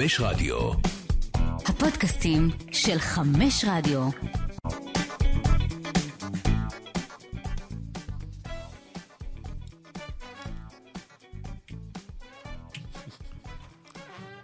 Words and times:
חמש 0.00 0.20
רדיו. 0.20 0.70
הפודקאסטים 1.66 2.50
של 2.72 2.98
חמש 2.98 3.64
רדיו. 3.68 4.08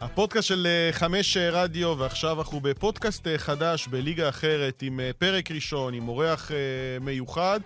הפודקאסט 0.00 0.48
של 0.48 0.66
אה, 0.66 0.92
חמש 0.92 1.36
אה, 1.36 1.50
רדיו, 1.50 1.95
ועכשיו 1.98 2.38
אנחנו 2.38 2.61
בפודקאסט 2.61 3.27
אה, 3.27 3.38
חדש 3.38 3.88
בליגה 3.88 4.29
אחרת, 4.29 4.82
עם 4.82 5.00
פרק 5.18 5.50
ראשון, 5.50 5.95
עם 5.95 6.09
אורח 6.09 6.50
מיוחד, 7.00 7.61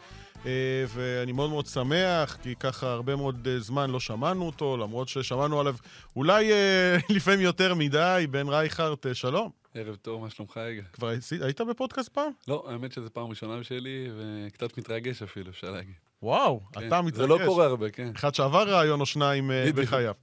ואני 0.89 1.33
מאוד 1.33 1.51
מאוד 1.51 1.67
שמח, 1.67 2.37
כי 2.43 2.55
ככה 2.55 2.93
הרבה 2.93 3.17
מאוד 3.17 3.49
אה, 3.49 3.61
זמן 3.61 3.91
לא 3.91 4.01
שמענו 4.01 4.47
אותו, 4.47 4.77
למרות 4.77 5.09
ששמענו 5.09 5.61
עליו 5.61 5.75
אולי 6.17 6.53
אה, 6.53 6.97
לפעמים 7.17 7.41
יותר 7.41 7.75
מדי, 7.75 8.27
בן 8.31 8.49
רייכרט, 8.49 9.07
אה, 9.07 9.15
שלום. 9.15 9.51
ערב 9.75 9.97
טוב, 9.97 10.21
מה 10.21 10.31
שלומך, 10.31 10.61
יגאל? 10.73 10.85
כבר 10.93 11.13
היית 11.41 11.61
בפודקאסט 11.61 12.09
פעם? 12.09 12.33
לא, 12.49 12.65
האמת 12.69 12.93
שזו 12.93 13.09
פעם 13.13 13.27
ראשונה 13.27 13.65
שלי, 13.65 14.09
וקצת 14.19 14.79
מתרגש 14.79 15.23
אפילו, 15.23 15.51
אפשר 15.51 15.71
להגיד. 15.71 16.10
וואו, 16.23 16.61
כן. 16.73 16.87
אתה 16.87 17.03
מתרגש. 17.03 17.21
זה 17.21 17.27
לא 17.27 17.39
קורה 17.47 17.67
הרבה, 17.67 17.91
כן. 17.91 18.13
אחד 18.17 18.35
שעבר 18.35 18.69
רעיון 18.69 19.01
או 19.01 19.07
שניים 19.07 19.51
אה. 19.51 19.73
בחייו. 19.75 20.15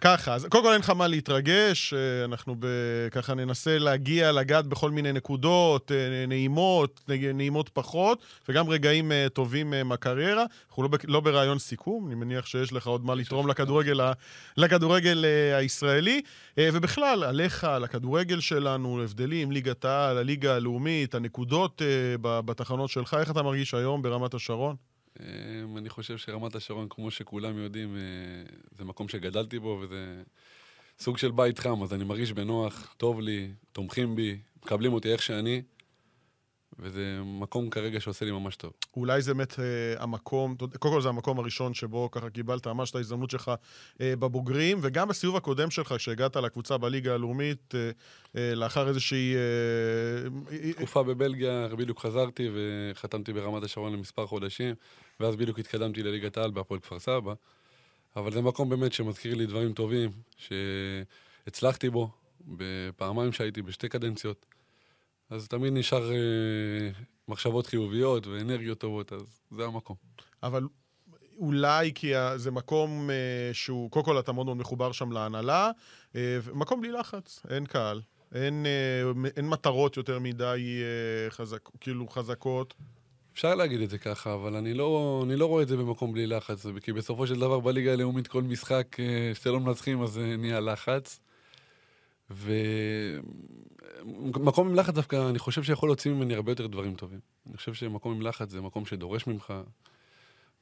ככה, 0.00 0.34
אז 0.34 0.46
קודם 0.50 0.64
כל 0.64 0.72
אין 0.72 0.80
לך 0.80 0.90
מה 0.90 1.06
להתרגש, 1.06 1.94
אה, 1.94 2.24
אנחנו 2.24 2.56
ב... 2.58 2.66
ככה 3.10 3.34
ננסה 3.34 3.78
להגיע, 3.78 4.32
לגעת 4.32 4.66
בכל 4.66 4.90
מיני 4.90 5.12
נקודות, 5.12 5.92
אה, 5.92 6.26
נעימות, 6.26 7.00
נעימות 7.34 7.68
פחות, 7.68 8.18
וגם 8.48 8.68
רגעים 8.68 9.12
טובים 9.32 9.74
מהקריירה. 9.84 10.44
אנחנו 10.68 10.82
לא, 10.82 10.88
ב- 10.88 10.96
לא 11.04 11.20
ברעיון 11.20 11.58
סיכום, 11.58 12.06
אני 12.06 12.14
מניח 12.14 12.46
שיש 12.46 12.72
לך 12.72 12.86
עוד 12.86 13.04
מה 13.04 13.14
לתרום 13.14 13.48
לכדורגל, 13.48 14.00
ה- 14.00 14.12
לכדורגל 14.56 15.24
הישראלי. 15.56 16.22
ובכלל, 16.60 17.24
עליך, 17.24 17.64
על 17.64 17.84
הכדורגל 17.84 18.40
שלנו, 18.40 19.02
הבדלים, 19.02 19.52
ליגת 19.52 19.84
העל, 19.84 20.18
הליגה 20.18 20.54
הלאומית, 20.56 21.14
הנקודות 21.14 21.82
בתחנות 22.20 22.90
שלך, 22.90 23.16
איך 23.20 23.30
אתה 23.30 23.42
מרגיש 23.42 23.74
היום 23.74 24.02
ברמת 24.02 24.34
השרון? 24.34 24.76
אמ, 25.20 25.76
אני 25.76 25.88
חושב 25.88 26.18
שרמת 26.18 26.54
השרון, 26.54 26.86
כמו 26.90 27.10
שכולם 27.10 27.58
יודעים, 27.58 27.96
אה, 27.96 28.00
זה 28.78 28.84
מקום 28.84 29.08
שגדלתי 29.08 29.58
בו, 29.58 29.78
וזה 29.82 30.22
סוג 30.98 31.18
של 31.18 31.30
בית 31.30 31.58
חם, 31.58 31.82
אז 31.82 31.94
אני 31.94 32.04
מרגיש 32.04 32.32
בנוח, 32.32 32.94
טוב 32.96 33.20
לי, 33.20 33.52
תומכים 33.72 34.16
בי, 34.16 34.38
מקבלים 34.62 34.92
אותי 34.92 35.12
איך 35.12 35.22
שאני, 35.22 35.62
וזה 36.78 37.20
מקום 37.24 37.70
כרגע 37.70 38.00
שעושה 38.00 38.24
לי 38.24 38.30
ממש 38.30 38.56
טוב. 38.56 38.72
אולי 38.96 39.22
זה 39.22 39.34
באמת 39.34 39.58
אה, 39.58 40.02
המקום, 40.02 40.56
קודם 40.78 40.94
כל 40.94 41.02
זה 41.02 41.08
המקום 41.08 41.38
הראשון 41.38 41.74
שבו 41.74 42.10
ככה 42.10 42.30
קיבלת 42.30 42.66
ממש 42.66 42.90
את 42.90 42.96
ההזדמנות 42.96 43.30
שלך 43.30 43.52
אה, 44.00 44.16
בבוגרים, 44.16 44.78
וגם 44.82 45.08
בסיבוב 45.08 45.36
הקודם 45.36 45.70
שלך, 45.70 45.94
כשהגעת 45.96 46.36
לקבוצה 46.36 46.78
בליגה 46.78 47.14
הלאומית, 47.14 47.74
אה, 47.74 47.90
אה, 48.36 48.54
לאחר 48.54 48.88
איזושהי... 48.88 49.34
אה, 49.34 50.28
אה, 50.52 50.72
תקופה 50.72 51.02
בבלגיה, 51.02 51.68
בדיוק 51.78 52.00
חזרתי 52.00 52.50
וחתמתי 52.54 53.32
ברמת 53.32 53.62
השרון 53.62 53.92
למספר 53.92 54.26
חודשים, 54.26 54.74
ואז 55.20 55.36
בדיוק 55.36 55.58
התקדמתי 55.58 56.02
לליגת 56.02 56.36
העל 56.36 56.50
בהפועל 56.50 56.80
כפר 56.80 56.98
סבא. 56.98 57.34
אבל 58.16 58.32
זה 58.32 58.42
מקום 58.42 58.68
באמת 58.68 58.92
שמזכיר 58.92 59.34
לי 59.34 59.46
דברים 59.46 59.72
טובים, 59.72 60.10
שהצלחתי 60.36 61.90
בו, 61.90 62.10
בפעמיים 62.40 63.32
שהייתי, 63.32 63.62
בשתי 63.62 63.88
קדנציות. 63.88 64.46
אז 65.30 65.48
תמיד 65.48 65.72
נשאר 65.72 66.12
אה, 66.12 66.16
מחשבות 67.28 67.66
חיוביות 67.66 68.26
ואנרגיות 68.26 68.78
טובות, 68.78 69.12
אז 69.12 69.40
זה 69.56 69.64
המקום. 69.64 69.96
אבל 70.42 70.66
אולי 71.36 71.92
כי 71.94 72.12
זה 72.36 72.50
מקום 72.50 73.10
אה, 73.10 73.50
שהוא, 73.52 73.90
קודם 73.90 74.04
כל 74.04 74.18
אתה 74.18 74.32
מאוד 74.32 74.46
מאוד 74.46 74.56
מחובר 74.56 74.92
שם 74.92 75.12
להנהלה, 75.12 75.70
אה, 76.16 76.38
מקום 76.54 76.80
בלי 76.80 76.92
לחץ, 76.92 77.42
אין 77.50 77.66
קהל. 77.66 78.00
אין, 78.34 78.66
אה, 78.66 79.30
אין 79.36 79.48
מטרות 79.48 79.96
יותר 79.96 80.18
מדי 80.18 80.82
אה, 80.82 81.30
חזק, 81.30 81.68
כאילו 81.80 82.08
חזקות. 82.08 82.74
אפשר 83.34 83.54
להגיד 83.54 83.80
את 83.80 83.90
זה 83.90 83.98
ככה, 83.98 84.34
אבל 84.34 84.56
אני 84.56 84.74
לא, 84.74 85.22
אני 85.26 85.36
לא 85.36 85.46
רואה 85.46 85.62
את 85.62 85.68
זה 85.68 85.76
במקום 85.76 86.12
בלי 86.12 86.26
לחץ, 86.26 86.66
כי 86.82 86.92
בסופו 86.92 87.26
של 87.26 87.40
דבר 87.40 87.60
בליגה 87.60 87.92
הלאומית 87.92 88.26
כל 88.26 88.42
משחק 88.42 89.00
אה, 89.00 89.32
שאתם 89.34 89.50
לא 89.50 89.60
מנצחים 89.60 90.02
אז 90.02 90.18
אה, 90.18 90.36
נהיה 90.36 90.60
לחץ. 90.60 91.20
ומקום 94.04 94.68
עם 94.68 94.74
לחץ 94.74 94.94
דווקא, 94.94 95.28
אני 95.30 95.38
חושב 95.38 95.62
שיכול 95.62 95.88
להוציא 95.88 96.10
ממני 96.10 96.34
הרבה 96.34 96.52
יותר 96.52 96.66
דברים 96.66 96.94
טובים. 96.94 97.20
אני 97.46 97.56
חושב 97.56 97.74
שמקום 97.74 98.12
עם 98.12 98.22
לחץ 98.22 98.50
זה 98.50 98.60
מקום 98.60 98.86
שדורש 98.86 99.26
ממך, 99.26 99.54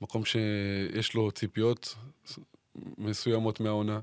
מקום 0.01 0.25
שיש 0.25 1.15
לו 1.15 1.31
ציפיות 1.31 1.97
מסוימות 2.99 3.61
מהעונה, 3.61 4.01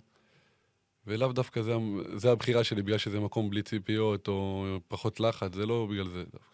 ולאו 1.07 1.31
דווקא 1.31 1.61
זה, 1.61 1.75
זה 2.15 2.31
הבחירה 2.31 2.63
שלי, 2.63 2.81
בגלל 2.81 2.97
שזה 2.97 3.19
מקום 3.19 3.49
בלי 3.49 3.61
ציפיות 3.61 4.27
או 4.27 4.65
פחות 4.87 5.19
לחץ, 5.19 5.55
זה 5.55 5.65
לא 5.65 5.87
בגלל 5.91 6.09
זה 6.09 6.23
דווקא. 6.23 6.49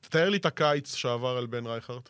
תאר 0.00 0.28
לי 0.28 0.36
את 0.36 0.46
הקיץ 0.46 0.94
שעבר 0.94 1.36
על 1.36 1.46
בן 1.46 1.66
רייכרט. 1.66 2.08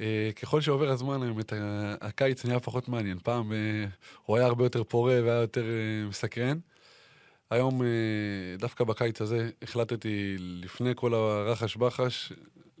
אה, 0.00 0.30
ככל 0.42 0.60
שעובר 0.60 0.88
הזמן, 0.90 1.22
האמת, 1.22 1.52
ה- 1.52 1.94
הקיץ 2.00 2.44
נהיה 2.44 2.60
פחות 2.60 2.88
מעניין. 2.88 3.18
פעם 3.22 3.52
אה, 3.52 3.86
הוא 4.24 4.36
היה 4.36 4.46
הרבה 4.46 4.64
יותר 4.64 4.84
פורה 4.84 5.20
והיה 5.24 5.40
יותר 5.40 5.64
אה, 5.64 6.08
מסקרן. 6.08 6.58
היום, 7.50 7.82
דווקא 8.58 8.84
בקיץ 8.84 9.20
הזה, 9.20 9.50
החלטתי 9.62 10.36
לפני 10.38 10.92
כל 10.94 11.14
הרחש 11.14 11.76
בחש, 11.76 12.32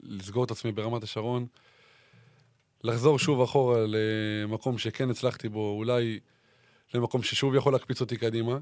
לסגור 0.02 0.44
את 0.44 0.50
עצמי 0.50 0.72
ברמת 0.72 1.02
השרון, 1.02 1.46
לחזור 2.84 3.18
שוב 3.18 3.42
אחורה 3.42 3.84
למקום 3.88 4.78
שכן 4.78 5.10
הצלחתי 5.10 5.48
בו, 5.48 5.74
אולי 5.78 6.20
למקום 6.94 7.22
ששוב 7.22 7.54
יכול 7.54 7.72
להקפיץ 7.72 8.00
אותי 8.00 8.16
קדימה. 8.16 8.58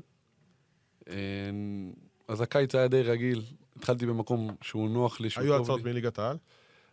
אז 2.28 2.40
הקיץ 2.40 2.74
היה 2.74 2.88
די 2.88 3.02
רגיל, 3.02 3.42
התחלתי 3.84 4.06
במקום 4.06 4.56
שהוא 4.62 4.90
נוח 4.90 5.20
לי, 5.20 5.30
שהוא 5.30 5.44
היו 5.44 5.52
טוב 5.52 5.62
הצעות 5.62 5.84
לי. 5.84 5.90
מליגת 5.90 6.18
העל? 6.18 6.36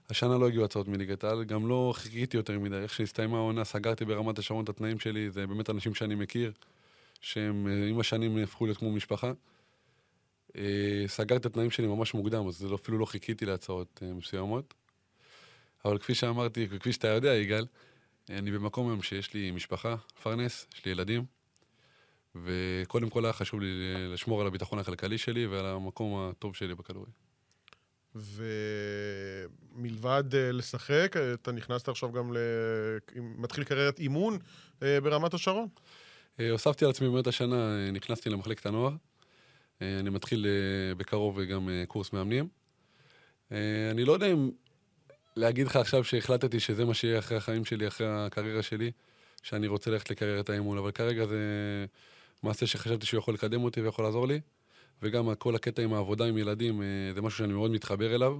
השנה 0.09 0.37
לא 0.37 0.47
הגיעו 0.47 0.65
הצעות 0.65 0.87
מליגת 0.87 1.23
העל, 1.23 1.43
גם 1.43 1.67
לא 1.67 1.93
חיכיתי 1.95 2.37
יותר 2.37 2.59
מדי. 2.59 2.75
איך 2.75 2.93
שהסתיימה 2.93 3.37
העונה, 3.37 3.63
סגרתי 3.63 4.05
ברמת 4.05 4.39
השרון 4.39 4.63
את 4.63 4.69
התנאים 4.69 4.99
שלי, 4.99 5.29
זה 5.31 5.47
באמת 5.47 5.69
אנשים 5.69 5.95
שאני 5.95 6.15
מכיר, 6.15 6.51
שהם 7.21 7.67
אה, 7.67 7.87
עם 7.87 7.99
השנים 7.99 8.37
הפכו 8.37 8.65
להיות 8.65 8.77
כמו 8.77 8.91
משפחה. 8.91 9.31
אה, 10.55 11.03
סגרתי 11.07 11.35
את 11.35 11.45
התנאים 11.45 11.71
שלי 11.71 11.87
ממש 11.87 12.13
מוקדם, 12.13 12.47
אז 12.47 12.63
לא- 12.63 12.75
אפילו 12.75 12.97
לא 12.97 13.05
חיכיתי 13.05 13.45
להצעות 13.45 13.99
אה, 14.03 14.13
מסוימות. 14.13 14.73
אבל 15.85 15.97
כפי 15.97 16.15
שאמרתי, 16.15 16.67
וכפי 16.69 16.93
שאתה 16.93 17.07
יודע, 17.07 17.33
יגאל, 17.35 17.65
אני 18.29 18.51
במקום 18.51 18.87
היום 18.87 19.01
שיש 19.01 19.33
לי 19.33 19.51
משפחה, 19.51 19.95
פרנס, 20.23 20.67
יש 20.75 20.85
לי 20.85 20.91
ילדים, 20.91 21.25
וקודם 22.35 23.09
כל 23.09 23.25
היה 23.25 23.33
חשוב 23.33 23.59
לי 23.61 23.67
לשמור 24.13 24.41
על 24.41 24.47
הביטחון 24.47 24.79
הכלכלי 24.79 25.17
שלי 25.17 25.47
ועל 25.47 25.65
המקום 25.65 26.29
הטוב 26.29 26.55
שלי 26.55 26.75
בכדורגל. 26.75 27.11
ומלבד 29.75 30.35
אה, 30.35 30.51
לשחק, 30.51 31.15
אה, 31.15 31.33
אתה 31.33 31.51
נכנסת 31.51 31.89
עכשיו 31.89 32.11
גם 32.11 32.33
ל... 32.33 32.37
מתחיל 33.15 33.63
קריירת 33.63 33.99
אימון 33.99 34.37
אה, 34.83 35.01
ברמת 35.01 35.33
השרון? 35.33 35.67
הוספתי 36.51 36.85
על 36.85 36.91
עצמי 36.91 37.09
באמת 37.09 37.27
השנה, 37.27 37.55
אה, 37.55 37.91
נכנסתי 37.91 38.29
למחלקת 38.29 38.65
הנוער. 38.65 38.93
אה, 39.81 39.99
אני 39.99 40.09
מתחיל 40.09 40.45
אה, 40.45 40.95
בקרוב 40.95 41.39
אה, 41.39 41.45
גם 41.45 41.69
אה, 41.69 41.83
קורס 41.87 42.13
מאמנים. 42.13 42.47
אה, 43.51 43.91
אני 43.91 44.05
לא 44.05 44.13
יודע 44.13 44.27
אם 44.27 44.49
להגיד 45.35 45.67
לך 45.67 45.75
עכשיו 45.75 46.03
שהחלטתי 46.03 46.59
שזה 46.59 46.85
מה 46.85 46.93
שיהיה 46.93 47.19
אחרי 47.19 47.37
החיים 47.37 47.65
שלי, 47.65 47.87
אחרי 47.87 48.07
הקריירה 48.09 48.61
שלי, 48.61 48.91
שאני 49.43 49.67
רוצה 49.67 49.91
ללכת 49.91 50.09
לקריירת 50.09 50.49
האימון, 50.49 50.77
אבל 50.77 50.91
כרגע 50.91 51.25
זה 51.25 51.37
מעשה 52.43 52.67
שחשבתי 52.67 53.05
שהוא 53.05 53.17
יכול 53.17 53.33
לקדם 53.33 53.63
אותי 53.63 53.81
ויכול 53.81 54.05
לעזור 54.05 54.27
לי. 54.27 54.39
וגם 55.01 55.35
כל 55.35 55.55
הקטע 55.55 55.81
עם 55.81 55.93
העבודה 55.93 56.25
עם 56.25 56.37
ילדים, 56.37 56.81
אה, 56.81 56.87
זה 57.15 57.21
משהו 57.21 57.37
שאני 57.37 57.53
מאוד 57.53 57.71
מתחבר 57.71 58.15
אליו. 58.15 58.39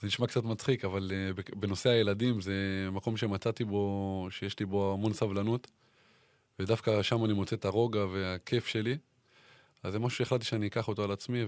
זה 0.00 0.06
נשמע 0.06 0.26
קצת 0.26 0.44
מצחיק, 0.44 0.84
אבל 0.84 1.12
אה, 1.14 1.30
בנושא 1.56 1.90
הילדים 1.90 2.40
זה 2.40 2.54
מקום 2.92 3.16
שמצאתי 3.16 3.64
בו, 3.64 4.26
שיש 4.30 4.58
לי 4.60 4.66
בו 4.66 4.92
המון 4.92 5.12
סבלנות. 5.12 5.70
ודווקא 6.58 7.02
שם 7.02 7.24
אני 7.24 7.32
מוצא 7.32 7.56
את 7.56 7.64
הרוגע 7.64 8.04
והכיף 8.04 8.66
שלי. 8.66 8.98
אז 9.82 9.92
זה 9.92 9.98
משהו 9.98 10.18
שהחלטתי 10.18 10.46
שאני 10.46 10.66
אקח 10.66 10.88
אותו 10.88 11.04
על 11.04 11.10
עצמי 11.10 11.44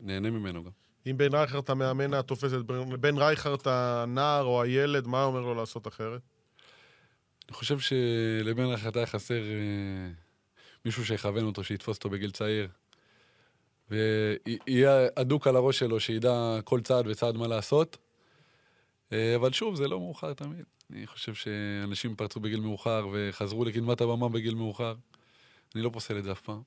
ונהנה 0.00 0.30
ממנו 0.30 0.64
גם. 0.64 0.70
אם 1.06 1.16
בן 1.16 1.34
רייכרט 1.34 1.70
המאמן 1.70 2.14
התופס 2.14 2.52
את 2.54 2.64
בן- 3.00 3.18
רייכרט 3.18 3.66
הנער 3.66 4.44
או 4.44 4.62
הילד, 4.62 5.06
מה 5.06 5.24
אומר 5.24 5.40
לו 5.40 5.54
לעשות 5.54 5.86
אחרת? 5.86 6.20
אני 7.48 7.54
חושב 7.56 7.78
שלבן 7.78 8.64
רחת 8.64 8.96
היה 8.96 9.06
חסר 9.06 9.34
אה, 9.42 10.10
מישהו 10.84 11.06
שיכוון 11.06 11.44
אותו, 11.44 11.64
שיתפוס 11.64 11.96
אותו 11.96 12.10
בגיל 12.10 12.30
צעיר. 12.30 12.68
ויהיה 13.90 15.06
אדוק 15.14 15.46
על 15.46 15.56
הראש 15.56 15.78
שלו, 15.78 16.00
שידע 16.00 16.58
כל 16.64 16.80
צעד 16.80 17.06
וצעד 17.06 17.36
מה 17.36 17.46
לעשות. 17.46 17.96
אה, 19.12 19.36
אבל 19.36 19.52
שוב, 19.52 19.74
זה 19.74 19.88
לא 19.88 20.00
מאוחר 20.00 20.32
תמיד. 20.32 20.64
אני 20.90 21.06
חושב 21.06 21.34
שאנשים 21.34 22.16
פרצו 22.16 22.40
בגיל 22.40 22.60
מאוחר 22.60 23.08
וחזרו 23.12 23.64
לקדמת 23.64 24.00
הבמה 24.00 24.28
בגיל 24.28 24.54
מאוחר. 24.54 24.94
אני 25.74 25.82
לא 25.82 25.90
פוסל 25.92 26.18
את 26.18 26.24
זה 26.24 26.32
אף 26.32 26.40
פעם. 26.40 26.62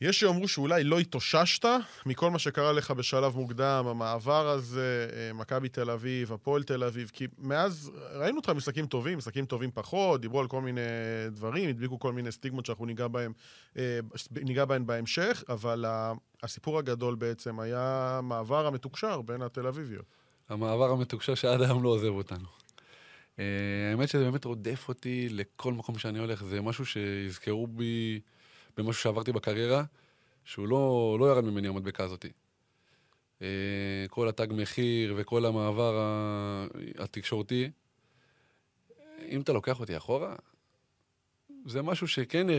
יש 0.00 0.20
שיאמרו 0.20 0.48
שאולי 0.48 0.84
לא 0.84 0.98
התאוששת 0.98 1.64
מכל 2.06 2.30
מה 2.30 2.38
שקרה 2.38 2.72
לך 2.72 2.90
בשלב 2.90 3.36
מוקדם, 3.36 3.84
המעבר 3.88 4.48
הזה, 4.48 5.08
אה, 5.12 5.32
מכבי 5.32 5.68
תל 5.68 5.90
אביב, 5.90 6.32
הפועל 6.32 6.62
תל 6.62 6.84
אביב, 6.84 7.10
כי 7.12 7.26
מאז 7.38 7.90
ראינו 8.12 8.36
אותך 8.36 8.48
משחקים 8.48 8.86
טובים, 8.86 9.18
משחקים 9.18 9.46
טובים 9.46 9.70
פחות, 9.74 10.20
דיברו 10.20 10.40
על 10.40 10.48
כל 10.48 10.60
מיני 10.60 10.80
דברים, 11.30 11.68
הדביקו 11.68 11.98
כל 11.98 12.12
מיני 12.12 12.32
סטיגמות 12.32 12.66
שאנחנו 12.66 12.86
ניגע 12.86 13.08
בהם, 13.08 13.32
אה, 13.76 14.00
ניגע 14.30 14.64
בהם 14.64 14.86
בהמשך, 14.86 15.44
אבל 15.48 15.84
הסיפור 16.42 16.78
הגדול 16.78 17.14
בעצם 17.14 17.60
היה 17.60 18.20
מעבר 18.22 18.66
המתוקשר 18.66 19.22
בין 19.22 19.42
התל 19.42 19.66
אביביות. 19.66 20.04
המעבר 20.48 20.90
המתוקשר 20.90 21.34
שעד 21.34 21.62
היום 21.62 21.82
לא 21.82 21.88
עוזב 21.88 22.08
אותנו. 22.08 22.46
אה, 23.38 23.44
האמת 23.90 24.08
שזה 24.08 24.24
באמת 24.24 24.44
רודף 24.44 24.84
אותי 24.88 25.28
לכל 25.30 25.72
מקום 25.72 25.98
שאני 25.98 26.18
הולך, 26.18 26.44
זה 26.44 26.60
משהו 26.60 26.86
שיזכרו 26.86 27.66
בי... 27.66 28.20
במשהו 28.76 29.02
שעברתי 29.02 29.32
בקריירה, 29.32 29.84
שהוא 30.44 30.68
לא, 30.68 31.16
לא 31.20 31.30
ירד 31.30 31.44
ממני 31.44 31.68
המדבקה 31.68 32.04
הזאת. 32.04 32.26
אה, 33.42 33.46
כל 34.10 34.28
התג 34.28 34.46
מחיר 34.50 35.14
וכל 35.16 35.46
המעבר 35.46 35.94
התקשורתי, 36.98 37.70
אם 39.28 39.40
אתה 39.40 39.52
לוקח 39.52 39.80
אותי 39.80 39.96
אחורה, 39.96 40.34
זה 41.66 41.82
משהו 41.82 42.08
שכן 42.08 42.50
אה, 42.50 42.56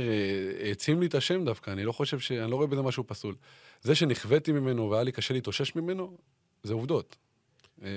העצים 0.63 0.99
לי 0.99 1.07
את 1.07 1.15
השם 1.15 1.45
דווקא, 1.45 1.71
אני 1.71 1.83
לא 1.83 1.91
חושב 1.91 2.19
ש... 2.19 2.31
אני 2.31 2.51
לא 2.51 2.55
רואה 2.55 2.67
בזה 2.67 2.81
משהו 2.81 3.03
פסול. 3.07 3.35
זה 3.81 3.95
שנכוויתי 3.95 4.51
ממנו 4.51 4.89
והיה 4.89 5.03
לי 5.03 5.11
קשה 5.11 5.33
להתאושש 5.33 5.75
ממנו, 5.75 6.17
זה 6.63 6.73
עובדות. 6.73 7.15
אה, 7.83 7.89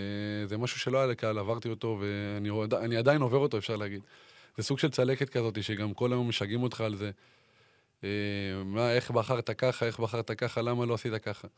זה 0.46 0.58
משהו 0.58 0.80
שלא 0.80 0.98
היה 0.98 1.06
לי 1.06 1.16
קל, 1.16 1.38
עברתי 1.38 1.68
אותו 1.68 2.00
ואני 2.00 2.96
עדיין 2.96 3.22
עובר 3.22 3.38
אותו, 3.38 3.58
אפשר 3.58 3.76
להגיד. 3.76 4.02
זה 4.56 4.62
סוג 4.62 4.78
של 4.78 4.90
צלקת 4.90 5.28
כזאת, 5.28 5.62
שגם 5.62 5.94
כל 5.94 6.12
היום 6.12 6.28
משגעים 6.28 6.62
אותך 6.62 6.80
על 6.80 6.96
זה. 6.96 7.10
אה, 8.04 8.64
מה, 8.64 8.92
איך 8.92 9.10
בחרת 9.10 9.50
ככה, 9.50 9.86
איך 9.86 10.00
בחרת 10.00 10.30
ככה, 10.30 10.62
למה 10.62 10.86
לא 10.86 10.94
עשית 10.94 11.12
ככה. 11.22 11.48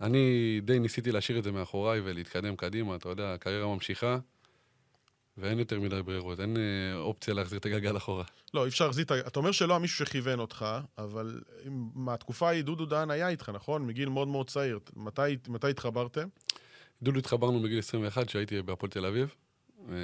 אני 0.00 0.60
די 0.64 0.78
ניסיתי 0.78 1.12
להשאיר 1.12 1.38
את 1.38 1.44
זה 1.44 1.52
מאחוריי 1.52 2.00
ולהתקדם 2.04 2.56
קדימה, 2.56 2.96
אתה 2.96 3.08
יודע, 3.08 3.32
הקריירה 3.32 3.66
ממשיכה, 3.66 4.18
ואין 5.38 5.58
יותר 5.58 5.80
מדי 5.80 6.02
ברירות, 6.02 6.40
אין 6.40 6.56
אה, 6.56 6.98
אופציה 6.98 7.34
להחזיר 7.34 7.58
את 7.58 7.66
הגלגל 7.66 7.96
אחורה. 7.96 8.24
לא, 8.54 8.64
אי 8.64 8.68
אפשר 8.68 8.86
להחזיר 8.86 9.04
את 9.04 9.10
ה... 9.10 9.18
אתה 9.18 9.38
אומר 9.38 9.52
שלא 9.52 9.74
המישהו 9.74 10.06
שכיוון 10.06 10.38
אותך, 10.38 10.66
אבל 10.98 11.40
מהתקופה 11.94 12.48
ההיא 12.48 12.62
דודו 12.62 12.86
דהן 12.86 13.10
היה 13.10 13.28
איתך, 13.28 13.48
נכון? 13.48 13.86
מגיל 13.86 14.08
מאוד 14.08 14.28
מאוד 14.28 14.50
צעיר. 14.50 14.78
מתי, 14.96 15.36
מתי 15.48 15.70
התחברתם? 15.70 16.28
דודו 17.02 17.18
התחברנו 17.18 17.62
בגיל 17.62 17.78
21, 17.78 18.26
כשהייתי 18.26 18.62
בהפועל 18.62 18.90
תל 18.90 19.06
אביב, 19.06 19.34
אה, 19.88 19.94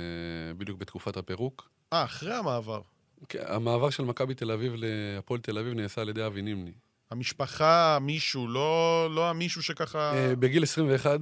בדיוק 0.58 0.78
בתקופת 0.78 1.16
הפירוק. 1.16 1.68
אה, 1.92 2.04
אחרי 2.04 2.34
המעבר. 2.34 2.80
כן, 3.28 3.42
המעבר 3.46 3.90
של 3.90 4.04
מכבי 4.04 4.34
תל 4.34 4.50
אביב 4.50 4.72
להפועל 4.76 5.40
תל 5.40 5.58
אביב 5.58 5.74
נעשה 5.74 6.00
על 6.00 6.08
ידי 6.08 6.26
אבי 6.26 6.42
נימני. 6.42 6.72
המשפחה, 7.10 7.98
מישהו, 8.00 8.48
לא, 8.48 9.08
לא 9.10 9.30
המישהו 9.30 9.62
שככה... 9.62 10.12
Uh, 10.12 10.36
בגיל 10.36 10.62
21, 10.62 11.20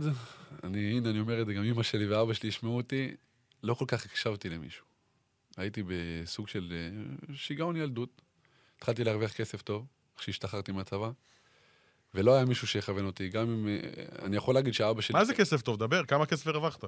אני, 0.64 0.96
הנה, 0.96 1.10
אני 1.10 1.20
אומר 1.20 1.40
את 1.40 1.46
זה, 1.46 1.54
גם 1.54 1.64
אמא 1.64 1.82
שלי 1.82 2.06
ואבא 2.06 2.32
שלי 2.32 2.48
ישמעו 2.48 2.76
אותי, 2.76 3.14
לא 3.62 3.74
כל 3.74 3.84
כך 3.88 4.04
הקשבתי 4.04 4.48
למישהו. 4.48 4.84
הייתי 5.56 5.82
בסוג 5.86 6.48
של 6.48 6.72
uh, 7.28 7.32
שיגעון 7.34 7.76
ילדות. 7.76 8.22
התחלתי 8.76 9.04
להרוויח 9.04 9.32
כסף 9.32 9.62
טוב, 9.62 9.86
כשהשתחררתי 10.18 10.72
מהצבא, 10.72 11.10
ולא 12.14 12.34
היה 12.34 12.44
מישהו 12.44 12.66
שיכוון 12.66 13.06
אותי. 13.06 13.28
גם 13.28 13.48
אם... 13.50 13.66
Uh, 13.66 14.24
אני 14.24 14.36
יכול 14.36 14.54
להגיד 14.54 14.74
שאבא 14.74 15.00
שלי... 15.00 15.18
מה 15.18 15.24
זה 15.24 15.34
כסף 15.34 15.62
טוב? 15.62 15.78
דבר, 15.78 16.04
כמה 16.04 16.26
כסף 16.26 16.46
הרווחת? 16.46 16.84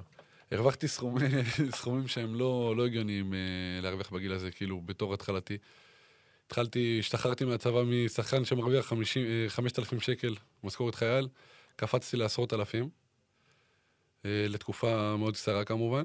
הרווחתי 0.50 0.88
סכומי, 0.88 1.20
סכומים 1.78 2.08
שהם 2.08 2.34
לא, 2.34 2.74
לא 2.76 2.86
הגיוניים 2.86 3.34
אה, 3.34 3.38
להרוויח 3.82 4.10
בגיל 4.10 4.32
הזה, 4.32 4.50
כאילו, 4.50 4.80
בתור 4.80 5.14
התחלתי. 5.14 5.58
התחלתי, 6.46 6.96
השתחררתי 7.00 7.44
מהצבא 7.44 7.82
משחקן 7.82 8.44
שמרוויח 8.44 8.92
5,000 9.48 9.98
אה, 9.98 10.04
שקל 10.04 10.34
משכורת 10.64 10.94
חייל, 10.94 11.28
קפצתי 11.76 12.16
לעשרות 12.16 12.52
אלפים, 12.54 12.88
אה, 14.24 14.46
לתקופה 14.48 15.16
מאוד 15.16 15.34
קצרה 15.34 15.64
כמובן, 15.64 16.02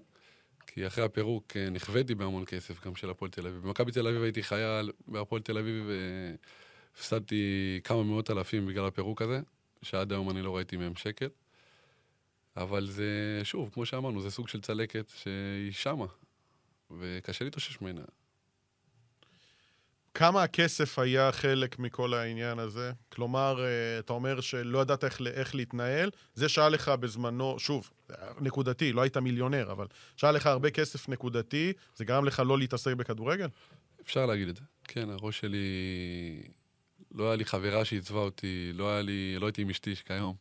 כי 0.67 0.87
אחרי 0.87 1.03
הפירוק 1.03 1.57
נכוויתי 1.71 2.15
בהמון 2.15 2.45
כסף, 2.45 2.85
גם 2.85 2.95
של 2.95 3.09
הפועל 3.09 3.31
תל 3.31 3.47
אביב. 3.47 3.61
במכבי 3.61 3.91
תל 3.91 4.07
אביב 4.07 4.23
הייתי 4.23 4.43
חייל, 4.43 4.91
בהפועל 5.07 5.41
תל 5.41 5.57
אביב 5.57 5.89
הפסדתי 6.95 7.79
כמה 7.83 8.03
מאות 8.03 8.31
אלפים 8.31 8.65
בגלל 8.65 8.85
הפירוק 8.85 9.21
הזה, 9.21 9.41
שעד 9.81 10.11
היום 10.11 10.29
אני 10.29 10.41
לא 10.41 10.55
ראיתי 10.55 10.77
מהם 10.77 10.95
שקל. 10.95 11.27
אבל 12.57 12.87
זה, 12.87 13.41
שוב, 13.43 13.69
כמו 13.73 13.85
שאמרנו, 13.85 14.21
זה 14.21 14.31
סוג 14.31 14.47
של 14.47 14.61
צלקת 14.61 15.11
שהיא 15.15 15.71
שמה, 15.71 16.05
וקשה 16.91 17.45
להתאושש 17.45 17.81
ממנה. 17.81 18.01
כמה 20.13 20.43
הכסף 20.43 20.99
היה 20.99 21.31
חלק 21.31 21.79
מכל 21.79 22.13
העניין 22.13 22.59
הזה? 22.59 22.91
כלומר, 23.09 23.63
אה, 23.63 23.99
אתה 23.99 24.13
אומר 24.13 24.41
שלא 24.41 24.79
ידעת 24.79 25.03
איך, 25.03 25.21
איך 25.21 25.55
להתנהל, 25.55 26.09
זה 26.33 26.49
שהיה 26.49 26.69
לך 26.69 26.89
בזמנו, 26.89 27.59
שוב, 27.59 27.89
נקודתי, 28.39 28.93
לא 28.93 29.01
היית 29.01 29.17
מיליונר, 29.17 29.71
אבל 29.71 29.87
שהיה 30.17 30.31
לך 30.31 30.47
הרבה 30.47 30.71
כסף 30.71 31.09
נקודתי, 31.09 31.73
זה 31.95 32.05
גרם 32.05 32.25
לך 32.25 32.41
לא 32.45 32.57
להתעסק 32.57 32.93
בכדורגל? 32.93 33.47
אפשר 34.01 34.25
להגיד 34.25 34.47
את 34.47 34.55
זה. 34.55 34.61
כן, 34.83 35.09
הראש 35.09 35.39
שלי... 35.39 35.67
לא 37.11 37.27
היה 37.27 37.35
לי 37.35 37.45
חברה 37.45 37.85
שעיצבה 37.85 38.19
אותי, 38.19 38.71
לא, 38.73 39.01
לי, 39.01 39.35
לא 39.39 39.45
הייתי 39.45 39.61
עם 39.61 39.69
אשתי 39.69 39.95
כיום. 39.95 40.35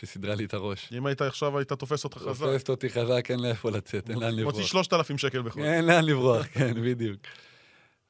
שסידרה 0.00 0.34
לי 0.34 0.44
את 0.44 0.54
הראש. 0.54 0.92
אם 0.92 1.06
היית 1.06 1.22
עכשיו, 1.22 1.58
היית 1.58 1.72
תופס 1.72 2.04
אותך 2.04 2.18
חזק. 2.18 2.46
תופסת 2.46 2.68
אותי 2.68 2.90
חזק, 2.90 3.30
אין 3.30 3.40
לאיפה 3.40 3.70
לצאת, 3.70 4.10
אין 4.10 4.18
לאן 4.18 4.34
לברוח. 4.34 4.54
מוציא 4.54 4.66
3,000 4.66 5.18
שקל 5.18 5.42
בחודש. 5.42 5.64
אין 5.64 5.86
לאן 5.86 6.04
לברוח, 6.04 6.46
כן, 6.54 6.74
בדיוק. 6.82 7.20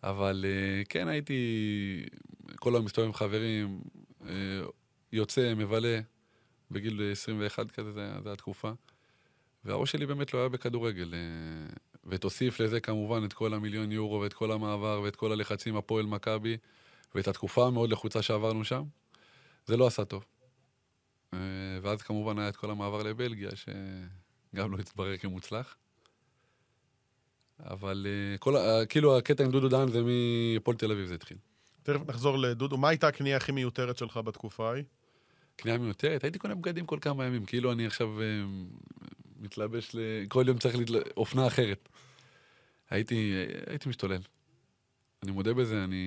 אבל 0.02 0.44
אה, 0.48 0.82
כן, 0.88 1.08
הייתי 1.08 2.06
כל 2.56 2.74
היום 2.74 2.84
מסתובב 2.84 3.06
עם 3.06 3.14
חברים, 3.14 3.80
אה, 4.26 4.34
יוצא, 5.12 5.54
מבלה, 5.54 6.00
בגיל 6.70 7.12
21 7.12 7.70
כזה, 7.70 7.90
זו 8.24 8.32
התקופה. 8.32 8.70
והראש 9.64 9.92
שלי 9.92 10.06
באמת 10.06 10.34
לא 10.34 10.38
היה 10.38 10.48
בכדורגל. 10.48 11.14
אה, 11.14 11.18
ותוסיף 12.06 12.60
לזה 12.60 12.80
כמובן 12.80 13.24
את 13.24 13.32
כל 13.32 13.54
המיליון 13.54 13.92
יורו 13.92 14.20
ואת 14.20 14.32
כל 14.32 14.52
המעבר 14.52 15.00
ואת 15.04 15.16
כל 15.16 15.32
הלחצים 15.32 15.76
הפועל 15.76 16.06
מכבי 16.06 16.56
ואת 17.14 17.28
התקופה 17.28 17.66
המאוד 17.66 17.90
לחוצה 17.90 18.22
שעברנו 18.22 18.64
שם. 18.64 18.82
זה 19.66 19.76
לא 19.76 19.86
עשה 19.86 20.04
טוב. 20.04 20.24
אה, 21.34 21.78
ואז 21.82 22.02
כמובן 22.02 22.38
היה 22.38 22.48
את 22.48 22.56
כל 22.56 22.70
המעבר 22.70 23.02
לבלגיה, 23.02 23.50
שגם 23.56 24.72
לא 24.72 24.78
התברר 24.78 25.16
כמוצלח. 25.16 25.76
אבל 27.60 28.06
אה, 28.08 28.38
כל, 28.38 28.54
כאילו 28.88 29.18
הקטע 29.18 29.44
עם 29.44 29.50
דודו 29.50 29.68
דהן 29.68 29.88
זה 29.88 30.00
מהפועל 30.02 30.76
תל 30.76 30.92
אביב 30.92 31.06
זה 31.06 31.14
התחיל. 31.14 31.36
תכף 31.82 32.00
נחזור 32.08 32.38
לדודו. 32.38 32.76
מה 32.76 32.88
הייתה 32.88 33.08
הקנייה 33.08 33.36
הכי 33.36 33.52
מיותרת 33.52 33.98
שלך 33.98 34.16
בתקופה 34.16 34.70
ההיא? 34.70 34.84
קנייה 35.56 35.78
מיותרת? 35.78 36.24
הייתי 36.24 36.38
קונה 36.38 36.54
בגדים 36.54 36.86
כל 36.86 36.98
כמה 37.00 37.24
ימים, 37.24 37.44
כאילו 37.44 37.72
אני 37.72 37.86
עכשיו 37.86 38.20
אה, 38.20 38.26
מתלבש 39.40 39.94
ל... 39.94 39.98
כל 40.28 40.44
יום 40.46 40.58
צריך 40.58 40.76
להתל... 40.76 41.02
אופנה 41.16 41.46
אחרת. 41.46 41.88
הייתי, 42.90 43.32
הייתי 43.66 43.88
משתולל. 43.88 44.20
אני 45.22 45.32
מודה 45.32 45.54
בזה, 45.54 45.84
אני, 45.84 46.04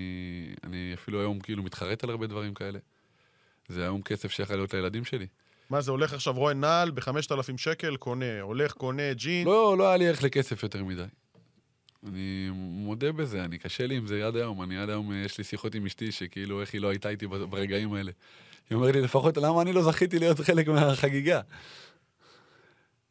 אני 0.64 0.92
אפילו 0.94 1.20
היום 1.20 1.40
כאילו 1.40 1.64
מתחרט 1.64 2.04
על 2.04 2.10
הרבה 2.10 2.28
דברים 2.28 2.54
כאלה. 2.54 2.80
זה 3.68 3.84
היום 3.84 4.02
כסף 4.02 4.32
שיכול 4.32 4.56
להיות 4.56 4.74
לילדים 4.74 5.06
שלי. 5.06 5.28
מה 5.70 5.82
זה, 5.82 5.92
הולך 5.92 6.14
עכשיו 6.14 6.34
רואה 6.34 6.54
נעל 6.54 6.92
ב-5,000 6.92 7.58
שקל, 7.58 7.98
קונה, 7.98 8.42
הולך, 8.42 8.72
קונה 8.72 9.14
ג'ין? 9.14 9.48
לא, 9.48 9.78
לא 9.78 9.88
היה 9.88 9.98
לי 9.98 10.08
ערך 10.08 10.24
לכסף 10.24 10.64
יותר 10.64 10.84
מדי. 10.84 11.04
אני 12.08 12.50
מודה 12.54 13.12
בזה, 13.12 13.44
אני 13.44 13.58
קשה 13.58 13.88
לי 13.88 13.96
עם 13.96 14.08
זה 14.08 14.28
עד 14.28 14.36
היום. 14.36 14.64
אני 14.64 14.78
עד 14.78 14.90
היום, 14.90 15.12
יש 15.26 15.38
לי 15.38 15.44
שיחות 15.44 15.76
עם 15.76 15.86
אשתי, 15.86 16.12
שכאילו, 16.12 16.62
איך 16.62 16.74
היא 16.74 16.82
לא 16.82 16.90
הייתה 16.90 17.10
איתי 17.10 17.28
ברגעים 17.28 17.94
האלה. 17.94 18.12
היא 18.70 18.76
אומרת 18.76 18.96
לי, 18.96 19.02
לפחות, 19.02 19.38
למה 19.38 19.62
אני 19.62 19.74
לא 19.74 19.84
זכיתי 19.84 20.20
להיות 20.20 20.40
חלק 20.40 20.68
מהחגיגה? 20.68 21.42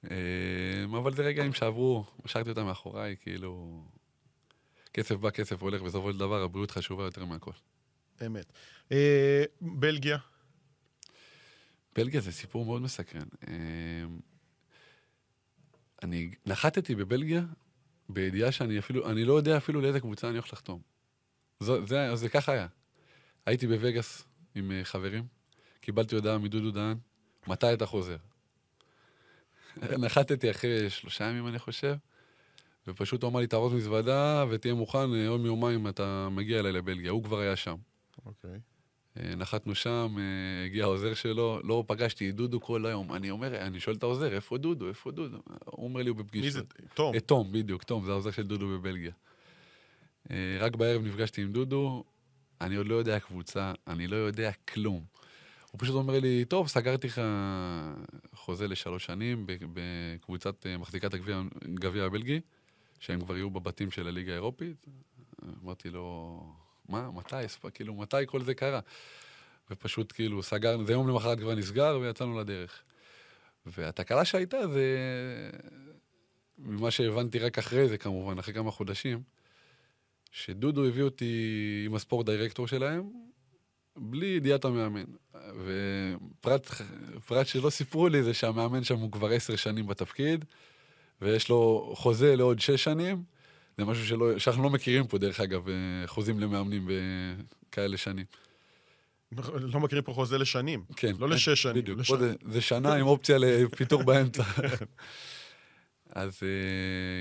אמ, 0.05 0.95
אבל 0.95 1.15
זה 1.15 1.23
רגעים 1.23 1.53
שעברו, 1.53 2.05
השארתי 2.25 2.51
אותם 2.51 2.65
מאחוריי, 2.65 3.17
כאילו... 3.21 3.83
כסף 4.95 5.15
בא, 5.15 5.31
כסף 5.31 5.63
הולך, 5.63 5.83
בסופו 5.83 6.13
של 6.13 6.19
דבר 6.19 6.43
הבריאות 6.43 6.71
חשובה 6.71 7.05
יותר 7.05 7.25
מהכל. 7.25 7.51
אמת. 8.27 8.53
אה, 8.93 9.45
בלגיה? 9.61 10.19
בלגיה 11.97 12.21
זה 12.21 12.33
סיפור 12.33 12.65
מאוד 12.65 12.83
מסקרן. 12.83 13.29
אמ, 13.49 14.19
אני 16.03 16.31
נחתתי 16.47 16.95
בבלגיה 16.95 17.43
בידיעה 18.09 18.53
שאני 18.53 18.79
אפילו, 18.79 19.11
אני 19.11 19.25
לא 19.25 19.35
יודע 19.35 19.57
אפילו 19.57 19.81
לאיזה 19.81 20.01
קבוצה 20.01 20.29
אני 20.29 20.37
הולך 20.37 20.53
לחתום. 20.53 20.81
זה, 21.61 21.87
זה, 21.87 22.17
זה 22.17 22.29
ככה 22.29 22.53
היה. 22.53 22.67
הייתי 23.47 23.67
בווגאס 23.67 24.25
עם 24.55 24.73
אה, 24.73 24.85
חברים, 24.85 25.27
קיבלתי 25.81 26.15
הודעה 26.15 26.39
מדודו 26.39 26.71
דהן, 26.71 26.99
מתי 27.47 27.73
אתה 27.73 27.87
חוזר? 27.87 28.17
נחתתי 30.05 30.51
אחרי 30.51 30.91
שלושה 30.91 31.25
ימים, 31.25 31.49
אני 31.49 31.59
חושב, 31.59 31.97
ופשוט 32.87 33.23
הוא 33.23 33.31
אמר 33.31 33.41
לי, 33.41 33.47
תארוז 33.47 33.73
מזוודה 33.73 34.45
ותהיה 34.51 34.75
מוכן, 34.75 35.13
אה, 35.15 35.19
יום 35.19 35.47
יומיים 35.47 35.89
אתה 35.89 36.29
מגיע 36.31 36.61
אליי 36.61 36.73
לבלגיה. 36.73 37.11
הוא 37.11 37.25
כבר 37.25 37.39
היה 37.39 37.57
שם. 37.57 37.77
אוקיי. 38.27 38.51
Okay. 38.51 38.76
אה, 39.21 39.35
נחתנו 39.35 39.75
שם, 39.75 40.17
אה, 40.19 40.65
הגיע 40.65 40.85
העוזר 40.85 41.15
שלו, 41.15 41.61
לא 41.65 41.85
פגשתי 41.87 42.31
את 42.31 42.35
דודו 42.35 42.61
כל 42.61 42.87
היום. 42.87 43.13
אני 43.13 43.31
אומר, 43.31 43.57
אני 43.57 43.81
שואל 43.81 43.97
את 43.97 44.03
העוזר, 44.03 44.35
איפה 44.35 44.59
דודו? 44.59 44.89
איפה 44.89 45.11
דודו? 45.11 45.39
הוא 45.65 45.85
אומר 45.85 46.03
לי, 46.03 46.09
הוא 46.09 46.17
בפגישה. 46.17 46.45
מי 46.45 46.51
זה? 46.51 46.61
תום. 46.95 47.17
את 47.17 47.25
תום, 47.25 47.53
בדיוק, 47.53 47.83
תום, 47.83 48.05
זה 48.05 48.11
העוזר 48.11 48.31
של 48.31 48.47
דודו 48.47 48.69
בבלגיה. 48.69 49.13
רק 50.61 50.77
בערב 50.77 51.03
נפגשתי 51.03 51.43
עם 51.43 51.53
דודו, 51.53 52.05
אני 52.61 52.77
עוד 52.77 52.87
לא 52.87 52.95
יודע 52.95 53.21
קבוצה, 53.21 53.73
אני 53.87 54.07
לא 54.07 54.17
יודע 54.17 54.51
כלום. 54.53 55.05
הוא 55.77 55.81
פשוט 55.81 55.95
אומר 55.95 56.21
לי, 56.21 56.45
טוב, 56.45 56.69
סגרתי 56.69 57.07
לך 57.07 57.21
חוזה 58.35 58.69
לשלוש 58.69 59.07
שנים 59.07 59.47
בקבוצת 59.47 60.67
אה, 60.67 60.79
מחזיקת 60.79 61.15
הגביע 61.15 62.05
הבלגי, 62.05 62.41
שהם 63.01 63.21
כבר 63.21 63.37
יהיו 63.37 63.51
בבתים 63.51 63.91
של 63.91 64.09
הליגה 64.09 64.33
האירופית. 64.33 64.87
אמרתי 65.63 65.91
לו, 65.91 66.41
מה, 66.89 67.11
מתי, 67.11 67.37
כאילו, 67.75 67.95
מתי 67.95 68.17
כל 68.27 68.43
זה 68.43 68.55
קרה? 68.55 68.81
ופשוט 69.71 70.13
כאילו 70.13 70.43
סגרנו, 70.43 70.87
זה 70.87 70.93
יום 70.93 71.09
למחרת 71.09 71.41
כבר 71.41 71.55
נסגר 71.55 71.99
ויצאנו 72.03 72.41
לדרך. 72.41 72.83
והתקלה 73.67 74.25
שהייתה 74.25 74.69
זה, 74.69 74.87
ממה 76.59 76.91
שהבנתי 76.91 77.39
רק 77.39 77.59
אחרי 77.59 77.89
זה 77.89 77.99
כמובן, 77.99 78.39
אחרי 78.39 78.55
כמה 78.55 78.71
חודשים, 78.71 79.23
שדודו 80.31 80.85
הביא 80.85 81.03
אותי 81.03 81.83
עם 81.87 81.95
הספורט 81.95 82.27
דירקטור 82.27 82.69
שלהם, 82.69 83.11
בלי 83.97 84.27
ידיעת 84.27 84.65
המאמן. 84.65 85.05
ופרט 87.17 87.47
שלא 87.47 87.71
סיפרו 87.71 88.09
לי 88.09 88.23
זה 88.23 88.35
שהמאמן 88.35 88.85
שם 88.85 88.99
הוא 88.99 89.13
כבר 89.13 89.33
עשר 89.33 89.57
שנים 89.57 89.87
בתפקיד, 89.87 90.45
ויש 91.23 91.49
לו 91.49 91.93
חוזה 91.97 92.37
לעוד 92.37 92.61
שש 92.61 92.85
שנים. 92.85 93.36
זה 93.79 93.85
משהו 93.85 94.07
שלא, 94.07 94.39
שאנחנו 94.39 94.63
לא 94.63 94.71
מכירים 94.71 95.07
פה, 95.07 95.19
דרך 95.19 95.41
אגב, 95.41 95.67
חוזים 96.07 96.41
למאמנים 96.41 96.89
בכאלה 97.71 97.97
שנים. 97.97 98.25
לא 99.55 99.81
מכירים 99.81 100.05
פה 100.05 100.13
חוזה 100.13 100.39
לשנים. 100.39 100.85
כן. 100.97 101.13
לא 101.19 101.29
לשש 101.29 101.63
שנים. 101.63 101.83
בדיוק. 101.83 101.99
לש... 101.99 102.13
זה, 102.13 102.35
זה 102.51 102.61
שנה 102.61 102.95
עם 102.95 103.07
אופציה 103.07 103.39
לפיתור 103.39 104.03
באמצע. 104.03 104.43
אז 106.11 106.39
uh, 106.39 106.43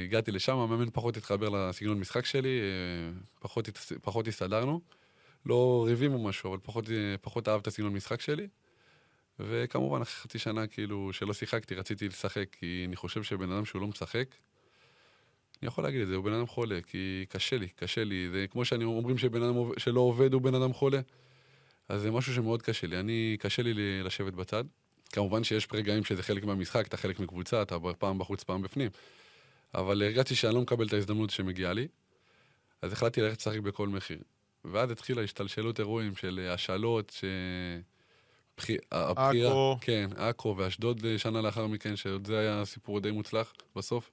הגעתי 0.06 0.32
לשם, 0.32 0.58
המאמן 0.58 0.90
פחות 0.94 1.18
התחבר 1.18 1.50
לסגנון 1.50 2.00
משחק 2.00 2.26
שלי, 2.26 2.60
uh, 2.60 3.26
פחות, 3.40 3.70
פחות 4.02 4.28
הסתדרנו. 4.28 4.82
לא 5.46 5.86
ריבים 5.88 6.14
או 6.14 6.24
משהו, 6.24 6.50
אבל 6.50 6.60
פחות, 6.64 6.86
פחות 7.22 7.48
אהב 7.48 7.60
את 7.60 7.68
הסגנון 7.68 7.94
משחק 7.94 8.22
שלי. 8.22 8.48
וכמובן, 9.40 10.02
אחרי 10.02 10.24
חצי 10.24 10.40
שנה, 10.40 10.68
כאילו, 10.68 11.14
שלא 11.14 11.34
שיחקתי, 11.34 11.76
רציתי 11.76 12.08
לשחק, 12.08 12.46
כי 12.52 12.84
אני 12.88 12.96
חושב 12.96 13.24
שבן 13.24 13.52
אדם 13.52 13.66
שהוא 13.66 13.82
לא 13.82 13.88
משחק, 13.88 14.36
אני 15.66 15.70
יכול 15.70 15.84
להגיד 15.84 16.02
את 16.02 16.08
זה, 16.08 16.16
הוא 16.16 16.24
בן 16.24 16.34
אדם 16.34 16.48
חולה, 16.48 16.82
כי 16.82 17.26
קשה 17.30 17.58
לי, 17.58 17.68
קשה 17.68 18.04
לי. 18.04 18.30
זה 18.30 18.46
כמו 18.52 18.66
שאני 18.66 18.84
אומרים 18.84 19.18
שבן 19.18 19.44
אדם 19.44 19.56
שלא 19.78 20.00
עובד 20.00 20.34
הוא 20.34 20.42
בן 20.42 20.56
אדם 20.56 20.74
חולה. 20.74 21.00
אז 21.90 22.02
זה 22.02 22.12
משהו 22.12 22.34
שמאוד 22.34 22.62
קשה 22.62 22.88
לי. 22.88 23.00
אני, 23.00 23.38
קשה 23.40 23.62
לי 23.62 24.04
לשבת 24.04 24.34
בצד. 24.34 24.64
כמובן 25.10 25.44
שיש 25.44 25.68
רגעים 25.74 26.04
שזה 26.04 26.24
חלק 26.24 26.44
מהמשחק, 26.44 26.88
אתה 26.88 26.98
חלק 26.98 27.20
מקבוצה, 27.20 27.62
אתה 27.62 27.78
פעם 28.00 28.18
בחוץ, 28.18 28.44
פעם 28.44 28.62
בפנים. 28.62 28.90
אבל 29.74 30.04
הרגשתי 30.04 30.36
שאני 30.36 30.56
לא 30.56 30.62
מקבל 30.62 30.88
את 30.88 30.94
ההזדמנות 30.94 31.30
שמגיעה 31.30 31.74
לי, 31.74 31.88
אז 32.82 32.94
החלטתי 32.94 33.22
ללכת 33.22 33.40
לשחק 33.40 33.60
בכל 33.60 33.88
מחיר. 33.88 34.20
ואז 34.66 34.92
התחילה 34.92 35.22
השתלשלות 35.22 35.80
אירועים 35.80 36.16
של 36.16 36.48
השאלות, 36.52 37.10
ש... 37.10 37.24
עכו. 38.92 39.78
כן, 39.82 40.10
עכו 40.16 40.56
ואשדוד 40.58 41.18
שנה 41.18 41.42
לאחר 41.42 41.68
מכן, 41.68 41.96
שעוד 41.96 42.28
זה 42.28 42.40
היה 42.40 42.66
סיפור 42.66 43.00
די 43.00 43.12
מוצלח 43.12 43.54
בסוף. 43.76 44.12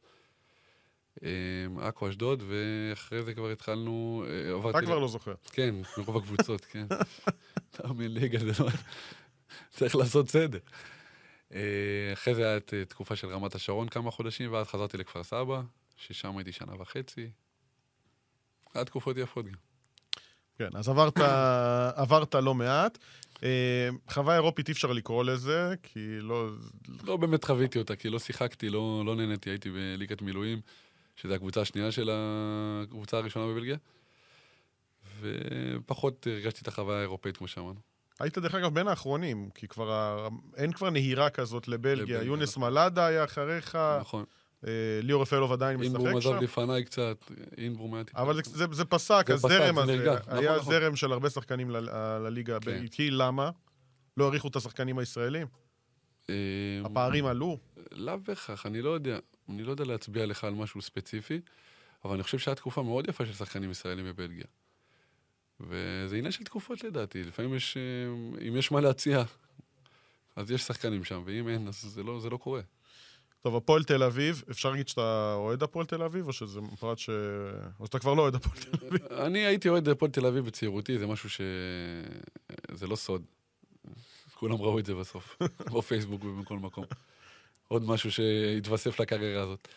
אמ, 1.23 1.79
עכו, 1.79 2.09
אשדוד, 2.09 2.43
ואחרי 2.49 3.23
זה 3.23 3.35
כבר 3.35 3.51
התחלנו... 3.51 4.25
אה, 4.65 4.71
אתה 4.71 4.81
כבר 4.81 4.99
לא 4.99 5.09
זוכר. 5.09 5.35
כן, 5.53 5.75
מרוב 5.99 6.17
הקבוצות, 6.17 6.65
כן. 6.65 6.87
תאמין 7.71 8.15
ליגה, 8.15 8.39
זה 8.39 8.65
לא... 8.65 8.71
צריך 9.71 9.97
לעשות 9.97 10.29
סדר. 10.29 10.59
אה, 11.55 12.13
אחרי 12.13 12.35
זה 12.35 12.53
הייתה 12.53 12.77
אה, 12.77 12.85
תקופה 12.85 13.17
של 13.17 13.29
רמת 13.29 13.55
השרון 13.55 13.89
כמה 13.89 14.11
חודשים, 14.11 14.53
ואז 14.53 14.69
חזרתי 14.69 14.97
לכפר 14.97 15.23
סבא, 15.23 15.61
ששם 15.97 16.37
הייתי 16.37 16.53
שנה 16.53 16.81
וחצי. 16.81 17.31
היה 18.75 18.85
תקופות 18.85 19.17
יפות 19.17 19.47
גם. 19.47 19.55
כן, 20.59 20.69
אז 20.75 20.89
עברת, 20.89 21.19
עברת 22.03 22.35
לא 22.35 22.55
מעט. 22.55 22.99
חוויה 24.11 24.37
אירופית 24.37 24.69
אי 24.69 24.73
אפשר 24.73 24.93
לקרוא 24.93 25.25
לזה, 25.25 25.75
כי 25.83 26.01
לא... 26.21 26.49
לא 27.05 27.17
באמת 27.17 27.45
חוויתי 27.45 27.79
אותה, 27.79 27.97
כי 27.97 28.09
לא 28.11 28.19
שיחקתי, 28.19 28.71
לא, 28.71 29.03
לא 29.07 29.17
נהניתי, 29.17 29.51
הייתי 29.51 29.71
בליגת 29.71 30.23
מילואים. 30.23 30.61
שזו 31.17 31.35
הקבוצה 31.35 31.61
השנייה 31.61 31.93
של 31.93 32.11
הקבוצה 32.13 33.17
הראשונה 33.17 33.47
בבלגיה. 33.47 33.77
ופחות 35.21 36.27
הרגשתי 36.27 36.61
את 36.63 36.69
החוויה 36.69 36.99
האירופאית, 36.99 37.37
כמו 37.37 37.49
שאמרנו. 37.49 37.81
היית 38.21 38.39
דרך 38.39 38.55
אגב 38.55 38.75
בין 38.75 38.89
האחרונים, 38.89 39.51
כי 39.55 39.69
כבר 39.69 40.29
אין 40.57 40.73
כבר 40.73 40.91
נהירה 40.91 41.31
כזאת 41.31 41.69
לבלגיה. 41.69 42.23
יונס 42.23 42.57
נכון. 42.57 42.71
מלאדה 42.71 43.07
היה 43.07 43.25
אחריך. 43.25 43.79
נכון. 44.01 44.25
אה, 44.67 44.73
ליאור 45.03 45.23
רפאלוב 45.23 45.53
עדיין 45.53 45.77
משחק 45.81 45.91
שם. 45.91 45.97
אינברום 45.97 46.17
עזב 46.17 46.43
לפניי 46.43 46.85
קצת, 46.85 47.17
אינברום 47.59 47.95
היה 47.95 48.05
טיפה. 48.05 48.23
אבל 48.23 48.41
זה, 48.45 48.67
זה, 48.73 48.85
פסק, 48.85 49.27
הזרם 49.31 49.79
הזה. 49.79 49.97
נרגע, 49.97 50.17
היה 50.27 50.57
נכון, 50.57 50.73
זרם 50.73 50.83
נכון. 50.83 50.97
של 50.97 51.13
הרבה 51.13 51.31
שחקנים 51.31 51.71
לליגה 51.71 52.61
כן. 52.61 52.71
הבלגית. 52.71 52.97
למה? 52.99 53.51
לא 54.17 54.25
העריכו 54.25 54.49
את 54.49 54.57
השחקנים 54.57 54.99
הישראלים? 54.99 55.47
אה, 56.31 56.35
הפערים 56.85 57.27
עלו? 57.27 57.59
לאו 57.93 58.19
בהכרח, 58.27 58.67
אני 58.67 58.83
לא 58.83 58.91
יודע. 58.91 59.19
אני 59.53 59.63
לא 59.63 59.71
יודע 59.71 59.85
להצביע 59.85 60.27
לך 60.27 60.45
על 60.45 60.55
משהו 60.55 60.83
ספציפי, 60.83 61.41
אבל 62.05 62.15
אני 62.15 62.23
חושב 62.23 62.39
שהיה 62.39 62.55
תקופה 62.55 62.83
מאוד 62.83 63.09
יפה 63.09 63.27
של 63.27 63.33
שחקנים 63.33 63.71
ישראלים 63.71 64.07
בבלגיה. 64.07 64.45
וזה 65.61 66.17
עניין 66.17 66.33
של 66.33 66.45
תקופות 66.45 66.85
לדעתי, 66.85 67.25
לפעמים 67.25 67.55
יש, 67.55 67.77
אה, 67.77 68.49
אם 68.49 68.57
יש 68.57 68.73
מה 68.73 68.81
להציע, 68.81 69.23
אז 70.37 70.51
יש 70.51 70.63
שחקנים 70.63 71.05
שם, 71.05 71.23
ואם 71.25 71.49
אין, 71.49 71.69
אז 71.69 71.83
זה 71.83 72.03
לא, 72.03 72.21
זה 72.21 72.31
לא 72.31 72.37
קורה. 72.37 72.61
טוב, 73.43 73.57
הפועל 73.57 73.85
תל 73.85 74.03
אביב, 74.03 74.43
אפשר 74.51 74.71
להגיד 74.71 74.89
שאתה 74.89 75.35
אוהד 75.37 75.63
הפועל 75.63 75.87
תל 75.87 76.03
אביב, 76.03 76.27
או 76.27 76.33
שזה 76.33 76.61
פרט 76.81 76.99
ש... 76.99 77.11
או 77.81 77.87
שאתה 77.87 77.99
כבר 77.99 78.15
לא 78.15 78.23
אוהד 78.23 78.35
הפועל 78.35 78.57
תל 78.57 78.87
אביב? 78.87 79.07
אני 79.27 79.39
הייתי 79.39 79.69
אוהד 79.69 79.89
הפועל 79.89 80.11
תל 80.11 80.27
אביב 80.27 80.45
בצעירותי, 80.45 80.99
זה 80.99 81.07
משהו 81.07 81.31
ש... 81.31 81.41
זה 82.73 82.87
לא 82.87 82.97
סוד. 82.97 83.23
כולם 84.35 84.55
ראו 84.55 84.79
את 84.79 84.87
זה 84.87 84.95
בסוף, 84.95 85.37
בפייסבוק 85.77 86.25
ובכל 86.25 86.59
מקום. 86.59 86.85
עוד 87.73 87.85
משהו 87.85 88.13
שהתווסף 88.13 89.01
לקריירה 89.01 89.43
הזאת. 89.43 89.69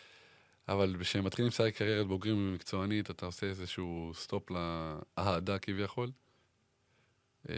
אבל 0.68 0.96
כשמתחילים 1.00 1.48
לשחק 1.48 1.76
קריירת 1.76 2.06
בוגרים 2.06 2.54
מקצוענית, 2.54 3.10
אתה 3.10 3.26
עושה 3.26 3.46
איזשהו 3.46 4.12
stop 4.14 4.50
לאהדה 4.50 5.58
כביכול. 5.58 6.10
אמ, 7.48 7.54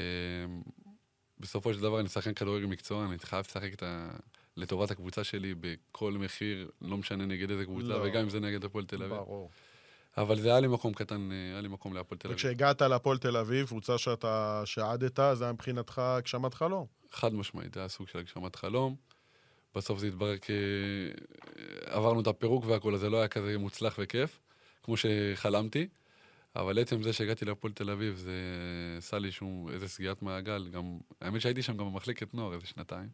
בסופו 1.41 1.75
של 1.75 1.81
דבר 1.81 2.01
אני 2.01 2.09
שחקן 2.09 2.35
כדורגל 2.35 2.67
מקצוען, 2.67 3.09
אני 3.09 3.19
חייב 3.19 3.47
לשחק 3.49 3.73
את 3.73 3.83
ה... 3.83 4.11
לטובת 4.57 4.91
הקבוצה 4.91 5.25
שלי 5.25 5.55
בכל 5.61 6.13
מחיר, 6.13 6.71
לא 6.83 6.97
משנה 6.97 7.27
נגד 7.27 7.51
איזה 7.51 7.65
קבוצה, 7.65 7.89
לא. 7.89 8.05
וגם 8.05 8.23
אם 8.23 8.31
זה 8.31 8.41
נגד 8.41 8.65
הפועל 8.65 8.85
תל 8.85 9.03
אביב. 9.03 9.17
ברור. 9.17 9.51
אבל 10.17 10.41
זה 10.41 10.49
היה 10.49 10.61
לי 10.61 10.69
מקום 10.69 10.95
קטן, 10.95 11.31
היה 11.53 11.61
לי 11.61 11.69
מקום 11.69 11.95
להפועל 11.95 12.19
תל 12.19 12.29
אביב. 12.29 12.37
וכשהגעת 12.37 12.83
להפועל 12.83 13.19
תל 13.19 13.37
אביב, 13.37 13.67
קבוצה 13.67 13.99
שאתה 13.99 14.63
שעדת, 14.65 15.21
זה 15.33 15.45
היה 15.45 15.53
מבחינתך 15.53 15.99
הגשמת 15.99 16.55
חלום. 16.55 16.87
חד 17.13 17.35
משמעית, 17.35 17.75
זה 17.75 17.81
היה 17.81 17.89
סוג 17.89 18.09
של 18.09 18.19
הגשמת 18.19 18.57
חלום. 18.57 18.97
בסוף 19.79 19.99
זה 19.99 20.07
התברר 20.07 20.39
כי 20.39 20.53
עברנו 21.85 22.21
את 22.21 22.27
הפירוק 22.27 22.65
והכל, 22.65 22.95
אז 22.95 23.01
זה 23.01 23.11
לא 23.11 23.17
היה 23.17 23.29
כזה 23.29 23.59
מוצלח 23.59 23.97
וכיף, 23.99 24.41
כמו 24.83 24.95
שחלמתי. 24.97 25.89
אבל 26.57 26.79
עצם 26.79 27.03
זה 27.03 27.13
שהגעתי 27.13 27.45
להפועל 27.45 27.73
תל 27.73 27.91
אביב, 27.91 28.17
זה 28.17 28.33
עשה 28.99 29.19
לי 29.19 29.33
שום, 29.33 29.69
איזה 29.73 29.89
סגירת 29.89 30.23
מעגל. 30.23 30.69
גם, 30.73 30.99
האמת 31.21 31.41
שהייתי 31.41 31.63
שם 31.63 31.77
גם 31.77 31.93
במחלקת 31.93 32.35
נוער 32.35 32.55
איזה 32.55 32.67
שנתיים. 32.67 33.09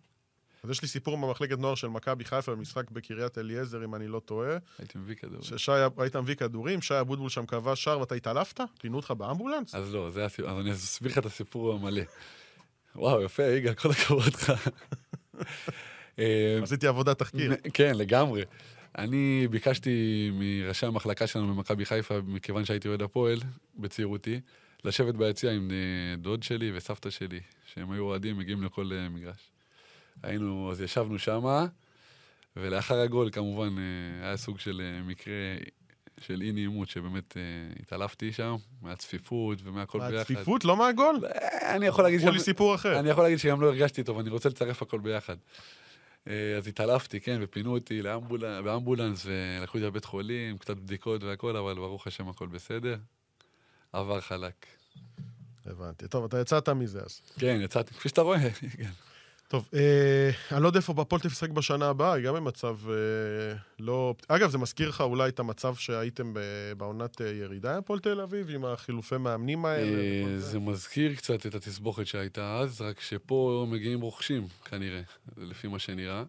אז 0.63 0.71
יש 0.71 0.83
לי 0.83 0.89
סיפור 0.89 1.17
במחלקת 1.17 1.59
נוער 1.59 1.75
של 1.75 1.89
מכבי 1.89 2.25
חיפה 2.25 2.55
במשחק 2.55 2.91
בקריית 2.91 3.39
אליעזר, 3.39 3.85
אם 3.85 3.95
אני 3.95 4.09
לא 4.09 4.21
טועה. 4.21 4.57
הייתי 4.79 4.99
מביא 4.99 5.15
כדורים. 5.15 5.43
ששי, 5.43 5.73
היית 5.99 6.17
מביא 6.17 6.35
כדורים, 6.35 6.83
שי 6.83 7.01
אבוטבול 7.01 7.29
שם 7.29 7.47
קבע 7.47 7.77
שער 7.77 8.01
ואתה 8.01 8.15
התעלפת? 8.15 8.61
פינו 8.81 8.97
אותך 8.97 9.11
באמבולנס? 9.11 9.75
אז 9.75 9.95
לא, 9.95 10.11
זה 10.11 10.25
הסיפור, 10.25 10.51
אז 10.51 10.59
אני 10.59 10.73
אסביר 10.73 11.13
לך 11.13 11.19
את 11.19 11.27
הסיפור 11.27 11.75
המלא. 11.75 12.03
וואו, 12.97 13.23
יפה, 13.23 13.43
יגאל, 13.43 13.75
כל 13.75 13.91
הכבוד 13.91 14.35
לך. 14.35 14.53
אה, 16.19 16.59
עשיתי 16.63 16.87
עבודת 16.87 17.19
תחקיר. 17.19 17.53
כן, 17.75 17.93
לגמרי. 17.95 18.43
אני 18.99 19.49
ביקשתי 19.51 20.31
מראשי 20.35 20.87
המחלקה 20.87 21.27
שלנו 21.27 21.55
במכבי 21.55 21.85
חיפה, 21.85 22.15
מכיוון 22.27 22.65
שהייתי 22.65 22.89
אוהד 22.89 23.03
הפועל 23.03 23.41
בצעירותי, 23.77 24.41
לשבת 24.85 25.15
ביציע 25.15 25.53
עם 25.53 25.71
אה, 25.71 26.17
דוד 26.17 26.43
שלי 26.43 26.73
וסבתא 26.75 27.11
שלי, 27.11 27.41
שהם 27.75 27.91
היו 27.91 28.03
אוהדים, 28.05 28.39
מגיעים 28.39 28.63
לכל 28.63 28.91
אה, 28.93 29.09
מגרש. 29.09 29.51
היינו, 30.23 30.71
אז 30.71 30.81
ישבנו 30.81 31.19
שמה, 31.19 31.67
ולאחר 32.57 33.01
הגול 33.01 33.31
כמובן 33.31 33.75
היה 34.23 34.37
סוג 34.37 34.59
של 34.59 35.01
מקרה 35.07 35.35
של 36.21 36.43
אי 36.43 36.53
נעימות, 36.53 36.89
שבאמת 36.89 37.37
התעלפתי 37.81 38.33
שם, 38.33 38.57
מהצפיפות 38.83 39.59
ומהכל 39.65 39.99
ביחד. 39.99 40.13
מהצפיפות? 40.15 40.65
לא 40.65 40.77
מהגול? 40.77 41.21
אני 41.63 41.87
יכול 41.87 42.05
להגיד... 42.05 42.21
אמרו 42.21 42.33
לי 42.33 42.41
סיפור 42.41 42.75
אחר. 42.75 42.99
אני 42.99 43.11
יכול 43.11 43.25
להגיד 43.25 43.39
שגם 43.39 43.61
לא 43.61 43.67
הרגשתי 43.67 44.03
טוב, 44.03 44.19
אני 44.19 44.31
רוצה 44.31 44.49
לצרף 44.49 44.83
הכל 44.83 44.99
ביחד. 44.99 45.37
אה, 46.29 46.57
אז 46.57 46.69
התעלפתי, 46.69 47.21
כן, 47.21 47.39
ופינו 47.43 47.75
אותי 47.75 48.03
לאמבול... 48.03 48.63
באמבולנס, 48.63 49.27
ולקחו 49.27 49.79
אותי 49.79 49.87
לבית 49.87 50.05
חולים, 50.05 50.59
קצת 50.59 50.77
בדיקות 50.77 51.23
והכל, 51.23 51.57
אבל 51.57 51.75
ברוך 51.75 52.07
השם 52.07 52.29
הכל 52.29 52.47
בסדר. 52.47 52.97
עבר 53.93 54.21
חלק. 54.21 54.67
הבנתי. 55.67 56.09
טוב, 56.09 56.25
אתה 56.25 56.41
יצאת 56.41 56.69
מזה 56.69 57.01
אז. 57.01 57.21
כן, 57.39 57.59
יצאתי, 57.63 57.95
כפי 57.95 58.09
שאתה 58.09 58.23
רואה. 58.23 58.39
טוב, 59.49 59.69
אה, 59.75 60.31
אני 60.53 60.63
לא 60.63 60.69
יודע 60.69 60.79
איפה 60.79 60.93
בפועל 60.93 61.21
תשחק 61.21 61.51
בשנה 61.51 61.89
הבאה, 61.89 62.13
היא 62.13 62.25
גם 62.25 62.35
במצב 62.35 62.79
אה, 62.89 63.57
לא... 63.79 64.15
אגב, 64.29 64.51
זה 64.51 64.59
מזכיר 64.59 64.89
לך 64.89 65.01
אולי 65.01 65.29
את 65.29 65.39
המצב 65.41 65.75
שהייתם 65.75 66.35
ב- 66.35 66.73
בעונת 66.77 67.21
אה, 67.21 67.27
ירידה, 67.27 67.79
הפועל 67.79 68.01
תל 68.01 68.21
אביב, 68.21 68.51
עם 68.51 68.65
החילופי 68.65 69.17
מאמנים 69.17 69.65
האלה? 69.65 70.03
אה, 70.03 70.39
זה 70.39 70.59
מזכיר 70.59 71.15
קצת 71.15 71.47
את 71.47 71.55
התסבוכת 71.55 72.07
שהייתה 72.07 72.59
אז, 72.59 72.81
רק 72.81 73.01
שפה 73.01 73.67
מגיעים 73.71 74.01
רוכשים, 74.01 74.49
כנראה, 74.65 75.01
לפי 75.37 75.69
מה 75.69 75.79
שנראה. 75.79 76.25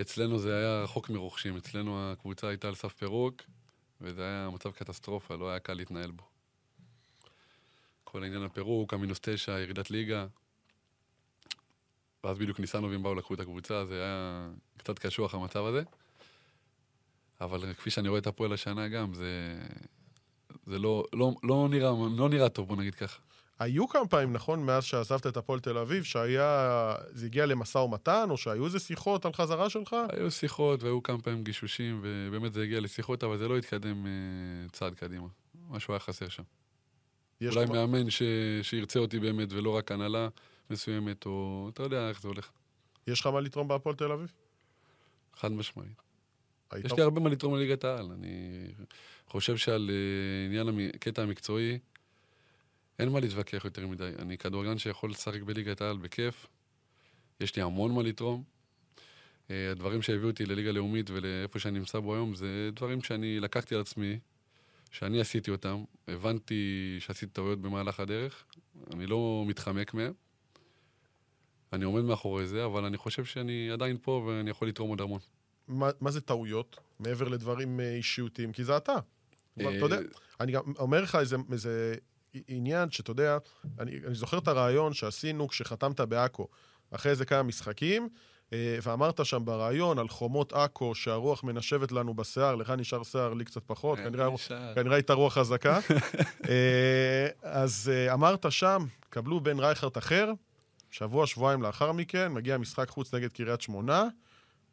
אצלנו 0.00 0.38
זה 0.38 0.56
היה 0.56 0.82
רחוק 0.82 1.10
מרוכשים, 1.10 1.56
אצלנו 1.56 2.12
הקבוצה 2.12 2.48
הייתה 2.48 2.68
על 2.68 2.74
סף 2.74 2.92
פירוק, 2.92 3.42
וזה 4.00 4.22
היה 4.22 4.50
מצב 4.54 4.70
קטסטרופה, 4.70 5.36
לא 5.36 5.50
היה 5.50 5.58
קל 5.58 5.74
להתנהל 5.74 6.10
בו. 6.10 6.22
כל 8.04 8.22
העניין 8.22 8.42
הפירוק, 8.42 8.94
המינוס 8.94 9.18
תשע, 9.22 9.52
ירידת 9.58 9.90
ליגה. 9.90 10.26
ואז 12.24 12.38
בדיוק 12.38 12.60
ניסנובים 12.60 13.02
באו, 13.02 13.14
לקחו 13.14 13.34
את 13.34 13.40
הקבוצה, 13.40 13.84
זה 13.86 13.94
היה 14.02 14.48
קצת 14.76 14.98
קשוח 14.98 15.34
המצב 15.34 15.64
הזה. 15.64 15.82
אבל 17.40 17.72
כפי 17.72 17.90
שאני 17.90 18.08
רואה 18.08 18.20
את 18.20 18.26
הפועל 18.26 18.52
השנה 18.52 18.88
גם, 18.88 19.14
זה, 19.14 19.58
זה 20.66 20.78
לא, 20.78 21.04
לא, 21.12 21.34
לא, 21.42 21.68
נראה, 21.70 21.90
לא 22.16 22.28
נראה 22.28 22.48
טוב, 22.48 22.68
בוא 22.68 22.76
נגיד 22.76 22.94
ככה. 22.94 23.20
היו 23.58 23.88
כמה 23.88 24.06
פעמים, 24.06 24.32
נכון, 24.32 24.66
מאז 24.66 24.84
שעזבת 24.84 25.26
את 25.26 25.36
הפועל 25.36 25.60
תל 25.60 25.78
אביב, 25.78 26.04
שהיה... 26.04 26.94
זה 27.12 27.26
הגיע 27.26 27.46
למשא 27.46 27.78
ומתן, 27.78 28.26
או 28.30 28.36
שהיו 28.36 28.64
איזה 28.64 28.78
שיחות 28.78 29.26
על 29.26 29.32
חזרה 29.32 29.70
שלך? 29.70 29.96
היו 30.08 30.30
שיחות 30.30 30.82
והיו 30.82 31.02
כמה 31.02 31.18
פעמים 31.18 31.44
גישושים, 31.44 32.00
ובאמת 32.02 32.52
זה 32.52 32.62
הגיע 32.62 32.80
לשיחות, 32.80 33.24
אבל 33.24 33.38
זה 33.38 33.48
לא 33.48 33.58
התקדם 33.58 34.06
אה, 34.06 34.10
צעד 34.72 34.94
קדימה. 34.94 35.26
משהו 35.70 35.94
היה 35.94 36.00
חסר 36.00 36.28
שם. 36.28 36.42
אולי 37.42 37.66
כבר- 37.66 37.74
מאמן 37.74 38.10
ש... 38.10 38.22
שירצה 38.62 38.98
אותי 38.98 39.18
באמת, 39.18 39.52
ולא 39.52 39.70
רק 39.70 39.92
הנהלה 39.92 40.28
מסוימת, 40.70 41.26
או 41.26 41.70
אתה 41.72 41.82
יודע 41.82 42.08
איך 42.08 42.20
זה 42.20 42.28
הולך. 42.28 42.50
יש 43.06 43.20
לך 43.20 43.26
מה 43.26 43.40
לתרום 43.40 43.68
בהפועל 43.68 43.96
תל 43.96 44.12
אביב? 44.12 44.32
חד 45.34 45.52
משמעית. 45.52 46.02
יש 46.84 46.92
לי 46.92 47.02
הרבה 47.02 47.20
מה 47.20 47.30
לתרום 47.30 47.54
לליגת 47.54 47.84
העל. 47.84 48.12
אני 48.12 48.66
חושב 49.28 49.56
שעל 49.56 49.90
אה, 49.90 50.46
עניין 50.46 50.90
הקטע 50.94 51.22
המקצועי, 51.22 51.78
אין 52.98 53.08
מה 53.08 53.20
להתווכח 53.20 53.64
יותר 53.64 53.86
מדי. 53.86 54.10
אני 54.18 54.38
כדורגלן 54.38 54.78
שיכול 54.78 55.10
לשחק 55.10 55.42
בליגת 55.42 55.80
העל 55.80 55.96
בכיף. 55.96 56.46
יש 57.40 57.56
לי 57.56 57.62
המון 57.62 57.94
מה 57.94 58.02
לתרום. 58.02 58.42
אה, 59.50 59.70
הדברים 59.70 60.02
שהביאו 60.02 60.30
אותי 60.30 60.46
לליגה 60.46 60.72
לאומית 60.72 61.10
ולאיפה 61.10 61.58
שאני 61.58 61.78
נמצא 61.78 61.98
בו 61.98 62.14
היום, 62.14 62.34
זה 62.34 62.70
דברים 62.72 63.02
שאני 63.02 63.40
לקחתי 63.40 63.74
על 63.74 63.80
עצמי, 63.80 64.18
שאני 64.90 65.20
עשיתי 65.20 65.50
אותם. 65.50 65.84
הבנתי 66.08 66.96
שעשיתי 67.00 67.32
טעויות 67.32 67.60
במהלך 67.60 68.00
הדרך. 68.00 68.44
אני 68.92 69.06
לא 69.06 69.44
מתחמק 69.46 69.94
מהם. 69.94 70.12
אני 71.74 71.84
עומד 71.84 72.02
מאחורי 72.02 72.46
זה, 72.46 72.64
אבל 72.64 72.84
אני 72.84 72.96
חושב 72.96 73.24
שאני 73.24 73.70
עדיין 73.70 73.96
פה 74.02 74.24
ואני 74.26 74.50
יכול 74.50 74.68
לתרום 74.68 74.90
עוד 74.90 75.00
המון. 75.00 75.20
מה, 75.68 75.90
מה 76.00 76.10
זה 76.10 76.20
טעויות, 76.20 76.76
מעבר 77.00 77.28
לדברים 77.28 77.80
אה, 77.80 77.94
אישיותיים? 77.94 78.52
כי 78.52 78.64
זה 78.64 78.76
אתה. 78.76 78.94
אה, 79.60 79.76
אתה 79.76 79.84
יודע, 79.84 79.98
אני 80.40 80.52
גם 80.52 80.62
אומר 80.78 81.02
לך 81.02 81.14
איזה, 81.14 81.36
איזה 81.52 81.94
עניין 82.48 82.90
שאתה 82.90 83.10
יודע, 83.10 83.38
אני, 83.78 84.00
אני 84.06 84.14
זוכר 84.14 84.38
את 84.38 84.48
הרעיון 84.48 84.92
שעשינו 84.92 85.48
כשחתמת 85.48 86.00
בעכו, 86.00 86.48
אחרי 86.90 87.14
זה 87.14 87.24
כמה 87.24 87.42
משחקים, 87.42 88.08
אה, 88.52 88.78
ואמרת 88.82 89.26
שם 89.26 89.44
ברעיון 89.44 89.98
על 89.98 90.08
חומות 90.08 90.52
עכו 90.52 90.94
שהרוח 90.94 91.44
מנשבת 91.44 91.92
לנו 91.92 92.14
בשיער, 92.14 92.54
לך 92.54 92.70
נשאר 92.70 93.02
שיער, 93.02 93.34
לי 93.34 93.44
קצת 93.44 93.62
פחות, 93.66 93.98
אה, 93.98 94.04
כנראה. 94.04 94.28
כנראה 94.74 94.96
הייתה 94.96 95.12
רוח 95.12 95.34
חזקה. 95.34 95.78
אז 97.42 97.90
אמרת 98.12 98.46
שם, 98.50 98.86
קבלו 99.10 99.40
בן 99.40 99.58
רייכרט 99.58 99.98
אחר, 99.98 100.32
שבוע, 100.94 101.26
שבועיים 101.26 101.62
לאחר 101.62 101.92
מכן, 101.92 102.32
מגיע 102.32 102.58
משחק 102.58 102.88
חוץ 102.88 103.14
נגד 103.14 103.32
קריית 103.32 103.60
שמונה, 103.60 104.04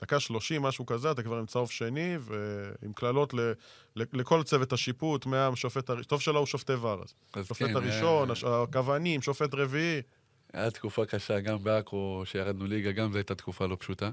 דקה 0.02 0.20
שלושים, 0.20 0.62
משהו 0.62 0.86
כזה, 0.86 1.12
אתה 1.12 1.24
כבר 1.24 1.38
עם 1.38 1.46
צהוב 1.46 1.72
שני, 1.72 2.16
ועם 2.22 2.94
קללות 2.94 3.34
ל- 3.34 3.52
ל- 3.96 4.20
לכל 4.20 4.44
צוות 4.44 4.74
השיפוט, 4.74 5.26
מהשופט 5.26 5.90
הראשון, 5.90 6.04
טוב 6.04 6.22
שלא 6.22 6.40
הוא 6.40 6.46
שופטי 6.48 6.74
ור, 6.74 7.04
אז. 7.04 7.46
שופט 7.48 7.68
כן, 7.68 7.76
הראשון, 7.76 8.32
הש- 8.32 8.44
הכוונים, 8.44 9.22
שופט 9.22 9.54
רביעי. 9.54 10.02
היה 10.54 10.72
תקופה 10.72 11.06
קשה, 11.06 11.40
גם 11.40 11.64
בעכו, 11.64 12.24
שירדנו 12.26 12.66
ליגה, 12.66 12.92
גם 12.92 13.12
זו 13.12 13.18
הייתה 13.18 13.36
תקופה 13.36 13.66
לא 13.66 13.78
פשוטה. 13.80 14.12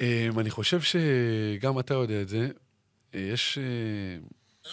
אמ, 0.00 0.38
אני 0.38 0.50
חושב 0.50 0.80
שגם 0.80 1.78
אתה 1.78 1.94
יודע 1.94 2.22
את 2.22 2.28
זה. 2.28 2.48
אה, 3.14 3.20
יש 3.20 3.58
אה, 3.58 3.64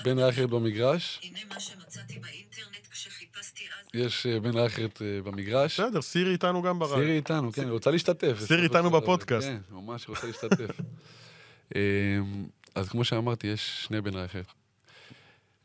בן 0.04 0.20
רייכרד 0.20 0.50
במגרש, 0.50 1.20
הנה 1.24 1.40
מה 1.50 1.60
שמצאתי 1.60 2.20
באינטרנט 2.20 2.88
כשחיפשתי 2.92 3.64
אז. 3.64 3.86
יש 3.94 4.26
אה, 4.26 4.40
בן 4.40 4.58
רייכרד 4.58 4.90
אה, 5.02 5.22
במגרש. 5.22 5.80
בסדר, 5.80 6.02
סירי 6.02 6.32
איתנו 6.32 6.62
גם 6.62 6.80
ברעיון. 6.80 7.00
סירי 7.00 7.16
איתנו, 7.16 7.52
כן, 7.52 7.62
היא 7.62 7.72
רוצה 7.72 7.92
להשתתף. 7.92 8.40
סירי 8.40 8.64
איתנו 8.64 8.90
בפודקאסט. 8.90 9.48
כן, 9.48 9.60
ממש 9.72 10.10
רוצה 10.10 10.28
להשתתף. 10.28 10.70
אמ, 11.76 12.48
אז 12.76 12.90
כמו 12.90 13.04
שאמרתי, 13.04 13.48
יש 13.48 13.86
שני 13.86 14.02
בן 14.02 14.14
רייכרד. 14.16 14.44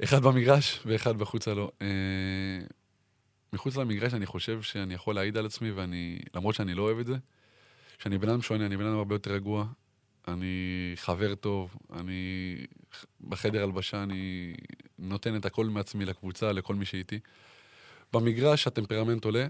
אחד 0.04 0.22
במגרש 0.22 0.80
ואחד 0.86 1.18
בחוצה 1.18 1.54
לו. 1.54 1.70
אה, 1.82 1.86
מחוץ 3.52 3.76
למגרש 3.76 4.14
אני 4.14 4.26
חושב 4.26 4.62
שאני 4.62 4.94
יכול 4.94 5.14
להעיד 5.14 5.36
על 5.36 5.46
עצמי, 5.46 5.70
ואני, 5.70 6.18
למרות 6.34 6.54
שאני 6.54 6.74
לא 6.74 6.82
אוהב 6.82 6.98
את 6.98 7.06
זה, 7.06 7.14
שאני 7.98 8.18
בן 8.18 8.28
אדם 8.28 8.42
שונה, 8.42 8.66
אני 8.66 8.76
בן 8.76 8.86
אדם 8.86 8.96
הרבה 8.98 9.14
יותר 9.14 9.32
רגוע, 9.32 9.66
אני 10.28 10.92
חבר 10.96 11.34
טוב, 11.34 11.76
אני 11.92 12.56
בחדר 13.28 13.62
הלבשה, 13.62 14.02
אני 14.02 14.54
נותן 14.98 15.36
את 15.36 15.44
הכל 15.44 15.66
מעצמי 15.66 16.04
לקבוצה, 16.04 16.52
לכל 16.52 16.74
מי 16.74 16.84
שאיתי. 16.84 17.18
במגרש 18.12 18.66
הטמפרמנט 18.66 19.24
עולה, 19.24 19.46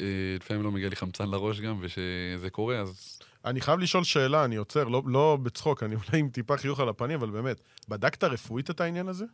אה, 0.00 0.06
לפעמים 0.40 0.62
לא 0.62 0.70
מגיע 0.70 0.88
לי 0.88 0.96
חמצן 0.96 1.28
לראש 1.28 1.60
גם, 1.60 1.78
וכשזה 1.82 2.50
קורה, 2.50 2.80
אז 2.80 3.18
אני 3.44 3.60
חייב 3.60 3.80
לשאול 3.80 4.04
שאלה, 4.04 4.44
אני 4.44 4.56
עוצר, 4.56 4.84
לא, 4.84 5.02
לא 5.06 5.38
בצחוק, 5.42 5.82
אני 5.82 5.94
אולי 5.94 6.18
עם 6.18 6.28
טיפה 6.28 6.56
חיוך 6.56 6.80
על 6.80 6.88
הפנים, 6.88 7.18
אבל 7.18 7.30
באמת, 7.30 7.60
בדקת 7.88 8.24
רפואית 8.24 8.70
את 8.70 8.80
העניין 8.80 9.08
הזה? 9.08 9.24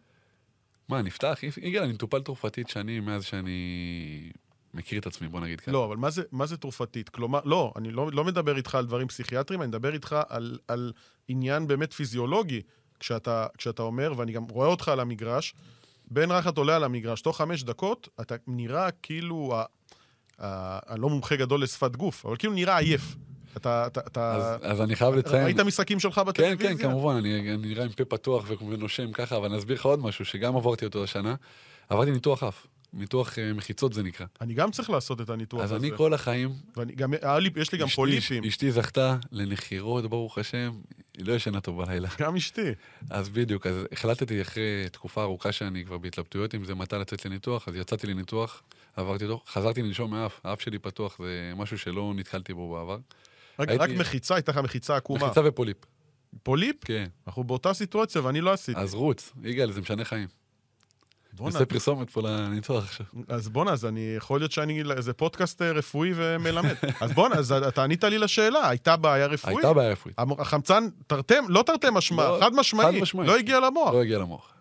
מה, 0.88 1.02
נפתח? 1.02 1.38
יגאל, 1.62 1.82
אני 1.82 1.92
מטופל 1.92 2.22
תרופתית 2.22 2.68
שנים 2.68 3.04
מאז 3.04 3.24
שאני 3.24 4.30
מכיר 4.74 5.00
את 5.00 5.06
עצמי, 5.06 5.28
בוא 5.28 5.40
נגיד 5.40 5.60
ככה. 5.60 5.70
לא, 5.70 5.84
אבל 5.84 5.96
מה 5.96 6.10
זה, 6.10 6.22
מה 6.32 6.46
זה 6.46 6.56
תרופתית? 6.56 7.08
כלומר, 7.08 7.40
לא, 7.44 7.72
אני 7.76 7.90
לא, 7.90 8.12
לא 8.12 8.24
מדבר 8.24 8.56
איתך 8.56 8.74
על 8.74 8.86
דברים 8.86 9.08
פסיכיאטריים, 9.08 9.62
אני 9.62 9.68
מדבר 9.68 9.94
איתך 9.94 10.16
על, 10.28 10.58
על 10.68 10.92
עניין 11.28 11.66
באמת 11.66 11.92
פיזיולוגי, 11.92 12.62
כשאתה, 13.00 13.46
כשאתה 13.58 13.82
אומר, 13.82 14.12
ואני 14.16 14.32
גם 14.32 14.44
רואה 14.44 14.68
אותך 14.68 14.88
על 14.88 15.00
המגרש, 15.00 15.54
בן 16.10 16.30
רחת 16.30 16.58
עולה 16.58 16.76
על 16.76 16.84
המגרש, 16.84 17.20
תוך 17.20 17.36
חמש 17.36 17.62
דקות, 17.62 18.08
אתה 18.20 18.34
נראה 18.46 18.90
כאילו, 18.90 19.54
ה, 19.56 19.64
ה, 20.40 20.78
אני 20.92 21.00
לא 21.00 21.08
מומחה 21.08 21.36
גדול 21.36 21.62
לשפת 21.62 21.96
גוף, 21.96 22.26
אבל 22.26 22.36
כאילו 22.36 22.52
נראה 22.52 22.78
עייף. 22.78 23.16
אתה, 23.56 23.86
אתה, 23.86 24.00
אתה 24.00 24.34
אז, 24.34 24.60
אז 24.62 24.80
אני 24.80 24.96
חייב 24.96 25.14
לציין... 25.14 25.44
ראית 25.44 25.60
משחקים 25.60 26.00
שלך 26.00 26.14
כן, 26.14 26.24
בטלוויזיה? 26.24 26.76
כן, 26.76 26.82
כמובן, 26.82 27.16
אני, 27.16 27.54
אני 27.54 27.68
נראה 27.68 27.84
עם 27.84 27.92
פה 27.92 28.04
פתוח 28.04 28.44
ונושם 28.68 29.12
ככה, 29.12 29.36
אבל 29.36 29.48
אני 29.48 29.58
אסביר 29.58 29.76
לך 29.76 29.84
עוד 29.84 30.00
משהו, 30.00 30.24
שגם 30.24 30.56
עברתי 30.56 30.84
אותו 30.84 31.04
השנה. 31.04 31.34
עברתי 31.88 32.10
ניתוח 32.10 32.42
אף, 32.42 32.66
ניתוח 32.96 33.38
אה, 33.38 33.52
מחיצות 33.52 33.92
זה 33.92 34.02
נקרא. 34.02 34.26
אני 34.40 34.54
גם 34.54 34.70
צריך 34.70 34.90
לעשות 34.90 35.20
את 35.20 35.30
הניתוח 35.30 35.60
אז 35.60 35.72
הזה. 35.72 35.86
אני 35.86 35.96
כל 35.96 36.14
החיים... 36.14 36.50
ואני 36.76 36.92
גם, 36.92 37.12
היה 37.22 37.38
לי, 37.38 37.50
יש 37.56 37.72
לי 37.72 37.78
גם 37.78 37.86
אשתי- 37.86 37.96
פוליפים. 37.96 38.44
אשתי 38.44 38.72
זכתה 38.72 39.16
לנחירות, 39.32 40.06
ברוך 40.10 40.38
השם, 40.38 40.72
היא 41.18 41.26
לא 41.26 41.32
ישנה 41.32 41.60
טוב 41.60 41.82
בלילה. 41.84 42.08
גם 42.20 42.36
אשתי. 42.36 42.70
אז 43.10 43.28
בדיוק, 43.28 43.66
אז 43.66 43.74
החלטתי 43.92 44.42
אחרי 44.42 44.62
תקופה 44.92 45.22
ארוכה 45.22 45.52
שאני 45.52 45.84
כבר 45.84 45.98
בהתלבטויות 45.98 46.54
עם 46.54 46.64
זה, 46.64 46.74
מתי 46.74 46.96
לצאת 46.96 47.26
לניתוח, 47.26 47.68
אז 47.68 47.74
יצאתי 47.76 48.06
לניתוח, 48.06 48.62
עברתי 48.96 49.24
אותו, 49.24 49.42
חזרתי 49.48 49.82
לנשום 49.82 50.10
מהאף, 50.10 50.40
האף 50.44 50.60
שלי 50.60 50.78
פתוח, 50.78 51.18
זה 51.18 51.52
משהו 51.56 51.78
שלא 51.78 52.12
נתקלתי 52.16 52.54
בו 52.54 52.72
בעבר. 52.74 52.98
רק, 53.58 53.68
הייתי- 53.68 53.84
רק 53.84 53.90
מחיצה, 53.90 54.34
הייתה 54.34 54.52
לך 54.52 54.58
מחיצה 54.58 54.96
עקומה. 54.96 55.24
מחיצה 55.26 55.40
ופוליפ, 55.44 55.76
פוליפ? 56.42 56.76
כן. 56.84 57.06
אנחנו 57.26 57.44
באותה 57.44 57.74
סיטואציה 57.74 58.22
ואני 58.24 58.40
לא 58.40 58.52
עשיתי. 58.52 58.80
אז 58.80 58.94
רוץ, 58.94 59.32
יגאל, 59.42 59.72
זה 59.72 59.80
משנה 59.80 60.04
חיים. 60.04 60.28
נעשה 61.40 61.66
פרסומת 61.66 62.10
פה 62.10 62.20
לניתוח 62.22 62.84
עכשיו. 62.84 63.06
אז 63.28 63.48
בואנה, 63.48 63.72
אז 63.72 63.84
אני, 63.84 64.14
יכול 64.16 64.40
להיות 64.40 64.52
שאני, 64.52 64.82
זה 64.98 65.12
פודקאסט 65.12 65.62
אה, 65.62 65.72
רפואי 65.72 66.10
ומלמד. 66.14 66.74
אז 67.00 67.12
בואנה, 67.12 67.34
אז 67.34 67.52
אתה 67.52 67.84
ענית 67.84 68.04
לי 68.04 68.18
לשאלה, 68.18 68.68
הייתה 68.68 68.96
בעיה 68.96 69.26
רפואית? 69.26 69.56
הייתה 69.56 69.72
בעיה 69.72 69.90
רפואית, 69.90 70.16
החמצן, 70.38 70.88
תרתי, 71.06 71.34
לא 71.48 71.62
תרתי 71.66 71.86
משמע, 71.92 72.28
לא, 72.28 72.38
חד 72.40 72.52
משמעי. 72.54 73.00
לא 73.26 73.36
הגיע 73.36 73.60
למוח. 73.60 73.92
לא 73.92 74.02
הגיע 74.02 74.18
למוח. 74.18 74.52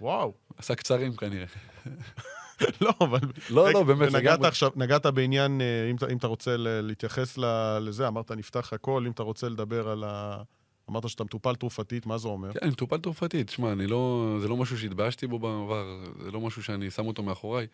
וואו. 0.00 0.32
עשה 0.58 0.74
קצרים 0.74 1.16
כנראה. 1.16 1.46
לא, 2.80 2.92
אבל... 3.00 3.18
לא, 3.50 3.72
לא, 3.72 3.82
באמת, 3.82 4.12
נגעת. 4.12 4.44
עכשיו, 4.44 4.70
נגעת 4.76 5.06
בעניין, 5.06 5.60
אה, 5.60 5.90
אם 6.10 6.16
אתה- 6.16 6.26
רוצה 6.26 6.54
להתייחס 6.58 7.38
לזה, 7.80 8.08
אמרת 8.08 8.30
נפתח 8.30 8.72
הכל, 8.72 9.04
אם 9.06 9.10
אתה 9.12 9.22
רוצה 9.22 9.48
לדבר 9.48 9.88
על 9.88 10.04
ה... 10.04 10.42
אמרת 10.90 11.08
שאתה 11.08 11.24
מטופל 11.24 11.54
תרופתית, 11.54 12.06
מה 12.06 12.18
זה 12.18 12.28
אומר? 12.28 12.52
כן, 12.52 12.58
אני 12.62 12.70
מטופל 12.70 12.96
תרופתית. 12.98 13.48
שמע, 13.48 13.72
אני 13.72 13.86
לא... 13.86 14.36
זה 14.40 14.48
לא 14.48 14.56
משהו 14.56 14.78
שהתביישתי 14.78 15.26
בו 15.26 15.38
בעבר, 15.38 16.04
זה 16.22 16.30
לא 16.30 16.40
משהו 16.40 16.62
שאני 16.62 16.90
שם 16.90 17.06
אותו 17.06 17.22
מאחוריי. 17.22 17.66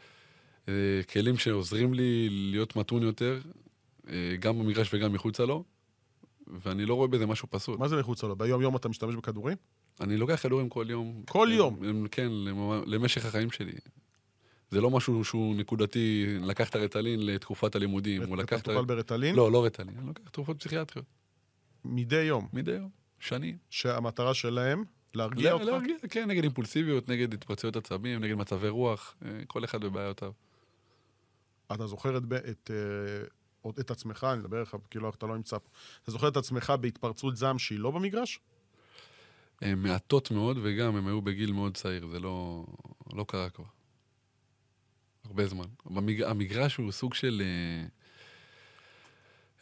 אה, 0.69 0.73
כלים 1.13 1.37
שעוזרים 1.39 1.95
לי 1.95 2.29
להיות 2.31 2.77
מתון 2.77 3.03
יותר, 3.03 3.41
אה, 4.09 4.37
גם 4.41 4.59
במגרש 4.59 4.95
וגם 4.95 5.13
מחוצה 5.13 5.45
לו, 5.45 5.65
ואני 6.47 6.87
לא 6.87 6.95
רואה 6.95 7.09
בזה 7.09 7.27
משהו 7.27 7.49
פסול. 7.51 7.77
מה 7.79 7.89
זה 7.89 7.97
מחוצה 8.01 8.27
לו? 8.27 8.37
ביום-יום 8.37 8.77
אתה 8.77 8.89
משתמש 8.89 9.15
בכדורים? 9.15 9.57
אני 10.01 10.17
לוקח 10.17 10.43
כדורים 10.43 10.69
כל 10.69 10.87
יום. 10.89 11.23
כל 11.29 11.49
יום? 11.53 12.07
כן, 12.11 12.29
למ- 12.33 12.83
למשך 12.87 13.27
החיים 13.27 13.51
שלי. 13.51 13.73
זה 14.71 14.81
לא 14.81 14.91
משהו 14.91 15.25
שהוא 15.25 15.57
נקודתי, 15.57 16.27
לקח 16.41 16.69
את 16.69 16.75
הרטלין 16.75 17.27
לתקופת 17.27 17.77
הלימודים. 17.77 18.23
אתה 18.23 18.57
מטופל 18.57 18.85
ברטלין? 18.85 19.35
לא, 19.37 19.53
לא 19.53 19.65
רטלין, 19.65 19.95
אני 19.99 20.07
לוקח 20.07 20.29
תרופות 20.29 20.59
פסיכיאטריות. 20.61 21.07
מדי 21.85 22.23
יום. 22.23 22.49
מדי 22.53 22.71
יום, 22.73 22.89
שנים. 23.25 23.57
שהמטרה 23.71 24.35
שלהם, 24.35 24.85
להרגיע 25.15 25.53
אותך? 25.53 25.65
להרגיע, 25.65 25.97
כן, 26.11 26.29
נגד 26.29 26.43
אימפולסיביות, 26.43 27.09
נגד 27.09 27.35
התפרצויות 27.35 27.77
עצבים, 27.77 28.21
נגד 28.21 28.35
מצבי 28.35 28.69
רוח, 28.69 29.15
אה, 29.25 29.31
כל 29.47 29.65
אחד 29.65 29.85
בבעיותיו. 29.85 30.33
אתה 31.73 31.87
זוכר 31.87 32.17
את, 32.17 32.23
את, 32.51 32.71
אה, 33.67 33.71
את 33.81 33.91
עצמך, 33.91 34.27
אני 34.33 34.41
מדבר 34.41 34.63
לך 34.63 34.77
כאילו 34.91 35.11
אתה 35.11 35.27
לא 35.27 35.37
נמצא 35.37 35.59
פה, 35.59 35.69
אתה 36.03 36.11
זוכר 36.11 36.29
את 36.29 36.37
עצמך 36.37 36.73
בהתפרצות 36.81 37.37
זעם 37.37 37.59
שהיא 37.59 37.79
לא 37.79 37.91
במגרש? 37.91 38.41
הן 39.63 39.79
מעטות 39.79 40.31
מאוד, 40.31 40.59
וגם 40.63 40.97
הם 40.97 41.07
היו 41.07 41.23
בגיל 41.23 41.53
מאוד 41.53 41.77
צעיר, 41.77 42.07
זה 42.07 42.21
לא, 42.21 42.65
לא 43.13 43.25
קרה 43.29 43.51
כבר. 43.51 43.65
הרבה 45.25 45.47
זמן. 45.47 45.67
המגרש 46.27 46.77
הוא 46.77 46.93
סוג 46.93 47.15
של... 47.15 47.43
אה, 47.45 47.87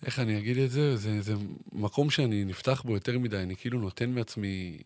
איך 0.07 0.19
אני 0.19 0.39
אגיד 0.39 0.59
את 0.59 0.71
זה? 0.71 0.97
זה? 0.97 1.21
זה 1.21 1.35
מקום 1.73 2.11
שאני 2.11 2.45
נפתח 2.45 2.83
בו 2.83 2.95
יותר 2.95 3.19
מדי, 3.19 3.37
אני 3.37 3.57
כאילו 3.57 3.81
נותן 3.81 4.11
מעצמי... 4.11 4.79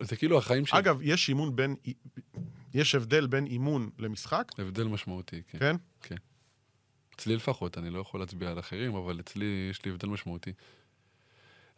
זה 0.00 0.16
כאילו 0.16 0.38
החיים 0.38 0.66
שלי. 0.66 0.78
אגב, 0.78 0.98
יש 1.02 1.28
אימון 1.28 1.56
בין... 1.56 1.76
יש 2.74 2.94
הבדל 2.94 3.26
בין 3.26 3.46
אימון 3.46 3.90
למשחק? 3.98 4.52
הבדל 4.58 4.84
משמעותי, 4.84 5.42
כן. 5.48 5.58
כן? 5.58 5.76
כן. 6.02 6.16
אצלי 7.14 7.36
לפחות, 7.36 7.78
אני 7.78 7.90
לא 7.90 7.98
יכול 7.98 8.20
להצביע 8.20 8.50
על 8.50 8.58
אחרים, 8.58 8.94
אבל 8.94 9.20
אצלי 9.20 9.68
יש 9.70 9.84
לי 9.84 9.90
הבדל 9.90 10.08
משמעותי. 10.08 10.52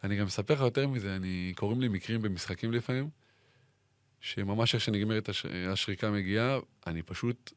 אני 0.03 0.17
גם 0.17 0.25
אספר 0.25 0.53
לך 0.53 0.59
יותר 0.59 0.87
מזה, 0.87 1.15
אני, 1.15 1.53
קוראים 1.55 1.81
לי 1.81 1.87
מקרים 1.87 2.21
במשחקים 2.21 2.71
לפעמים, 2.71 3.09
שממש 4.19 4.75
איך 4.75 4.83
שנגמרת 4.83 5.29
הש, 5.29 5.45
השריקה 5.45 6.11
מגיעה, 6.11 6.59
אני 6.87 7.01
פשוט 7.01 7.53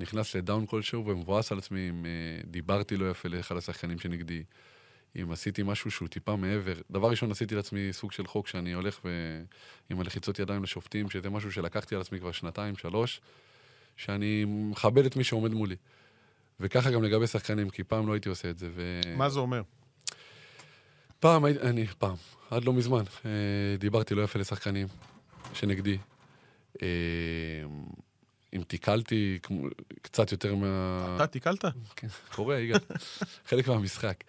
נכנס 0.00 0.36
לדאון 0.36 0.66
כלשהו 0.66 1.06
ומבואס 1.06 1.52
על 1.52 1.58
עצמי 1.58 1.88
אם 1.88 2.04
uh, 2.04 2.46
דיברתי 2.46 2.96
לא 2.96 3.10
יפה 3.10 3.28
לאחד 3.28 3.56
השחקנים 3.56 3.98
שנגדי, 3.98 4.42
אם 5.16 5.30
עשיתי 5.30 5.62
משהו 5.62 5.90
שהוא 5.90 6.08
טיפה 6.08 6.36
מעבר. 6.36 6.74
דבר 6.90 7.10
ראשון, 7.10 7.30
עשיתי 7.30 7.54
לעצמי 7.54 7.92
סוג 7.92 8.12
של 8.12 8.26
חוק 8.26 8.46
שאני 8.46 8.72
הולך 8.72 9.00
ו... 9.04 9.08
עם 9.90 10.00
הלחיצות 10.00 10.38
ידיים 10.38 10.62
לשופטים, 10.62 11.10
שזה 11.10 11.30
משהו 11.30 11.52
שלקחתי 11.52 11.94
על 11.94 12.00
עצמי 12.00 12.20
כבר 12.20 12.32
שנתיים, 12.32 12.76
שלוש, 12.76 13.20
שאני 13.96 14.44
מכבד 14.48 15.06
את 15.06 15.16
מי 15.16 15.24
שעומד 15.24 15.50
מולי. 15.54 15.76
וככה 16.60 16.90
גם 16.90 17.02
לגבי 17.02 17.26
שחקנים, 17.26 17.70
כי 17.70 17.84
פעם 17.84 18.06
לא 18.06 18.12
הייתי 18.12 18.28
עושה 18.28 18.50
את 18.50 18.58
זה. 18.58 18.68
ו... 18.74 19.00
מה 19.16 19.28
זה 19.28 19.40
אומר? 19.40 19.62
פעם 21.20 21.46
אני, 21.46 21.86
פעם, 21.86 22.16
עד 22.50 22.64
לא 22.64 22.72
מזמן, 22.72 23.02
אה, 23.24 23.30
דיברתי 23.78 24.14
לא 24.14 24.22
יפה 24.22 24.38
לשחקנים 24.38 24.86
שנגדי. 25.54 25.98
אם 28.56 28.62
תיקלתי 28.62 29.38
קצת 30.02 30.32
יותר 30.32 30.54
מה... 30.54 31.12
אתה 31.16 31.26
תיקלת? 31.26 31.64
כן, 31.96 32.08
קורה, 32.32 32.58
יגאל. 32.58 32.78
חלק 33.48 33.68
מהמשחק. 33.68 34.24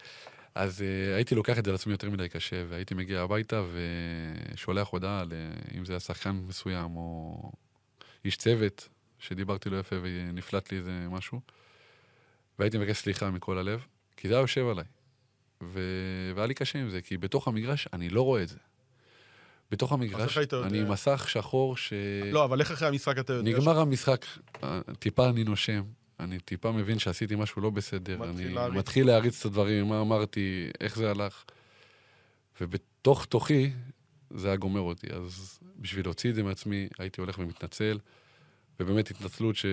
אז 0.54 0.80
uh, 0.80 1.16
הייתי 1.16 1.34
לוקח 1.34 1.58
את 1.58 1.64
זה 1.64 1.72
לעצמי 1.72 1.92
יותר 1.92 2.10
מדי 2.10 2.28
קשה, 2.28 2.64
והייתי 2.68 2.94
מגיע 2.94 3.20
הביתה 3.20 3.62
ושולח 3.72 4.88
הודעה, 4.88 5.24
אם 5.78 5.84
זה 5.84 5.92
היה 5.92 6.00
שחקן 6.00 6.30
מסוים 6.30 6.96
או 6.96 7.52
איש 8.24 8.36
צוות, 8.36 8.88
שדיברתי 9.18 9.70
לו 9.70 9.78
יפה 9.78 9.96
ונפלט 10.02 10.72
לי 10.72 10.78
איזה 10.78 11.06
משהו, 11.10 11.40
והייתי 12.58 12.78
מבקש 12.78 12.96
סליחה 12.96 13.30
מכל 13.30 13.58
הלב, 13.58 13.86
כי 14.16 14.28
זה 14.28 14.34
היה 14.34 14.40
יושב 14.40 14.66
עליי. 14.66 14.84
ו... 15.62 15.80
והיה 16.34 16.46
לי 16.46 16.54
קשה 16.54 16.78
עם 16.78 16.90
זה, 16.90 17.02
כי 17.02 17.16
בתוך 17.16 17.48
המגרש 17.48 17.88
אני 17.92 18.08
לא 18.08 18.22
רואה 18.22 18.42
את 18.42 18.48
זה. 18.48 18.58
בתוך 19.72 19.92
המגרש, 19.92 20.38
אני 20.64 20.80
עם 20.80 20.90
מסך 20.90 21.26
שחור 21.28 21.76
ש... 21.76 21.92
לא, 22.32 22.44
אבל 22.44 22.60
איך 22.60 22.70
אחרי 22.70 22.88
המשחק 22.88 23.18
אתה 23.18 23.32
יודע? 23.32 23.50
נגמר 23.50 23.74
ש... 23.74 23.78
המשחק, 23.78 24.26
אה, 24.62 24.80
טיפה 24.98 25.28
אני 25.28 25.44
נושם, 25.44 25.82
אני 26.20 26.38
טיפה 26.38 26.72
מבין 26.72 26.98
שעשיתי 26.98 27.36
משהו 27.36 27.62
לא 27.62 27.70
בסדר, 27.70 28.24
אני 28.24 28.48
להריץ. 28.48 28.76
מתחיל 28.76 29.06
להריץ 29.06 29.40
את 29.40 29.46
הדברים, 29.46 29.88
מה 29.88 30.00
אמרתי, 30.00 30.70
איך 30.80 30.96
זה 30.96 31.10
הלך. 31.10 31.44
ובתוך 32.60 33.24
תוכי, 33.24 33.70
זה 34.30 34.48
היה 34.48 34.56
גומר 34.56 34.80
אותי. 34.80 35.06
אז 35.12 35.58
בשביל 35.76 36.06
להוציא 36.06 36.30
את 36.30 36.34
זה 36.34 36.42
מעצמי, 36.42 36.88
הייתי 36.98 37.20
הולך 37.20 37.38
ומתנצל, 37.38 37.98
ובאמת 38.80 39.10
התנצלות 39.10 39.56
ש... 39.56 39.66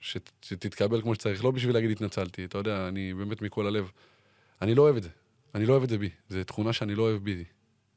ש... 0.00 0.16
שתתקבל 0.42 1.02
כמו 1.02 1.14
שצריך, 1.14 1.44
לא 1.44 1.50
בשביל 1.50 1.74
להגיד 1.74 1.90
התנצלתי, 1.90 2.44
אתה 2.44 2.58
יודע, 2.58 2.88
אני 2.88 3.14
באמת 3.14 3.42
מכל 3.42 3.66
הלב, 3.66 3.90
אני 4.62 4.74
לא 4.74 4.82
אוהב 4.82 4.96
את 4.96 5.02
זה. 5.02 5.08
אני 5.54 5.66
לא 5.66 5.72
אוהב 5.72 5.82
את 5.82 5.88
זה 5.88 5.98
בי. 5.98 6.10
זו 6.28 6.44
תכונה 6.44 6.72
שאני 6.72 6.94
לא 6.94 7.02
אוהב 7.02 7.24
בי, 7.24 7.44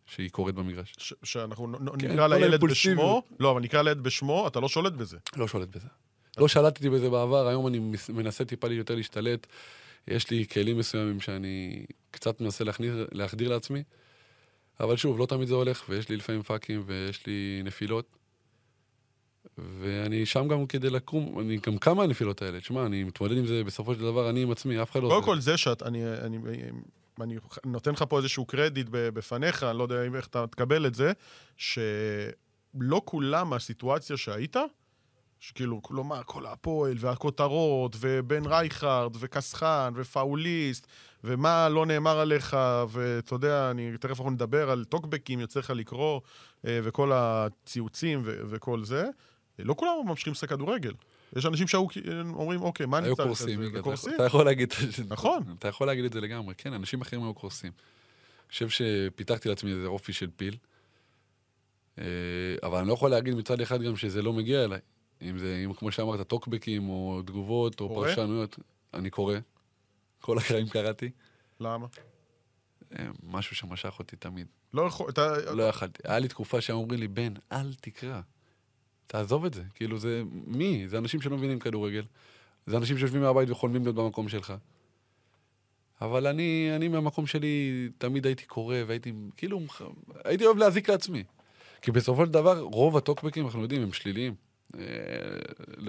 שהיא 0.05 0.29
קורית 0.29 0.55
במגרש. 0.55 0.93
ש- 0.97 1.13
שאנחנו 1.23 1.67
נ- 1.67 1.99
כן, 1.99 2.11
נקרא 2.11 2.27
לילד 2.27 2.61
בשמו, 2.63 3.23
לא, 3.39 3.51
אבל 3.51 3.61
נקרא 3.61 3.81
לילד 3.81 4.03
בשמו, 4.03 4.47
אתה 4.47 4.59
לא 4.59 4.69
שולט 4.69 4.93
בזה. 4.93 5.17
לא 5.37 5.47
שולט 5.47 5.67
בזה. 5.67 5.87
לא 6.37 6.47
שלטתי 6.47 6.89
בזה 6.89 7.09
בעבר, 7.09 7.47
היום 7.47 7.67
אני 7.67 7.79
מנסה 8.09 8.45
טיפה 8.45 8.67
לי 8.67 8.75
יותר 8.75 8.95
להשתלט. 8.95 9.47
יש 10.07 10.29
לי 10.31 10.45
כלים 10.47 10.77
מסוימים 10.77 11.19
שאני 11.21 11.85
קצת 12.11 12.41
מנסה 12.41 12.63
להכניר, 12.63 13.07
להחדיר 13.11 13.49
לעצמי, 13.49 13.83
אבל 14.79 14.95
שוב, 14.97 15.19
לא 15.19 15.25
תמיד 15.25 15.47
זה 15.47 15.53
הולך, 15.53 15.83
ויש 15.89 16.09
לי 16.09 16.17
לפעמים 16.17 16.41
פאקים 16.43 16.83
ויש 16.85 17.27
לי 17.27 17.61
נפילות. 17.63 18.15
ואני 19.57 20.25
שם 20.25 20.47
גם 20.47 20.65
כדי 20.67 20.89
לקום, 20.89 21.39
אני 21.39 21.57
גם 21.67 21.77
כמה 21.77 22.03
הנפילות 22.03 22.41
האלה. 22.41 22.59
תשמע, 22.59 22.85
אני 22.85 23.03
מתמודד 23.03 23.37
עם 23.37 23.45
זה 23.45 23.63
בסופו 23.63 23.93
של 23.95 24.01
דבר, 24.01 24.29
אני 24.29 24.41
עם 24.43 24.51
עצמי, 24.51 24.81
אף 24.81 24.91
אחד 24.91 25.03
לא... 25.03 25.09
קודם 25.09 25.23
כל 25.23 25.39
זה 25.39 25.57
שאת, 25.57 25.83
אני, 25.83 26.05
אני, 26.21 26.37
אני 27.21 27.35
נותן 27.65 27.91
לך 27.91 28.03
פה 28.09 28.17
איזשהו 28.17 28.45
קרדיט 28.45 28.87
בפניך, 28.91 29.63
אני 29.63 29.77
לא 29.77 29.83
יודע 29.83 30.03
איך 30.15 30.27
אתה 30.27 30.47
תקבל 30.47 30.87
את 30.87 30.95
זה, 30.95 31.11
שלא 31.57 33.01
כולם 33.05 33.53
הסיטואציה 33.53 34.17
שהיית, 34.17 34.55
שכאילו, 35.39 35.81
כלומר, 35.81 36.21
כל 36.25 36.45
הפועל 36.45 36.95
והכותרות, 36.99 37.95
ובן 37.99 38.45
רייכרד, 38.45 39.11
וקסחן, 39.19 39.93
ופאוליסט, 39.95 40.87
ומה 41.23 41.69
לא 41.69 41.85
נאמר 41.85 42.19
עליך, 42.19 42.57
ואתה 42.89 43.35
יודע, 43.35 43.71
אני, 43.71 43.97
תכף 43.97 44.19
אנחנו 44.19 44.29
נדבר 44.29 44.71
על 44.71 44.85
טוקבקים, 44.85 45.39
יוצא 45.39 45.59
לך 45.59 45.69
לקרוא, 45.69 46.21
אה, 46.67 46.79
וכל 46.83 47.11
הציוצים 47.13 48.21
וכל 48.25 48.83
זה. 48.83 49.05
לא 49.59 49.75
כולם 49.77 49.91
ממשיכים 50.05 50.33
לשחק 50.33 50.49
כדורגל. 50.49 50.93
יש 51.35 51.45
אנשים 51.45 51.67
שאומרים, 51.67 52.61
אוקיי, 52.61 52.85
מה 52.85 52.97
אני 52.97 53.15
צריך 53.15 53.19
את 53.31 53.35
זה? 53.35 53.51
היו 53.73 53.83
קורסים, 53.83 54.15
אתה 54.15 54.25
יכול 54.25 54.45
להגיד... 54.45 54.73
נכון. 55.07 55.43
אתה 55.59 55.67
יכול 55.67 55.87
להגיד 55.87 56.05
את 56.05 56.13
זה 56.13 56.21
לגמרי, 56.21 56.55
כן, 56.55 56.73
אנשים 56.73 57.01
אחרים 57.01 57.23
היו 57.23 57.33
קורסים. 57.33 57.71
אני 58.43 58.49
חושב 58.49 58.69
שפיתחתי 58.69 59.49
לעצמי 59.49 59.71
איזה 59.71 59.87
אופי 59.87 60.13
של 60.13 60.29
פיל, 60.35 60.57
אה, 61.99 62.03
אבל 62.63 62.77
אני 62.77 62.87
לא 62.87 62.93
יכול 62.93 63.11
להגיד 63.11 63.35
מצד 63.35 63.61
אחד 63.61 63.81
גם 63.81 63.95
שזה 63.95 64.21
לא 64.21 64.33
מגיע 64.33 64.63
אליי. 64.63 64.79
אם 65.21 65.37
זה, 65.37 65.61
אם 65.65 65.73
כמו 65.73 65.91
שאמרת, 65.91 66.27
טוקבקים 66.27 66.89
או 66.89 67.21
תגובות 67.25 67.81
או 67.81 67.87
קורא? 67.87 68.07
פרשנויות, 68.07 68.59
אני 68.93 69.09
קורא. 69.09 69.35
כל 70.19 70.37
הקרעים 70.37 70.69
קראתי. 70.69 71.11
למה? 71.59 71.87
אה, 72.99 73.05
משהו 73.23 73.55
שמשך 73.55 73.99
אותי 73.99 74.15
תמיד. 74.15 74.47
לא 74.73 74.81
יכול... 74.81 75.09
אתה... 75.09 75.51
לא 75.51 75.63
יכלתי. 75.63 76.01
היה 76.05 76.19
לי 76.19 76.27
תקופה 76.27 76.61
שהם 76.61 76.75
אומרים 76.75 76.99
לי, 76.99 77.07
בן, 77.07 77.33
אל 77.51 77.73
תקרא. 77.81 78.21
תעזוב 79.13 79.45
את 79.45 79.53
זה. 79.53 79.63
כאילו, 79.73 79.99
זה... 79.99 80.23
מי? 80.47 80.87
זה 80.87 80.97
אנשים 80.97 81.21
שלא 81.21 81.37
מבינים 81.37 81.59
כדורגל. 81.59 82.03
זה 82.65 82.77
אנשים 82.77 82.97
שיושבים 82.97 83.21
מהבית 83.21 83.49
וחולמים 83.49 83.83
להיות 83.83 83.95
במקום 83.95 84.29
שלך. 84.29 84.53
אבל 86.01 86.27
אני, 86.27 86.71
אני 86.75 86.87
מהמקום 86.87 87.27
שלי 87.27 87.89
תמיד 87.97 88.25
הייתי 88.25 88.45
קורא 88.45 88.75
והייתי, 88.87 89.13
כאילו, 89.37 89.61
הייתי 90.23 90.45
אוהב 90.45 90.57
להזיק 90.57 90.89
לעצמי. 90.89 91.23
כי 91.81 91.91
בסופו 91.91 92.25
של 92.25 92.31
דבר, 92.31 92.59
רוב 92.59 92.97
הטוקבקים, 92.97 93.45
אנחנו 93.45 93.61
יודעים, 93.61 93.81
הם 93.81 93.93
שליליים. 93.93 94.35
אה, 94.77 94.81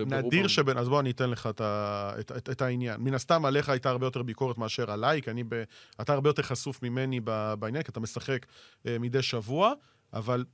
נדיר 0.07 0.49
שבין, 0.49 0.79
אז 0.79 0.89
בוא 0.89 1.01
אני 1.01 1.11
אתן 1.11 1.31
לך 1.31 1.47
את, 1.47 1.61
את, 1.61 2.33
את, 2.33 2.51
את 2.51 2.63
העניין. 2.63 3.01
מן 3.01 3.15
הסתם 3.15 3.45
עליך 3.45 3.69
הייתה 3.69 3.91
הרבה 3.91 4.07
יותר 4.07 4.23
ביקורת 4.23 4.59
מאשר 4.59 4.91
עליי, 4.91 5.23
כי 5.23 5.31
אני 5.31 5.45
ב, 5.45 5.63
אתה 6.01 6.13
הרבה 6.13 6.29
יותר 6.29 6.43
חשוף 6.43 6.83
ממני 6.83 7.21
בעניין, 7.59 7.83
כי 7.83 7.91
אתה 7.91 8.01
משחק 8.01 8.47
אה, 8.87 8.99
מדי 8.99 9.23
שבוע, 9.23 9.73
אבל 10.13 10.45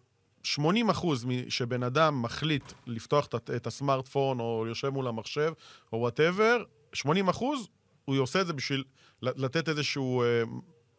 80 0.42 0.90
אחוז 0.90 1.26
שבן 1.48 1.82
אדם 1.82 2.22
מחליט 2.22 2.72
לפתוח 2.86 3.28
את, 3.56 3.66
הסמארטפון, 3.66 4.40
או 4.40 4.64
יושב 4.68 4.88
מול 4.88 5.08
המחשב, 5.08 5.52
או 5.92 5.98
whatever, 5.98 6.62
80 6.92 7.28
אחוז, 7.28 7.68
הוא 8.04 8.18
עושה 8.18 8.40
את 8.40 8.46
זה 8.46 8.52
בשביל 8.52 8.84
לתת 9.22 9.68
איזשהו... 9.68 10.22
אה, 10.22 10.42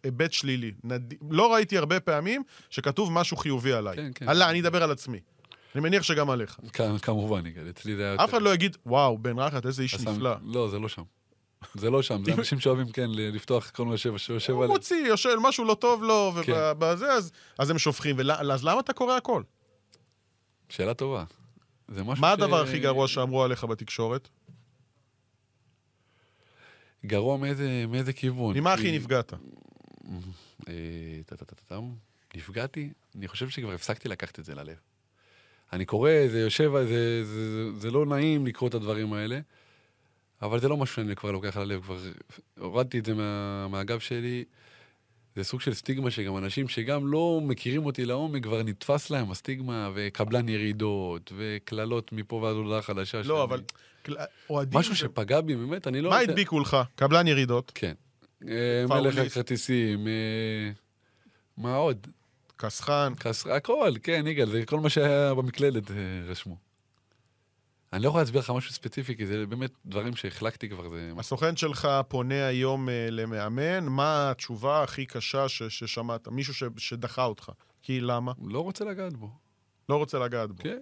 היבט 0.04 0.34
שלילי. 0.34 0.72
נד... 0.84 1.14
לא 1.32 1.54
ראיתי 1.54 1.78
הרבה 1.78 2.00
פעמים 2.00 2.44
שכתוב 2.70 3.12
משהו 3.12 3.38
חיובי 3.38 3.74
עליי. 3.74 3.96
כן, 3.96 4.12
כן. 4.16 4.30
עלה, 4.30 4.50
אני 4.50 4.62
אדבר 4.62 4.84
על 4.84 4.92
עצמי. 4.92 5.20
אני 5.76 5.82
מניח 5.84 6.04
שגם 6.04 6.30
עליך. 6.30 6.60
כמובן, 7.02 7.44
אצלי 7.70 7.96
זה 7.96 8.04
היה... 8.04 8.24
אף 8.24 8.30
אחד 8.30 8.42
לא 8.42 8.54
יגיד, 8.54 8.78
וואו, 8.86 9.18
בן 9.18 9.40
רחת, 9.40 9.66
איזה 9.66 9.84
איש 9.84 10.00
נפלא. 10.00 10.36
לא, 10.44 10.70
זה 10.70 10.80
לא 10.80 10.90
שם. 10.90 11.04
זה 11.74 11.89
לא 11.89 12.02
שם, 12.02 12.24
זה 12.26 12.34
אנשים 12.34 12.60
שאוהבים, 12.60 12.91
כן, 12.91 13.10
לפתוח 13.10 13.69
כל 13.69 13.86
מה 13.86 13.97
שיושב 13.97 14.24
עליהם. 14.39 14.62
הוא 14.62 14.67
מוציא, 14.67 15.08
יושב, 15.08 15.36
משהו 15.41 15.65
לא 15.65 15.74
טוב 15.74 16.04
לו, 16.04 16.34
ובזה, 16.36 17.06
כן. 17.06 17.36
אז 17.58 17.69
הם 17.69 17.78
שופכים. 17.78 18.17
אז 18.52 18.63
למה 18.63 18.80
אתה 18.80 18.93
קורא 18.93 19.15
הכל? 19.15 19.43
שאלה 20.69 20.93
טובה. 20.93 21.24
מה 21.89 22.32
הדבר 22.32 22.62
הכי 22.62 22.80
גרוע 22.80 23.08
שאמרו 23.08 23.43
עליך 23.43 23.63
בתקשורת? 23.63 24.30
גרוע 27.06 27.38
מאיזה 27.88 28.13
כיוון? 28.15 28.58
ממה 28.58 28.74
הכי 28.74 28.95
נפגעת? 28.97 29.34
אה, 30.67 31.19
נפגעתי? 32.36 32.89
אני 33.15 33.28
חושב 33.28 33.50
שכבר 33.50 33.71
הפסקתי 33.71 34.10
לקחת 34.10 34.39
את 34.39 34.45
זה 34.45 34.56
ללב. 34.56 34.76
אני 35.74 35.86
קורא, 35.86 36.12
זה 36.32 36.39
יושב, 36.39 36.71
זה, 36.71 36.86
זה, 37.26 37.26
זה, 37.26 37.80
זה 37.80 37.91
לא 37.91 38.06
נעים 38.06 38.45
לקרוא 38.45 38.69
את 38.69 38.74
הדברים 38.74 39.13
האלה, 39.13 39.39
אבל 40.42 40.60
זה 40.60 40.68
לא 40.68 40.78
משהו 40.78 40.96
שאני 40.96 41.16
כבר 41.16 41.32
לוקח 41.32 41.58
על 41.58 41.64
הלב, 41.64 41.82
כבר 41.82 41.98
הורדתי 42.60 43.00
את 43.00 43.06
זה 43.06 43.14
מה, 43.14 43.68
מהגב 43.68 44.00
שלי. 44.00 44.44
זה 45.36 45.44
סוג 45.44 45.62
של 45.62 45.74
סטיגמה 45.74 46.12
שגם 46.12 46.38
אנשים 46.38 46.68
שגם 46.68 47.08
לא 47.08 47.40
מכירים 47.44 47.86
אותי 47.86 48.06
לעומק, 48.06 48.44
כבר 48.44 48.64
נתפס 48.64 49.10
להם 49.10 49.32
הסטיגמה, 49.32 49.90
וקבלן 49.96 50.50
ירידות, 50.50 51.32
וקללות 51.38 52.12
מפה 52.12 52.36
ועד 52.36 52.56
הודעה 52.56 52.82
חדשה. 52.82 53.18
לא, 53.18 53.24
שאני- 53.24 53.44
אבל... 53.44 53.62
אוהדים... 54.50 54.80
משהו 54.80 54.94
זה- 54.94 55.00
שפגע 55.00 55.42
בי, 55.42 55.56
באמת, 55.56 55.88
אני 55.88 56.02
לא... 56.02 56.10
מה 56.10 56.22
יודע- 56.22 56.32
הדביקו 56.34 56.60
לך? 56.60 56.78
קבלן 56.96 57.28
ירידות, 57.28 57.72
כן. 57.76 57.94
אה, 58.48 58.86
מלך. 58.90 59.18
הכרטיסים, 59.18 60.08
אה, 60.08 60.72
מה 61.58 61.76
עוד? 61.76 62.08
קסחן. 62.58 63.14
כס- 63.20 63.48
הכל, 63.48 63.92
כן, 64.04 64.24
יגאל, 64.28 64.50
זה 64.50 64.66
כל 64.66 64.80
מה 64.80 64.90
שהיה 64.90 65.34
במקלדת 65.34 65.92
אה, 65.92 65.96
רשמו. 66.26 66.71
אני 67.94 68.04
לא 68.04 68.08
יכול 68.08 68.22
להסביר 68.22 68.42
לך 68.42 68.50
משהו 68.50 68.74
ספציפי, 68.74 69.18
כי 69.18 69.26
זה 69.26 69.46
באמת 69.46 69.72
דברים 69.86 70.16
שהחלקתי 70.16 70.70
כבר, 70.70 70.90
זה... 70.90 71.12
הסוכן 71.18 71.56
שלך 71.56 71.88
פונה 72.08 72.48
היום 72.48 72.90
אה, 72.90 73.08
למאמן, 73.12 73.86
מה 73.86 74.32
התשובה 74.32 74.84
הכי 74.84 75.06
קשה 75.06 75.50
ש- 75.50 75.64
ששמעת? 75.64 76.28
מישהו 76.28 76.54
ש- 76.54 76.64
שדחה 76.78 77.24
אותך. 77.26 77.52
כי 77.82 78.02
למה? 78.02 78.32
לא 78.44 78.60
רוצה 78.60 78.86
לגעת 78.86 79.14
בו. 79.18 79.30
לא 79.90 79.98
רוצה 79.98 80.20
לגעת 80.20 80.52
בו. 80.52 80.64
כן. 80.64 80.80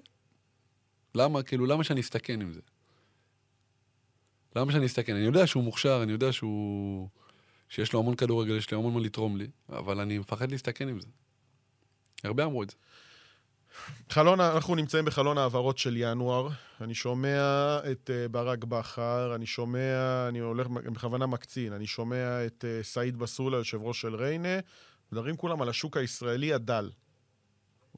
למה, 1.15 1.43
כאילו, 1.43 1.65
למה 1.65 1.83
שאני 1.83 2.01
אסתכן 2.01 2.41
עם 2.41 2.53
זה? 2.53 2.59
למה 4.55 4.71
שאני 4.71 4.85
אסתכן? 4.85 5.15
אני 5.15 5.25
יודע 5.25 5.47
שהוא 5.47 5.63
מוכשר, 5.63 5.99
אני 6.03 6.11
יודע 6.11 6.31
שהוא... 6.31 7.09
שיש 7.69 7.93
לו 7.93 7.99
המון 7.99 8.15
כדורגל, 8.15 8.57
יש 8.57 8.71
לי 8.71 8.77
המון 8.77 8.93
מה 8.93 8.99
לתרום 8.99 9.37
לי, 9.37 9.47
אבל 9.69 9.99
אני 9.99 10.17
מפחד 10.17 10.51
להסתכן 10.51 10.89
עם 10.89 10.99
זה. 10.99 11.07
הרבה 12.23 12.43
אמרו 12.43 12.63
את 12.63 12.69
זה. 12.69 12.75
חלון, 14.09 14.39
אנחנו 14.39 14.75
נמצאים 14.75 15.05
בחלון 15.05 15.37
העברות 15.37 15.77
של 15.77 15.97
ינואר. 15.97 16.49
אני 16.81 16.93
שומע 16.93 17.77
את 17.91 18.09
uh, 18.09 18.31
ברק 18.31 18.63
בכר, 18.63 19.35
אני 19.35 19.45
שומע, 19.45 20.25
אני 20.27 20.39
הולך 20.39 20.67
בכוונה 20.67 21.25
מקצין, 21.25 21.73
אני 21.73 21.87
שומע 21.87 22.45
את 22.45 22.65
uh, 22.65 22.85
סעיד 22.85 23.17
בסולה, 23.17 23.57
יושב 23.57 23.81
ראש 23.81 24.01
של 24.01 24.15
ריינה, 24.15 24.59
מדברים 25.11 25.35
כולם 25.35 25.61
על 25.61 25.69
השוק 25.69 25.97
הישראלי 25.97 26.53
הדל. 26.53 26.89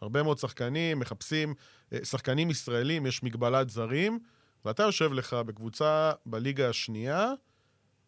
הרבה 0.01 0.23
מאוד 0.23 0.38
שחקנים 0.38 0.99
מחפשים, 0.99 1.53
uh, 1.93 2.05
שחקנים 2.05 2.49
ישראלים, 2.49 3.05
יש 3.05 3.23
מגבלת 3.23 3.69
זרים, 3.69 4.19
ואתה 4.65 4.84
יושב 4.84 5.13
לך 5.13 5.34
בקבוצה 5.34 6.12
בליגה 6.25 6.69
השנייה, 6.69 7.31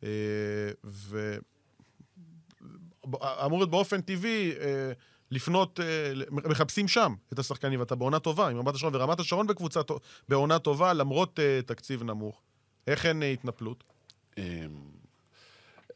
uh, 0.02 0.06
ואמור 3.04 3.60
להיות 3.60 3.72
באופן 3.72 4.02
טבעי, 4.02 4.52
uh, 4.52 4.64
לפנות, 5.34 5.80
אה, 5.80 6.14
מחפשים 6.32 6.88
שם 6.88 7.14
את 7.34 7.40
השחקנים, 7.40 7.80
ואתה 7.80 7.96
בעונה 7.96 8.20
טובה, 8.20 8.50
עם 8.50 8.58
רמת 8.58 8.76
השרון, 8.76 8.96
ורמת 8.96 9.20
השרון 9.20 9.48
בקבוצה, 9.48 9.80
בעונה 10.30 10.60
טובה, 10.60 10.94
למרות 10.94 11.40
אה, 11.40 11.60
תקציב 11.66 12.04
נמוך. 12.04 12.42
איך 12.88 13.06
אין 13.06 13.24
אה, 13.24 13.32
התנפלות? 13.32 13.84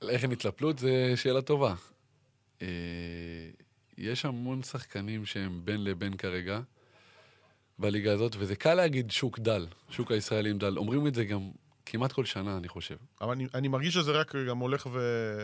איך 0.01 0.23
הם 0.23 0.31
התלפלות? 0.31 0.79
זו 0.79 0.87
שאלה 1.15 1.41
טובה. 1.41 1.75
יש 3.97 4.25
המון 4.25 4.63
שחקנים 4.63 5.25
שהם 5.25 5.61
בין 5.63 5.83
לבין 5.83 6.17
כרגע 6.17 6.59
בליגה 7.79 8.13
הזאת, 8.13 8.35
וזה 8.39 8.55
קל 8.55 8.73
להגיד 8.73 9.11
שוק 9.11 9.39
דל, 9.39 9.67
שוק 9.89 10.11
הישראלים 10.11 10.57
דל. 10.57 10.77
אומרים 10.77 11.07
את 11.07 11.15
זה 11.15 11.25
גם 11.25 11.49
כמעט 11.91 12.11
כל 12.11 12.25
שנה, 12.25 12.57
אני 12.57 12.67
חושב. 12.67 12.95
אבל 13.21 13.31
אני, 13.31 13.47
אני 13.53 13.67
מרגיש 13.67 13.93
שזה 13.93 14.11
רק 14.11 14.35
גם 14.35 14.57
הולך, 14.57 14.87
ו... 14.91 14.99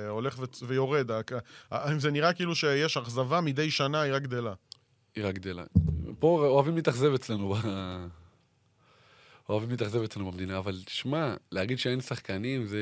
הולך 0.09 0.39
ו... 0.39 0.43
ויורד. 0.67 1.11
זה 1.97 2.11
נראה 2.11 2.33
כאילו 2.33 2.55
שיש 2.55 2.97
אכזבה 2.97 3.41
מדי 3.41 3.71
שנה, 3.71 4.01
היא 4.01 4.13
רק 4.13 4.21
גדלה. 4.21 4.53
היא 5.15 5.25
רק 5.25 5.35
גדלה. 5.35 5.63
פה 6.19 6.47
אוהבים 6.47 6.75
להתאכזב 6.75 7.13
אצלנו. 7.13 7.55
אוהבים 9.49 9.69
להתאכזב 9.69 10.01
אצלנו 10.03 10.31
במדינה, 10.31 10.57
אבל 10.57 10.79
שמע, 10.87 11.35
להגיד 11.51 11.79
שאין 11.79 12.01
שחקנים, 12.01 12.65
זה, 12.65 12.77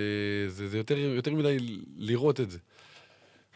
זה, 0.47 0.67
זה 0.67 0.77
יותר, 0.77 0.97
יותר 0.97 1.33
מדי 1.33 1.57
לראות 1.95 2.39
את 2.39 2.51
זה. 2.51 2.59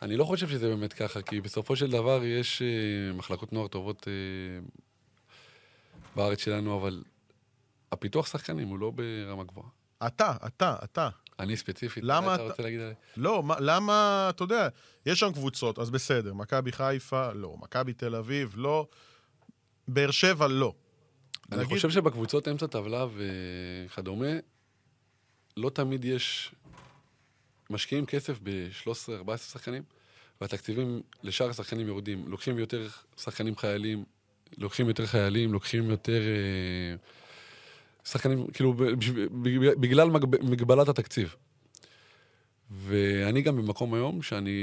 אני 0.01 0.17
לא 0.17 0.23
חושב 0.23 0.49
שזה 0.49 0.67
באמת 0.67 0.93
ככה, 0.93 1.21
כי 1.21 1.41
בסופו 1.41 1.75
של 1.75 1.91
דבר 1.91 2.23
יש 2.23 2.61
uh, 2.61 3.15
מחלקות 3.17 3.53
נוער 3.53 3.67
טובות 3.67 4.07
uh, 4.07 4.81
בארץ 6.15 6.39
שלנו, 6.39 6.77
אבל 6.77 7.03
הפיתוח 7.91 8.27
שחקנים 8.27 8.67
הוא 8.67 8.79
לא 8.79 8.91
ברמה 8.91 9.43
גבוהה. 9.43 9.69
אתה, 10.07 10.33
אתה, 10.47 10.75
אתה. 10.83 11.09
אני 11.39 11.57
ספציפית, 11.57 12.03
למה 12.03 12.21
מה 12.25 12.35
אתה- 12.35 12.43
אתה 12.43 12.51
רוצה 12.51 12.63
להגיד 12.63 12.79
עליי? 12.79 12.93
לא, 13.17 13.43
מה, 13.43 13.55
למה, 13.59 14.27
אתה 14.29 14.43
יודע, 14.43 14.67
יש 15.05 15.19
שם 15.19 15.33
קבוצות, 15.33 15.79
אז 15.79 15.89
בסדר. 15.89 16.33
מכבי 16.33 16.71
חיפה, 16.71 17.33
לא. 17.33 17.55
מכבי 17.59 17.93
תל 17.93 18.15
אביב, 18.15 18.53
לא. 18.57 18.87
באר 19.87 20.11
שבע, 20.11 20.47
לא. 20.47 20.73
אני 21.51 21.61
נגיד- 21.61 21.75
חושב 21.75 21.89
שבקבוצות 21.89 22.47
אמצע 22.47 22.67
טבלה 22.67 23.05
וכדומה, 23.15 24.27
לא 25.57 25.69
תמיד 25.69 26.05
יש... 26.05 26.51
משקיעים 27.69 28.05
כסף 28.05 28.39
ב-13-14 28.43 29.37
שחקנים, 29.37 29.83
והתקציבים 30.41 31.01
לשאר 31.23 31.49
השחקנים 31.49 31.87
יורדים. 31.87 32.27
לוקחים 32.27 32.59
יותר 32.59 32.87
שחקנים 33.17 33.55
חיילים, 33.57 34.03
לוקחים 34.57 34.87
יותר 34.87 35.05
חיילים, 35.05 35.53
לוקחים 35.53 35.89
יותר... 35.89 36.21
אה, 36.21 36.95
שחקנים, 38.05 38.47
כאילו, 38.47 38.73
בגלל 39.79 40.09
מגב- 40.09 40.43
מגבלת 40.43 40.89
התקציב. 40.89 41.35
ואני 42.71 43.41
גם 43.41 43.57
במקום 43.57 43.93
היום 43.93 44.21
שאני 44.21 44.59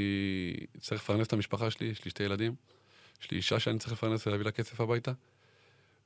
צריך 0.81 1.03
לפרנס 1.03 1.27
את 1.27 1.33
המשפחה 1.33 1.71
שלי, 1.71 1.87
יש 1.87 2.05
לי 2.05 2.11
שתי 2.11 2.23
ילדים, 2.23 2.55
יש 3.23 3.31
לי 3.31 3.37
אישה 3.37 3.59
שאני 3.61 3.79
צריך 3.79 3.93
לפרנס 3.93 4.27
ולהביא 4.27 4.45
לה 4.45 4.51
כסף 4.51 4.81
הביתה. 4.81 5.13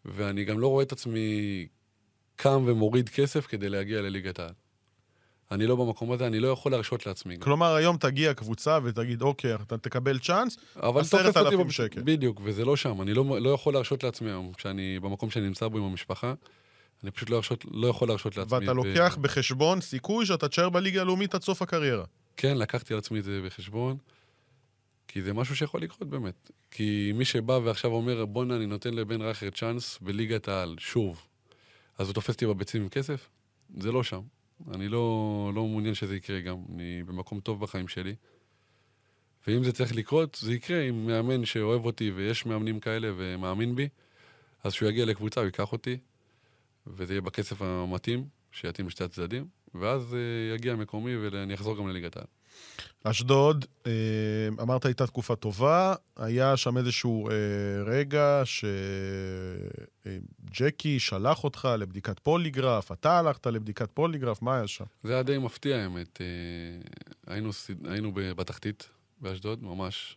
ואני 0.04 0.44
גם 0.44 0.58
לא 0.58 0.68
רואה 0.68 0.84
את 0.84 0.92
עצמי 0.92 1.66
קם 2.36 2.62
ומוריד 2.66 3.08
כסף 3.08 3.46
כדי 3.46 3.68
להגיע 3.68 4.02
לליגת 4.02 4.38
העל. 4.38 4.52
אני 5.50 5.66
לא 5.66 5.76
במקום 5.76 6.12
הזה, 6.12 6.26
אני 6.26 6.40
לא 6.40 6.48
יכול 6.48 6.72
להרשות 6.72 7.06
לעצמי. 7.06 7.34
גם. 7.34 7.40
כלומר, 7.42 7.74
היום 7.74 7.96
תגיע 7.96 8.34
קבוצה 8.34 8.78
ותגיד, 8.84 9.22
אוקיי, 9.22 9.54
אתה 9.54 9.78
תקבל 9.78 10.18
צ'אנס, 10.18 10.56
עשרת 10.76 11.36
אלפים 11.36 11.70
שקל. 11.70 12.00
בדיוק, 12.04 12.40
וזה 12.44 12.64
לא 12.64 12.76
שם. 12.76 13.02
אני 13.02 13.14
לא, 13.14 13.40
לא 13.40 13.50
יכול 13.50 13.74
להרשות 13.74 14.04
לעצמי 14.04 14.30
היום, 14.30 14.52
כשאני 14.52 15.00
במקום 15.00 15.30
שאני 15.30 15.46
נמצא 15.46 15.68
בו 15.68 15.78
עם 15.78 15.84
המשפחה, 15.84 16.34
אני 17.02 17.10
פשוט 17.10 17.30
לא, 17.30 17.36
הרשות, 17.36 17.64
לא 17.70 17.86
יכול 17.86 18.08
להרשות 18.08 18.36
לעצמי. 18.36 18.58
ואתה 18.58 18.72
לוקח 18.72 19.18
בחשבון 19.20 19.80
סיכוי 19.80 20.26
שאתה 20.26 20.48
תשאר 20.48 20.68
בליגה 20.68 21.00
הלאומית 21.00 21.34
עד 21.34 21.42
סוף 21.42 21.62
הקריירה. 21.62 22.04
כן, 22.36 22.58
לקחתי 22.58 22.94
על 22.94 22.98
עצמי 22.98 23.18
את 23.18 23.24
זה 23.24 23.40
בחשבון, 23.46 23.96
כי 25.08 25.22
זה 25.22 25.32
משהו 25.32 25.56
שיכול 25.56 25.82
לקרות 25.82 26.08
באמת. 26.08 26.50
כי 26.70 27.12
מי 27.14 27.24
שבא 27.24 27.52
ועכשיו 27.52 27.90
אומר, 27.90 28.24
בואנה, 28.24 28.56
אני 28.56 28.66
נותן 28.66 28.94
לבן 28.94 29.22
רייכר 29.22 29.50
צ'אנס 29.50 29.98
בליגת 30.02 30.48
העל, 30.48 30.76
שוב, 30.78 31.26
אז 31.98 32.06
הוא 32.06 32.14
תופס 32.14 32.34
אותי 32.34 32.46
בביצים 32.46 32.82
עם 32.82 32.88
כסף? 32.88 33.28
זה 33.78 33.92
לא 33.92 34.02
שם. 34.02 34.20
אני 34.74 34.88
לא, 34.88 35.52
לא 35.54 35.66
מעוניין 35.66 35.94
שזה 35.94 36.16
יקרה 36.16 36.40
גם. 36.40 36.56
אני 36.74 37.02
במקום 37.06 37.40
טוב 37.40 37.60
בחיים 37.60 37.88
שלי. 37.88 38.14
ואם 39.46 39.64
זה 39.64 39.72
צריך 39.72 39.96
לקרות, 39.96 40.38
זה 40.40 40.54
יקרה 40.54 40.82
עם 40.82 41.06
מאמן 41.06 41.44
שאוהב 41.44 41.84
אותי, 41.84 42.10
ויש 42.10 42.46
מאמנים 42.46 42.80
כאלה 42.80 43.08
ומאמין 43.16 43.74
בי, 43.74 43.88
אז 44.64 44.72
כשהוא 44.72 44.88
יגיע 44.88 45.04
לקבוצה, 45.04 45.40
הוא 45.40 45.46
ייקח 45.46 45.72
אותי, 45.72 45.96
וזה 46.86 47.12
יהיה 47.12 47.20
בכסף 47.20 47.62
המתאים, 47.62 48.28
שיתאים 48.52 48.86
לשתי 48.86 49.04
הצדדים, 49.04 49.46
ואז 49.74 50.14
אה, 50.14 50.54
יגיע 50.54 50.74
מקומי 50.74 51.16
ואני 51.16 51.54
אחזור 51.54 51.76
גם 51.76 51.88
לליגת 51.88 52.16
העל. 52.16 52.26
אשדוד, 53.04 53.64
אה, 53.86 53.92
אמרת 54.62 54.84
הייתה 54.84 55.06
תקופה 55.06 55.36
טובה, 55.36 55.94
היה 56.16 56.56
שם 56.56 56.78
איזשהו 56.78 57.28
אה, 57.28 57.34
רגע 57.86 58.42
שג'קי 60.04 60.98
שלח 60.98 61.44
אותך 61.44 61.68
לבדיקת 61.78 62.18
פוליגרף, 62.18 62.92
אתה 62.92 63.18
הלכת 63.18 63.46
לבדיקת 63.46 63.90
פוליגרף, 63.90 64.42
מה 64.42 64.56
היה 64.56 64.66
שם? 64.66 64.84
זה 65.02 65.12
היה 65.12 65.22
די 65.22 65.38
מפתיע, 65.38 65.76
האמת. 65.76 66.20
היינו, 67.26 67.50
היינו 67.84 68.12
בתחתית 68.14 68.88
באשדוד, 69.20 69.62
ממש, 69.62 70.16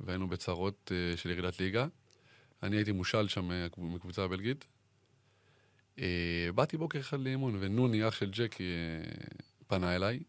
והיינו 0.00 0.28
בצרות 0.28 0.92
של 1.16 1.30
ירידת 1.30 1.60
ליגה. 1.60 1.86
אני 2.62 2.76
הייתי 2.76 2.92
מושל 2.92 3.28
שם 3.28 3.50
מקבוצה 3.78 4.22
הבלגית. 4.22 4.64
אה, 5.98 6.48
באתי 6.54 6.76
בוקר 6.76 7.00
אחד 7.00 7.20
לאימון, 7.20 7.56
ונוני, 7.60 8.08
אח 8.08 8.14
של 8.14 8.30
ג'קי, 8.30 8.62
אה, 8.62 9.10
פנה 9.66 9.96
אליי, 9.96 10.20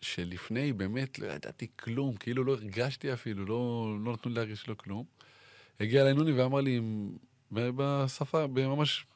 שלפני 0.00 0.72
באמת 0.72 1.18
לא 1.18 1.26
ידעתי 1.26 1.66
כלום, 1.76 2.16
כאילו 2.16 2.44
לא 2.44 2.52
הרגשתי 2.52 3.12
אפילו, 3.12 3.44
לא, 3.44 3.96
לא 4.04 4.12
נתנו 4.12 4.30
לי 4.30 4.36
להרגיש 4.36 4.66
לו 4.66 4.78
כלום. 4.78 5.04
הגיע 5.80 6.02
אליי 6.02 6.14
נוני 6.14 6.32
ואמר 6.32 6.60
לי, 6.60 6.80
בשפה, 7.52 8.46
ממש 8.46 9.06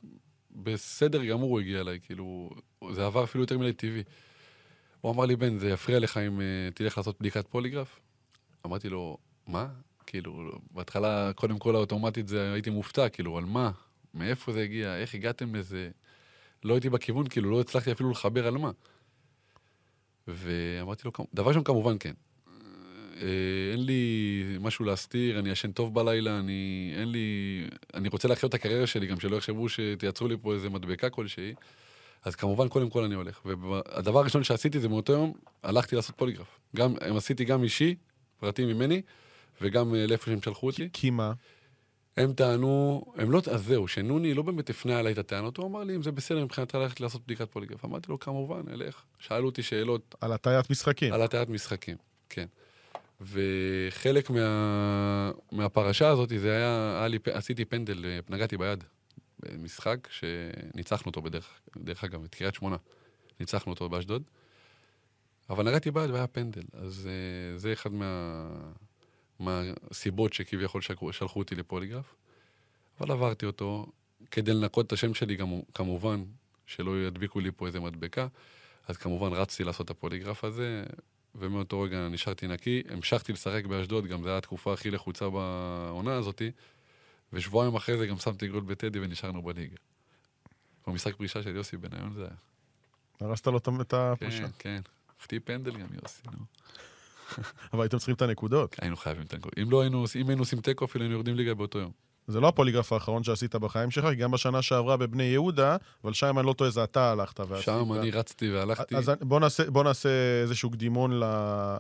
בסדר 0.51 1.25
גמור 1.25 1.51
הוא 1.51 1.61
הגיע 1.61 1.81
אליי, 1.81 2.01
כאילו, 2.01 2.51
זה 2.93 3.07
עבר 3.07 3.25
אפילו 3.25 3.45
יותר 3.45 3.59
מדי 3.59 3.73
טבעי. 3.73 4.03
הוא 5.01 5.13
אמר 5.13 5.25
לי, 5.25 5.37
בן, 5.37 5.59
זה 5.59 5.71
יפריע 5.71 5.99
לך 5.99 6.17
אם 6.17 6.39
uh, 6.39 6.75
תלך 6.75 6.99
לעשות 6.99 7.21
בדיקת 7.21 7.47
פוליגרף? 7.47 8.01
אמרתי 8.67 8.89
לו, 8.89 9.19
מה? 9.47 9.69
כאילו, 10.07 10.53
בהתחלה, 10.71 11.33
קודם 11.33 11.59
כל 11.59 11.75
האוטומטית 11.77 12.29
זה, 12.29 12.53
הייתי 12.53 12.71
מופתע, 12.71 13.09
כאילו, 13.09 13.39
על 13.39 13.45
מה? 13.45 13.71
מאיפה 14.15 14.53
זה 14.53 14.61
הגיע? 14.63 14.97
איך 14.97 15.15
הגעתם 15.15 15.55
לזה? 15.55 15.91
לא 16.65 16.75
הייתי 16.75 16.91
בכיוון, 16.91 17.29
כאילו, 17.29 17.51
לא 17.51 17.61
הצלחתי 17.61 17.93
אפילו 17.93 18.11
לחבר 18.11 18.47
על 18.47 18.59
מה. 18.59 18.71
ואמרתי 20.29 21.03
לו, 21.05 21.13
"כמ- 21.13 21.25
דבר 21.35 21.49
ראשון, 21.49 21.65
כמובן 21.65 21.97
כן. 22.01 22.13
אה, 23.23 23.73
אין 23.73 23.85
לי 23.85 24.43
משהו 24.61 24.85
להסתיר, 24.85 25.39
אני 25.39 25.51
ישן 25.51 25.73
טוב 25.73 25.95
בלילה, 25.95 26.39
אני... 26.39 26.93
אין 26.97 27.11
לי... 27.11 27.61
אני 27.95 28.09
רוצה 28.09 28.29
להחיות 28.29 28.51
את 28.51 28.55
הקריירה 28.55 28.87
שלי, 28.87 29.07
גם 29.07 29.21
שלא 29.21 29.37
יחשבו 29.37 29.69
שתייצרו 29.69 30.29
לי 30.29 30.37
פה 30.43 30.55
איזה 30.55 30.71
מדבקה 30.71 31.11
כלשהי. 31.11 31.55
אז 32.25 32.35
כמובן, 32.37 32.69
קודם 32.69 32.91
כל 32.91 33.05
אני 33.05 33.15
הולך. 33.15 33.41
והדבר 33.45 34.19
הראשון 34.19 34.45
שעשיתי 34.45 34.81
זה 34.81 34.89
מאותו 34.89 35.13
יום, 35.13 35.33
הלכתי 35.63 35.97
לעשות 35.97 36.17
פוליגרף. 36.17 36.59
גם, 36.77 36.95
עשיתי 37.17 37.45
גם 37.45 37.63
אישי, 37.63 37.95
פרטי 38.41 38.65
ממני, 38.65 39.03
וגם 39.61 39.95
אה, 39.95 40.07
לאיפה 40.07 40.25
שהם 40.25 40.43
שלחו 40.43 40.67
אותי. 40.67 40.89
כי 40.93 41.11
מה? 41.11 41.33
הם 42.17 42.33
טענו, 42.33 43.05
הם 43.17 43.31
לא, 43.31 43.43
אז 43.51 43.65
זהו, 43.65 43.89
שנוני 43.89 44.35
לא 44.35 44.43
באמת 44.43 44.71
הפנה 44.71 44.99
עליי 44.99 45.13
את 45.13 45.19
הטענות, 45.19 45.57
הוא 45.57 45.67
אמר 45.67 45.85
לי, 45.85 45.97
אם 45.97 46.03
זה 46.03 46.13
בסדר 46.13 46.45
מבחינתך 46.45 46.75
ללכת 46.75 47.01
לעשות 47.01 47.23
בדיקת 47.25 47.51
פוליגרף. 47.51 47.85
אמרתי 47.85 48.07
לו, 48.09 48.19
כמובן, 48.19 48.63
אלך. 48.73 49.03
שאלו 49.19 49.47
אותי 49.47 49.63
שאלות 49.63 50.15
על 50.21 50.33
הטיית 50.33 50.71
משחקים. 50.71 51.13
על 51.13 51.23
הטיית 51.23 51.49
משחקים, 51.49 51.97
כן. 52.29 52.47
וחלק 53.21 54.31
מה, 54.31 55.31
מהפרשה 55.53 56.09
הזאת, 56.09 56.29
זה 56.29 56.57
היה, 56.57 56.97
היה 56.99 57.09
לי, 57.09 57.19
עשיתי 57.33 57.65
פנדל, 57.65 58.05
אה, 58.05 58.19
נגעתי 58.29 58.57
ביד 58.57 58.85
במשחק 59.41 60.09
שניצחנו 60.11 61.07
אותו 61.07 61.23
בדרך, 61.23 61.61
דרך 61.77 62.05
אגב, 62.05 62.25
את 62.25 62.35
קריית 62.35 62.55
שמונה. 62.55 62.77
ניצחנו 63.41 63.73
אותו 63.73 63.89
באשדוד. 63.89 64.23
אבל 65.51 65.65
נגעתי 65.69 65.91
ביד 65.91 66.11
והיה 66.11 66.27
פנדל, 66.27 66.63
אז 66.73 67.09
uh, 67.09 67.59
זה 67.59 67.73
אחד 67.73 67.93
מה, 67.93 68.49
מהסיבות 69.39 70.33
שכביכול 70.33 70.81
שלחו, 70.81 71.39
אותי 71.39 71.55
לפוליגרף. 71.55 72.15
אבל 73.01 73.11
עברתי 73.11 73.47
אותו 73.47 73.87
כדי 74.31 74.55
לנקות 74.55 74.87
את 74.87 74.93
השם 74.93 75.15
שלי, 75.15 75.37
גם, 75.37 75.61
כמובן, 75.75 76.25
שלא 76.67 77.07
ידביקו 77.07 77.41
לי 77.41 77.51
פה 77.57 77.67
איזה 77.67 77.81
מדבקה. 77.81 78.27
אז 78.89 78.97
כמובן 78.97 79.33
רצתי 79.33 79.65
לעשות 79.65 79.85
את 79.85 79.91
הפוליגרף 79.91 80.45
הזה, 80.45 80.85
ומאותו 81.35 81.81
רגע 81.81 82.09
נשארתי 82.09 82.47
נקי. 82.47 82.83
המשכתי 82.89 83.33
לשחק 83.33 83.67
באשדוד, 83.67 84.07
גם 84.07 84.23
זו 84.23 84.29
הייתה 84.29 84.39
התקופה 84.39 84.73
הכי 84.73 84.91
לחוצה 84.91 85.29
בעונה 85.29 86.15
הזאתי, 86.15 86.51
ושבועיים 87.33 87.75
אחרי 87.75 87.99
זה 87.99 88.07
גם 88.07 88.19
שמתי 88.19 88.49
גול 88.49 88.61
בטדי 88.61 89.01
ונשארנו 89.01 89.43
בליגה. 89.43 89.77
במשחק 90.87 91.17
פרישה 91.17 91.43
של 91.43 91.57
יוסי 91.57 91.77
בניון 91.77 92.13
זה 92.13 92.23
היה. 92.23 92.35
הרסת 93.21 93.47
לו 93.47 93.59
את 93.59 93.67
כן, 93.69 93.97
הפרישה. 93.97 94.47
כן. 94.59 94.81
החטיא 95.21 95.41
פנדל 95.45 95.77
גם 95.77 95.87
יוסי, 96.03 96.23
נו. 96.33 96.45
אבל 97.73 97.83
הייתם 97.83 97.99
צריכים 97.99 98.15
את 98.15 98.23
הנקודות. 98.23 98.77
היינו 98.81 98.97
חייבים 98.97 99.23
את 99.23 99.35
הנקודות. 99.35 99.59
אם 99.59 99.71
לא 99.71 99.81
היינו, 99.81 100.05
אם 100.21 100.29
היינו 100.29 100.43
עושים 100.43 100.61
תיקו, 100.61 100.85
אפילו 100.85 101.05
היינו 101.05 101.15
יורדים 101.15 101.37
ליגה 101.37 101.55
באותו 101.55 101.79
יום. 101.79 101.91
זה 102.27 102.41
לא 102.41 102.49
הפוליגרף 102.49 102.93
האחרון 102.93 103.25
שעשית 103.25 103.55
בחיים 103.55 103.91
שלך, 103.91 104.05
כי 104.05 104.15
גם 104.15 104.31
בשנה 104.31 104.63
שעברה 104.63 104.97
בבני 104.97 105.23
יהודה, 105.23 105.77
אבל 106.05 106.13
שם 106.13 106.39
אני 106.39 106.47
לא 106.47 106.53
טועה, 106.53 106.71
זה 106.71 106.85
אתה 106.85 107.11
הלכת 107.13 107.41
ועשית. 107.41 107.65
שם 107.65 107.93
אני 107.93 108.11
רצתי 108.11 108.53
והלכתי. 108.53 108.97
אז 108.97 109.11
בוא 109.21 109.41
נעשה, 109.41 109.71
בוא 109.71 109.85
נעשה 109.85 110.09
איזשהו 110.43 110.71
קדימון 110.71 111.21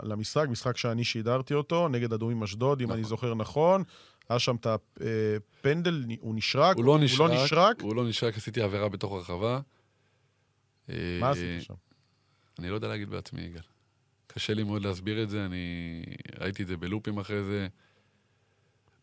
למשחק, 0.02 0.46
משחק 0.48 0.76
שאני 0.76 1.04
שידרתי 1.04 1.54
אותו, 1.54 1.88
נגד 1.88 2.12
אדומים 2.12 2.42
אשדוד, 2.42 2.80
אם 2.80 2.86
נכון. 2.86 2.98
אני 2.98 3.04
זוכר 3.04 3.34
נכון. 3.34 3.82
היה 4.28 4.38
שם 4.38 4.56
את 4.56 4.66
הפנדל, 4.66 6.04
הוא 6.20 6.34
נשרק, 6.34 6.76
הוא 6.76 6.84
לא 6.84 6.98
נשרק, 6.98 7.20
הוא 7.20 7.36
לא 7.36 7.44
נשרק. 7.44 7.80
הוא 7.82 7.96
לא 7.96 8.04
נשרק, 8.04 8.36
עשיתי 8.36 8.62
עבירה 8.62 8.88
בתוך 8.88 9.12
הרחבה. 9.12 9.60
מה 10.88 10.94
אה, 11.20 11.30
עשית 11.30 11.62
שם? 11.62 11.74
אני 12.58 12.70
לא 12.70 12.74
יודע 12.74 12.88
להגיד 12.88 13.10
בעצמי, 13.10 13.42
יגאל. 13.42 13.73
קשה 14.26 14.54
לי 14.54 14.62
מאוד 14.62 14.82
להסביר 14.82 15.22
את 15.22 15.30
זה, 15.30 15.44
אני 15.44 16.02
ראיתי 16.40 16.62
את 16.62 16.68
זה 16.68 16.76
בלופים 16.76 17.18
אחרי 17.18 17.44
זה. 17.44 17.68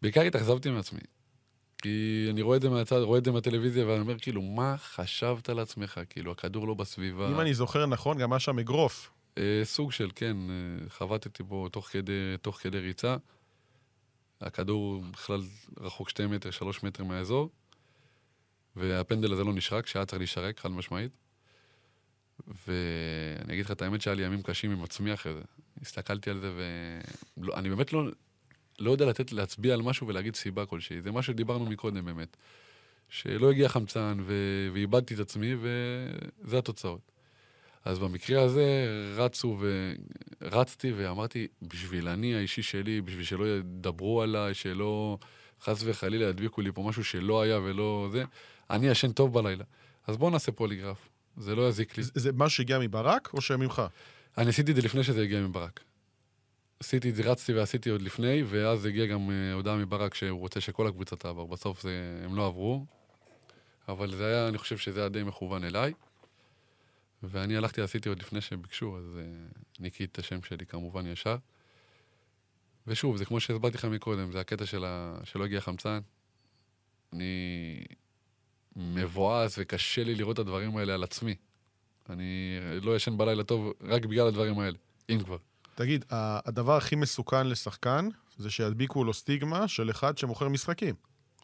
בעיקר 0.01 0.21
התאכזבתי 0.21 0.69
מעצמי. 0.69 0.99
כי 1.81 2.27
אני 2.29 2.41
רואה 2.41 2.57
את 2.57 2.61
זה 2.61 2.69
מהצד, 2.69 3.01
רואה 3.01 3.19
את 3.19 3.25
זה 3.25 3.31
מהטלוויזיה, 3.31 3.87
ואני 3.87 3.99
אומר, 3.99 4.19
כאילו, 4.19 4.41
מה 4.41 4.75
חשבת 4.77 5.49
על 5.49 5.59
עצמך? 5.59 6.01
כאילו, 6.09 6.31
הכדור 6.31 6.67
לא 6.67 6.73
בסביבה. 6.73 7.29
אם 7.29 7.39
אני 7.39 7.53
זוכר 7.53 7.85
נכון, 7.85 8.17
גם 8.17 8.33
היה 8.33 8.39
שם 8.39 8.59
אגרוף. 8.59 9.11
אה, 9.37 9.61
סוג 9.63 9.91
של, 9.91 10.09
כן, 10.15 10.37
אה, 10.49 10.89
חבטתי 10.89 11.43
בו 11.43 11.69
תוך 11.69 11.87
כדי, 11.87 12.37
תוך 12.41 12.57
כדי 12.57 12.79
ריצה. 12.79 13.15
הכדור 14.41 15.03
בכלל 15.11 15.41
רחוק 15.79 16.09
שתי 16.09 16.25
מטר, 16.25 16.51
שלוש 16.51 16.83
מטר 16.83 17.03
מהאזור, 17.03 17.49
והפנדל 18.75 19.33
הזה 19.33 19.43
לא 19.43 19.53
נשרק, 19.53 19.87
שהיה 19.87 20.05
צריך 20.05 20.19
להישרק, 20.19 20.59
חד 20.59 20.71
משמעית. 20.71 21.11
ואני 22.47 23.53
אגיד 23.53 23.65
לך 23.65 23.71
את 23.71 23.81
האמת 23.81 24.01
שהיה 24.01 24.15
לי 24.15 24.25
ימים 24.25 24.41
קשים 24.41 24.71
עם 24.71 24.83
עצמי 24.83 25.13
אחרי 25.13 25.33
זה. 25.33 25.41
הסתכלתי 25.81 26.29
על 26.29 26.39
זה 26.39 26.51
ואני 27.37 27.69
באמת 27.69 27.93
לא, 27.93 28.03
לא 28.79 28.91
יודע 28.91 29.05
לתת, 29.05 29.31
להצביע 29.31 29.73
על 29.73 29.81
משהו 29.81 30.07
ולהגיד 30.07 30.35
סיבה 30.35 30.65
כלשהי. 30.65 31.01
זה 31.01 31.11
מה 31.11 31.21
שדיברנו 31.21 31.65
מקודם 31.65 32.05
באמת. 32.05 32.37
שלא 33.09 33.51
הגיע 33.51 33.69
חמצן 33.69 34.17
ו... 34.25 34.33
ואיבדתי 34.73 35.13
את 35.13 35.19
עצמי 35.19 35.55
וזה 35.61 36.57
התוצאות. 36.57 37.11
אז 37.85 37.99
במקרה 37.99 38.41
הזה 38.41 38.87
רצו 39.15 39.57
ורצתי 40.41 40.91
ואמרתי, 40.91 41.47
בשביל 41.61 42.07
אני 42.07 42.35
האישי 42.35 42.61
שלי, 42.61 43.01
בשביל 43.01 43.23
שלא 43.23 43.45
ידברו 43.45 44.21
עליי, 44.21 44.53
שלא 44.53 45.17
חס 45.61 45.83
וחלילה 45.85 46.25
ידביקו 46.25 46.61
לי 46.61 46.71
פה 46.71 46.83
משהו 46.83 47.03
שלא 47.03 47.41
היה 47.41 47.59
ולא 47.59 48.09
זה, 48.11 48.23
אני 48.69 48.87
ישן 48.87 49.11
טוב 49.11 49.33
בלילה. 49.33 49.63
אז 50.07 50.17
בואו 50.17 50.29
נעשה 50.29 50.51
פוליגרף, 50.51 51.09
זה 51.37 51.55
לא 51.55 51.69
יזיק 51.69 51.97
לי. 51.97 52.03
זה 52.03 52.11
זה 52.15 52.31
משהו 52.33 52.57
שהגיע 52.57 52.79
מברק 52.79 53.29
או 53.33 53.41
שממך? 53.41 53.81
אני 54.37 54.49
עשיתי 54.49 54.71
את 54.71 54.75
זה 54.75 54.81
לפני 54.81 55.03
שזה 55.03 55.21
הגיע 55.21 55.41
מברק. 55.41 55.79
עשיתי 56.79 57.09
את 57.09 57.15
זה, 57.15 57.23
רצתי 57.23 57.53
ועשיתי 57.53 57.89
עוד 57.89 58.01
לפני, 58.01 58.43
ואז 58.43 58.85
הגיעה 58.85 59.07
גם 59.07 59.31
אה, 59.31 59.53
הודעה 59.53 59.77
מברק 59.77 60.13
שהוא 60.13 60.39
רוצה 60.39 60.61
שכל 60.61 60.87
הקבוצה 60.87 61.15
תעבור. 61.15 61.47
בסוף 61.47 61.81
זה, 61.81 62.21
הם 62.25 62.35
לא 62.35 62.47
עברו, 62.47 62.85
אבל 63.87 64.15
זה 64.15 64.25
היה, 64.25 64.47
אני 64.47 64.57
חושב 64.57 64.77
שזה 64.77 64.99
היה 64.99 65.09
די 65.09 65.23
מכוון 65.23 65.63
אליי. 65.63 65.93
ואני 67.23 67.57
הלכתי, 67.57 67.81
עשיתי 67.81 68.09
עוד 68.09 68.19
לפני 68.19 68.41
שהם 68.41 68.61
ביקשו, 68.61 68.97
אז 68.97 69.03
uh, 69.15 69.59
ניקי 69.79 70.03
את 70.03 70.19
השם 70.19 70.43
שלי 70.43 70.65
כמובן 70.65 71.07
ישר. 71.07 71.35
ושוב, 72.87 73.17
זה 73.17 73.25
כמו 73.25 73.39
שהסברתי 73.39 73.77
לך 73.77 73.85
מקודם, 73.85 74.31
זה 74.31 74.39
הקטע 74.39 74.65
של 74.65 74.85
ה... 74.85 75.17
שלא 75.23 75.45
הגיע 75.45 75.61
חמצן. 75.61 75.99
אני 77.13 77.83
מבואס 78.75 79.55
וקשה 79.57 80.03
לי 80.03 80.15
לראות 80.15 80.33
את 80.33 80.39
הדברים 80.39 80.77
האלה 80.77 80.93
על 80.93 81.03
עצמי. 81.03 81.35
אני 82.09 82.59
לא 82.81 82.95
ישן 82.95 83.17
בלילה 83.17 83.43
טוב 83.43 83.73
רק 83.81 84.05
בגלל 84.05 84.27
הדברים 84.27 84.59
האלה, 84.59 84.77
אם 85.09 85.19
כבר. 85.23 85.37
תגיד, 85.75 86.05
הדבר 86.09 86.77
הכי 86.77 86.95
מסוכן 86.95 87.47
לשחקן 87.47 88.09
זה 88.37 88.49
שידביקו 88.49 89.03
לו 89.03 89.13
סטיגמה 89.13 89.67
של 89.67 89.89
אחד 89.89 90.17
שמוכר 90.17 90.49
משחקים. 90.49 90.95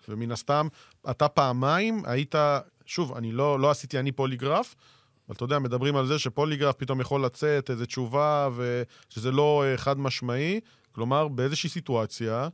ומן 0.10 0.32
הסתם, 0.32 0.68
אתה 1.10 1.28
פעמיים 1.28 2.04
היית, 2.06 2.36
שוב, 2.86 3.13
אני 3.18 3.32
לא, 3.32 3.60
לא 3.60 3.72
עשיתי 3.72 4.00
אני 4.00 4.12
פוליגרף, 4.12 4.76
אבל 5.28 5.36
אתה 5.36 5.44
יודע, 5.44 5.60
מדברים 5.60 5.96
על 5.96 6.08
זה 6.08 6.20
שפוליגרף 6.20 6.76
פתאום 6.76 7.02
יכול 7.02 7.26
לצאת 7.26 7.70
איזו 7.70 7.86
תשובה 7.86 8.50
ושזה 8.56 9.32
לא 9.32 9.63
אה, 9.66 9.78
חד 9.78 10.00
משמעי. 10.00 10.60
כלומר, 10.92 11.28
באיזושהי 11.28 11.70
סיטואציה, 11.70 12.50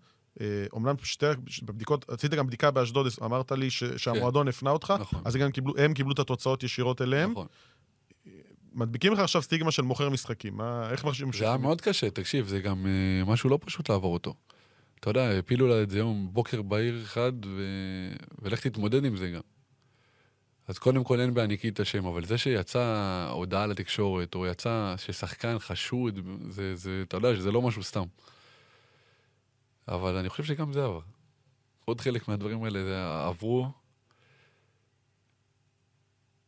אומנם 0.74 0.96
שתי, 1.04 1.26
בבדיקות, 1.64 2.10
עשית 2.10 2.32
גם 2.32 2.48
בדיקה 2.48 2.72
באשדוד, 2.72 3.08
אמרת 3.24 3.52
לי 3.52 3.70
ש, 3.70 3.84
שהמועדון 3.84 4.48
הפנה 4.48 4.70
אותך, 4.70 4.94
נכון. 5.00 5.22
אז 5.26 5.36
גם 5.36 5.52
קיבלו, 5.52 5.74
הם 5.78 5.94
קיבלו 5.94 6.14
את 6.14 6.20
התוצאות 6.20 6.64
ישירות 6.64 7.02
אליהם. 7.02 7.32
נכון. 7.32 7.48
מדביקים 8.74 9.14
לך 9.14 9.20
עכשיו 9.20 9.42
סטיגמה 9.42 9.72
של 9.72 9.82
מוכר 9.82 10.10
משחקים, 10.10 10.58
מה, 10.58 10.90
איך 10.92 11.06
מרשים... 11.06 11.34
זה 11.34 11.46
היה 11.46 11.58
מאוד 11.58 11.82
קשה, 11.82 12.10
תקשיב, 12.10 12.48
זה 12.48 12.60
גם 12.60 12.86
uh, 12.86 13.30
משהו 13.30 13.50
לא 13.50 13.60
פשוט 13.66 13.90
לעבור 13.90 14.14
אותו. 14.14 14.34
אתה 15.00 15.10
יודע, 15.10 15.30
הפילו 15.40 15.68
לה 15.68 15.84
את 15.84 15.90
זה 15.90 15.98
יום 15.98 16.30
בוקר 16.32 16.62
בהיר 16.62 17.02
אחד, 17.04 17.34
ו... 17.46 17.62
ולך 18.42 18.68
תתמודד 18.68 19.06
עם 19.06 19.18
זה 19.18 19.30
גם. 19.30 19.42
אז 20.68 20.78
קודם 20.78 21.04
כל 21.04 21.20
אין 21.20 21.34
בעניקי 21.34 21.70
את 21.70 21.80
השם, 21.80 22.06
אבל 22.06 22.26
זה 22.26 22.38
שיצא 22.38 23.28
הודעה 23.32 23.68
לתקשורת, 23.68 24.36
או 24.36 24.48
יצא 24.48 24.96
ששחקן 24.98 25.60
חשוד, 25.60 26.20
זה, 26.50 26.76
זה, 26.76 27.04
אתה 27.08 27.18
יודע 27.18 27.36
שזה 27.36 27.52
לא 27.52 27.62
משהו 27.62 27.84
סתם. 27.84 28.04
אבל 29.88 30.16
אני 30.18 30.30
חושב 30.30 30.44
שגם 30.44 30.74
זה 30.74 30.86
עבר. 30.86 31.00
עוד 31.86 32.02
חלק 32.02 32.28
מהדברים 32.28 32.64
האלה 32.64 33.28
עברו. 33.28 33.72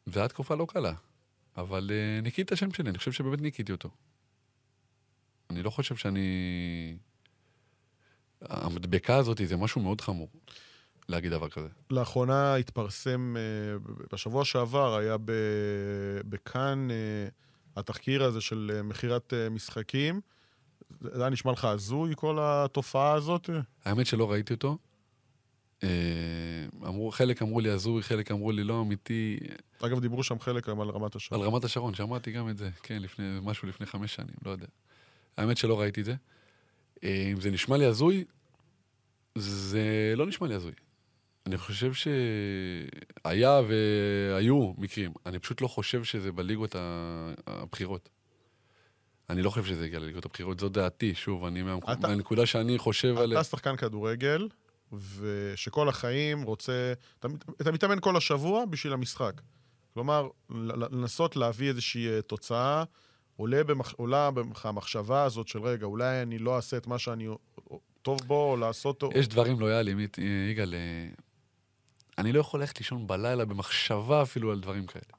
זו 0.06 0.20
הייתה 0.20 0.34
תקופה 0.34 0.56
לא 0.56 0.68
קלה, 0.70 0.94
אבל 1.58 1.90
uh, 1.90 2.24
ניקיתי 2.24 2.42
את 2.42 2.52
השם 2.52 2.74
שלי, 2.74 2.90
אני 2.90 2.98
חושב 2.98 3.12
שבאמת 3.12 3.42
ניקיתי 3.42 3.72
אותו. 3.72 3.90
אני 5.50 5.64
לא 5.64 5.70
חושב 5.70 5.96
שאני... 5.96 6.98
המדבקה 8.42 9.16
הזאת 9.16 9.42
זה 9.46 9.58
משהו 9.58 9.82
מאוד 9.82 10.02
חמור, 10.02 10.30
להגיד 11.10 11.32
דבר 11.32 11.50
כזה. 11.50 11.68
לאחרונה 11.90 12.56
התפרסם, 12.56 13.36
אה, 13.38 13.42
בשבוע 14.14 14.46
שעבר 14.46 14.98
היה 14.98 15.18
ב- 15.18 16.22
בכאן 16.30 16.88
אה, 16.92 17.28
התחקיר 17.76 18.24
הזה 18.24 18.42
של 18.42 18.82
מכירת 18.84 19.34
משחקים. 19.52 20.22
זה 21.02 21.22
היה 21.22 21.30
נשמע 21.30 21.52
לך 21.52 21.66
הזוי, 21.66 22.14
כל 22.16 22.38
התופעה 22.42 23.14
הזאת? 23.14 23.50
האמת 23.86 24.06
שלא 24.06 24.32
ראיתי 24.32 24.54
אותו. 24.54 24.78
אה, 25.84 25.90
אמרו, 26.88 27.12
חלק 27.12 27.42
אמרו 27.42 27.60
לי 27.60 27.70
הזוי, 27.70 28.04
חלק 28.04 28.32
אמרו 28.32 28.52
לי 28.52 28.64
לא 28.64 28.82
אמיתי. 28.82 29.38
אגב, 29.80 30.00
דיברו 30.00 30.24
שם 30.24 30.40
חלק 30.40 30.70
על 30.70 30.90
רמת 30.90 31.16
השרון. 31.16 31.42
על 31.42 31.48
רמת 31.48 31.64
השרון, 31.64 31.94
שמעתי 31.94 32.32
גם 32.32 32.50
את 32.50 32.58
זה, 32.58 32.70
כן, 32.84 33.02
לפני, 33.02 33.26
משהו 33.42 33.68
לפני 33.68 33.86
חמש 33.86 34.16
שנים, 34.16 34.36
לא 34.46 34.52
יודע. 34.52 34.68
האמת 35.38 35.58
שלא 35.58 35.80
ראיתי 35.80 36.02
את 36.02 36.06
זה. 36.06 36.16
אה, 37.04 37.30
אם 37.32 37.42
זה 37.42 37.52
נשמע 37.52 37.78
לי 37.78 37.86
הזוי, 37.86 38.24
זה 39.36 40.14
לא 40.16 40.26
נשמע 40.26 40.48
לי 40.48 40.56
הזוי. 40.56 40.72
אני 41.46 41.58
חושב 41.58 41.94
שהיה 41.94 43.62
והיו 43.68 44.74
מקרים. 44.78 45.14
אני 45.26 45.40
פשוט 45.40 45.62
לא 45.62 45.68
חושב 45.68 46.04
שזה 46.04 46.32
בליגות 46.32 46.76
הבכירות. 47.48 48.10
אני 49.30 49.42
לא 49.42 49.50
חושב 49.50 49.66
שזה 49.66 49.86
הגיע 49.86 50.00
לליגות 50.00 50.26
הבכירות, 50.26 50.60
זו 50.60 50.70
דעתי, 50.70 51.16
שוב, 51.16 51.46
אני 51.46 51.62
מהמק... 51.62 51.84
אתה- 51.84 52.08
מהנקודה 52.08 52.46
שאני 52.46 52.78
חושב 52.78 53.18
עליה. 53.18 53.40
אתה 53.40 53.48
שחקן 53.50 53.76
כדורגל, 53.76 54.48
ושכל 54.94 55.90
החיים 55.90 56.42
רוצה... 56.42 56.94
אתה, 57.20 57.28
אתה 57.62 57.72
מתאמן 57.72 58.00
כל 58.02 58.18
השבוע 58.18 58.66
בשביל 58.66 58.94
המשחק. 58.94 59.42
כלומר, 59.94 60.28
לנסות 60.92 61.36
להביא 61.36 61.70
איזושהי 61.70 62.08
אה, 62.08 62.22
תוצאה, 62.22 62.84
עולה, 63.36 63.64
במח, 63.64 63.94
עולה 63.98 64.32
בך 64.32 64.66
המחשבה 64.66 65.24
הזאת 65.24 65.48
של, 65.48 65.62
רגע, 65.62 65.86
אולי 65.86 66.22
אני 66.22 66.38
לא 66.40 66.56
אעשה 66.56 66.78
את 66.78 66.88
מה 66.88 67.00
שאני 67.00 67.28
טוב 68.02 68.20
בו, 68.28 68.52
או 68.52 68.58
לעשות... 68.58 69.04
יש 69.16 69.28
דברים 69.28 69.60
לויאליים, 69.60 70.00
אית- 70.00 70.18
יגאל, 70.52 70.74
אה, 70.74 71.08
אני 72.18 72.32
לא 72.32 72.40
יכול 72.40 72.60
ללכת 72.60 72.78
לישון 72.80 73.08
בלילה 73.08 73.46
במחשבה 73.46 74.22
אפילו 74.22 74.52
על 74.52 74.60
דברים 74.60 74.86
כאלה. 74.88 75.15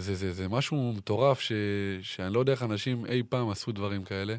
זה, 0.00 0.14
זה, 0.14 0.32
זה 0.32 0.48
משהו 0.48 0.92
מטורף 0.96 1.40
ש, 1.40 1.52
שאני 2.02 2.34
לא 2.34 2.40
יודע 2.40 2.52
איך 2.52 2.62
אנשים 2.62 3.06
אי 3.06 3.22
פעם 3.28 3.50
עשו 3.50 3.72
דברים 3.72 4.04
כאלה. 4.04 4.36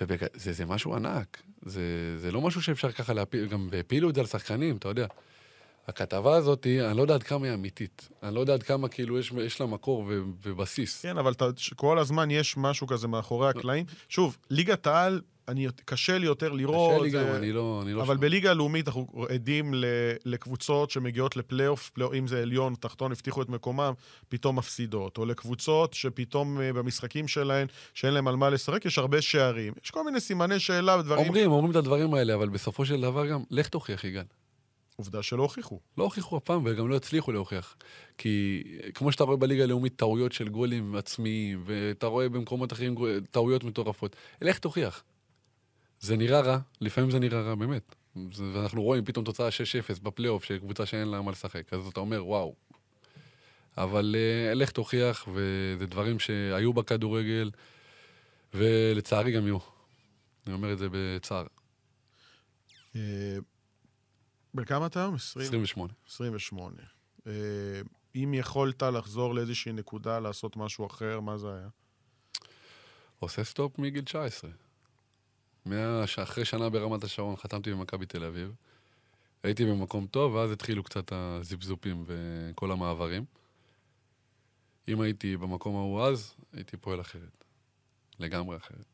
וזה 0.00 0.52
זה 0.52 0.66
משהו 0.66 0.94
ענק, 0.94 1.42
זה, 1.62 1.80
זה 2.18 2.32
לא 2.32 2.40
משהו 2.40 2.62
שאפשר 2.62 2.92
ככה 2.92 3.12
להפיל, 3.12 3.46
גם 3.46 3.68
הפילו 3.80 4.10
את 4.10 4.14
זה 4.14 4.20
על 4.20 4.26
שחקנים, 4.26 4.76
אתה 4.76 4.88
יודע. 4.88 5.06
הכתבה 5.88 6.36
הזאת, 6.36 6.66
אני 6.66 6.96
לא 6.96 7.02
יודע 7.02 7.14
עד 7.14 7.22
כמה 7.22 7.46
היא 7.46 7.54
אמיתית. 7.54 8.08
אני 8.22 8.34
לא 8.34 8.40
יודע 8.40 8.54
עד 8.54 8.62
כמה 8.62 8.88
כאילו 8.88 9.18
יש, 9.18 9.32
יש 9.32 9.60
לה 9.60 9.66
מקור 9.66 10.04
ו, 10.08 10.22
ובסיס. 10.42 11.02
כן, 11.02 11.18
אבל 11.18 11.32
כל 11.76 11.98
הזמן 11.98 12.30
יש 12.30 12.56
משהו 12.56 12.86
כזה 12.86 13.08
מאחורי 13.08 13.48
הקלעים. 13.48 13.84
שוב, 14.08 14.36
ליגת 14.50 14.86
העל, 14.86 15.20
אני, 15.48 15.66
קשה 15.84 16.18
לי 16.18 16.26
יותר 16.26 16.52
לראות. 16.52 16.90
קשה 16.92 17.02
לי 17.02 17.10
גם, 17.10 17.22
זה- 17.24 17.36
אני 17.36 17.52
לא... 17.52 17.80
אני 17.82 17.92
לא 17.92 18.02
אבל 18.02 18.14
שם. 18.14 18.20
בליגה 18.20 18.50
הלאומית 18.50 18.88
אנחנו 18.88 19.06
עדים 19.28 19.74
לקבוצות 20.24 20.90
שמגיעות 20.90 21.36
לפלייאוף, 21.36 21.90
פלייאוף, 21.90 22.14
אם 22.14 22.26
זה 22.26 22.42
עליון, 22.42 22.74
תחתון, 22.80 23.12
הבטיחו 23.12 23.42
את 23.42 23.48
מקומם, 23.48 23.92
פתאום 24.28 24.56
מפסידות. 24.58 25.18
או 25.18 25.26
לקבוצות 25.26 25.94
שפתאום 25.94 26.60
אה, 26.60 26.72
במשחקים 26.72 27.28
שלהן, 27.28 27.66
שאין 27.94 28.14
להם 28.14 28.28
על 28.28 28.36
מה 28.36 28.50
לשחק, 28.50 28.84
יש 28.84 28.98
הרבה 28.98 29.22
שערים. 29.22 29.72
יש 29.84 29.90
כל 29.90 30.04
מיני 30.04 30.20
סימני 30.20 30.60
שאלה 30.60 30.98
ודברים... 30.98 31.26
אומרים, 31.26 31.50
אומרים 31.50 31.70
את 31.70 31.76
הדברים 31.76 32.14
האלה, 32.14 32.34
אבל 32.34 32.48
בסופו 32.48 32.86
של 32.86 33.00
דבר 33.00 33.26
גם, 33.26 33.42
לך 33.50 33.68
תוכיח, 33.68 34.04
יגאל. 34.04 34.24
עובדה 34.96 35.22
שלא 35.22 35.42
הוכיחו. 35.42 35.80
לא 35.98 36.04
הוכיחו 36.04 36.36
אף 36.38 36.44
פעם 36.44 36.62
וגם 36.64 36.88
לא 36.88 36.96
הצליחו 36.96 37.32
להוכיח. 37.32 37.76
כי 38.18 38.62
כמו 38.94 39.12
שאתה 39.12 39.24
רואה 39.24 39.36
בליגה 39.36 39.62
הלאומית 39.62 39.96
טעויות 39.96 40.32
של 40.32 40.48
גולים 40.48 40.94
עצמיים, 40.94 41.62
ואתה 41.66 42.06
רואה 42.06 42.28
במקומות 42.28 42.72
אחרים 42.72 42.94
טעויות 43.30 43.64
מטורפות, 43.64 44.16
לך 44.42 44.58
תוכיח. 44.58 45.02
זה 46.00 46.16
נראה 46.16 46.40
רע, 46.40 46.58
לפעמים 46.80 47.10
זה 47.10 47.18
נראה 47.18 47.40
רע, 47.40 47.54
באמת. 47.54 47.94
זה- 48.32 48.44
ואנחנו 48.54 48.82
רואים 48.82 49.04
פתאום 49.04 49.24
תוצאה 49.24 49.48
6-0 49.50 49.98
בפלייאוף, 50.02 50.44
של 50.44 50.58
קבוצה 50.58 50.86
שאין 50.86 51.08
לה 51.08 51.22
מה 51.22 51.30
לשחק, 51.30 51.72
אז 51.72 51.86
אתה 51.86 52.00
אומר, 52.00 52.26
וואו. 52.26 52.54
אבל 53.76 54.16
uh, 54.18 54.54
לך 54.54 54.70
תוכיח, 54.70 55.28
וזה 55.34 55.86
דברים 55.86 56.18
שהיו 56.18 56.72
בכדורגל, 56.72 57.50
ולצערי 58.54 59.32
גם 59.32 59.42
יהיו. 59.46 59.58
אני 60.46 60.54
אומר 60.54 60.72
את 60.72 60.78
זה 60.78 60.86
בצער. 60.92 61.46
אה, 62.96 63.00
בן 64.54 64.64
כמה 64.64 64.86
אתה 64.86 65.00
היום? 65.00 65.14
20? 65.14 65.46
28. 65.48 65.92
28. 66.08 66.76
אה, 67.26 67.32
אם 68.14 68.34
יכולת 68.34 68.82
לחזור 68.82 69.34
לאיזושהי 69.34 69.72
נקודה, 69.72 70.18
לעשות 70.20 70.56
משהו 70.56 70.86
אחר, 70.86 71.20
מה 71.20 71.38
זה 71.38 71.46
היה? 71.54 71.68
עושה 73.18 73.44
סטופ 73.44 73.78
מגיל 73.78 74.04
19. 74.04 74.50
מה- 75.64 76.04
אחרי 76.22 76.44
שנה 76.44 76.70
ברמת 76.70 77.04
השרון 77.04 77.36
חתמתי 77.36 77.72
במכבי 77.72 78.06
תל 78.06 78.24
אביב. 78.24 78.54
הייתי 79.42 79.64
במקום 79.64 80.06
טוב, 80.06 80.34
ואז 80.34 80.52
התחילו 80.52 80.82
קצת 80.84 81.12
הזיפזופים 81.12 82.04
וכל 82.06 82.70
המעברים. 82.72 83.24
אם 84.88 85.00
הייתי 85.00 85.36
במקום 85.36 85.76
ההוא 85.76 86.02
אז, 86.02 86.34
הייתי 86.52 86.76
פועל 86.76 87.00
אחרת. 87.00 87.44
לגמרי 88.18 88.56
אחרת. 88.56 88.84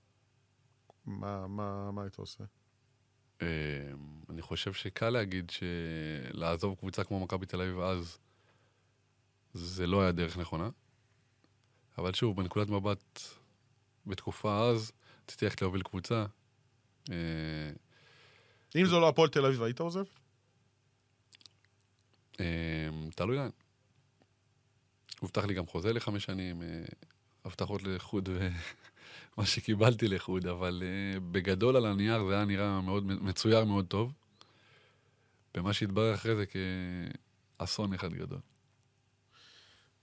מה, 1.06 1.46
מה, 1.46 1.90
מה 1.92 2.02
היית 2.02 2.16
עושה? 2.16 2.44
אה, 3.42 3.46
אני 4.30 4.42
חושב 4.42 4.72
שקל 4.72 5.10
להגיד 5.10 5.50
שלעזוב 5.50 6.74
קבוצה 6.78 7.04
כמו 7.04 7.20
מכבי 7.20 7.46
תל 7.46 7.60
אביב 7.62 7.80
אז, 7.80 8.18
זה 9.54 9.86
לא 9.86 10.02
היה 10.02 10.12
דרך 10.12 10.38
נכונה. 10.38 10.68
אבל 11.98 12.12
שוב, 12.14 12.36
בנקודת 12.36 12.68
מבט, 12.68 13.20
בתקופה 14.06 14.70
אז, 14.70 14.92
רציתי 15.24 15.44
ללכת 15.44 15.62
להוביל 15.62 15.82
קבוצה. 15.82 16.26
אה, 17.10 17.70
אם 18.76 18.86
זו 18.86 19.00
לא 19.00 19.08
הפועל 19.08 19.28
תל 19.28 19.46
אביב, 19.46 19.62
היית 19.62 19.80
עוזב? 19.80 20.04
אה, 22.40 22.88
תלוי 23.14 23.36
לאן. 23.36 23.50
הובטח 25.20 25.44
לי 25.44 25.54
גם 25.54 25.66
חוזה 25.66 25.92
לחמש 25.92 26.24
שנים, 26.24 26.62
אה, 26.62 26.84
הבטחות 27.44 27.82
לחוד 27.82 28.28
ומה 28.32 29.46
שקיבלתי 29.52 30.08
לחוד, 30.08 30.46
אבל 30.46 30.82
בגדול 31.32 31.76
על 31.76 31.86
הנייר 31.86 32.24
זה 32.28 32.34
היה 32.34 32.44
נראה 32.44 32.80
מאוד 32.80 33.06
מצויר 33.06 33.64
מאוד 33.64 33.86
טוב. 33.86 34.12
במה 35.54 35.72
שהתברר 35.72 36.14
אחרי 36.14 36.36
זה 36.36 36.44
כאסון 37.58 37.94
אחד 37.94 38.12
גדול. 38.12 38.40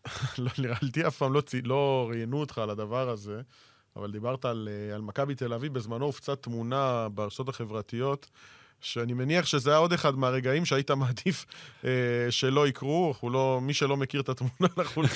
לא, 0.38 0.52
נראה 0.58 0.78
לי 0.96 1.08
אף 1.08 1.18
פעם 1.18 1.34
לא, 1.34 1.42
לא 1.64 2.08
ראיינו 2.10 2.40
אותך 2.40 2.58
על 2.58 2.70
הדבר 2.70 3.10
הזה, 3.10 3.42
אבל 3.98 4.12
דיברת 4.12 4.46
על, 4.46 4.70
אה, 4.72 4.96
על 4.96 5.02
מכבי 5.02 5.36
תל 5.36 5.54
אביב, 5.54 5.74
בזמנו 5.74 6.06
הופצה 6.06 6.36
תמונה 6.36 7.08
ברשתות 7.14 7.50
החברתיות, 7.50 8.30
שאני 8.82 9.14
מניח 9.14 9.46
שזה 9.46 9.70
היה 9.70 9.80
עוד 9.80 9.94
אחד 9.94 10.16
מהרגעים 10.16 10.66
שהיית 10.66 10.92
מעדיף 10.92 11.46
אה, 11.86 11.92
שלא 12.30 12.68
יקרו, 12.68 13.12
אנחנו 13.14 13.30
לא, 13.30 13.60
מי 13.62 13.74
שלא 13.74 13.98
מכיר 13.98 14.22
את 14.22 14.30
התמונה, 14.30 14.54
אנחנו 14.78 15.02
לא, 15.02 15.10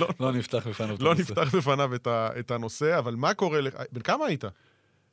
לא, 0.00 0.08
לא 0.20 0.32
נפתח 0.32 0.66
בפניו 0.66 0.96
לא. 1.00 1.14
נפתח 1.14 1.54
בפניו 1.54 1.94
את, 1.94 2.06
ה, 2.06 2.28
את 2.38 2.50
הנושא, 2.50 2.98
אבל 2.98 3.14
מה 3.14 3.34
קורה 3.34 3.60
לך, 3.60 3.74
בן 3.92 4.00
כמה 4.00 4.26
היית? 4.26 4.44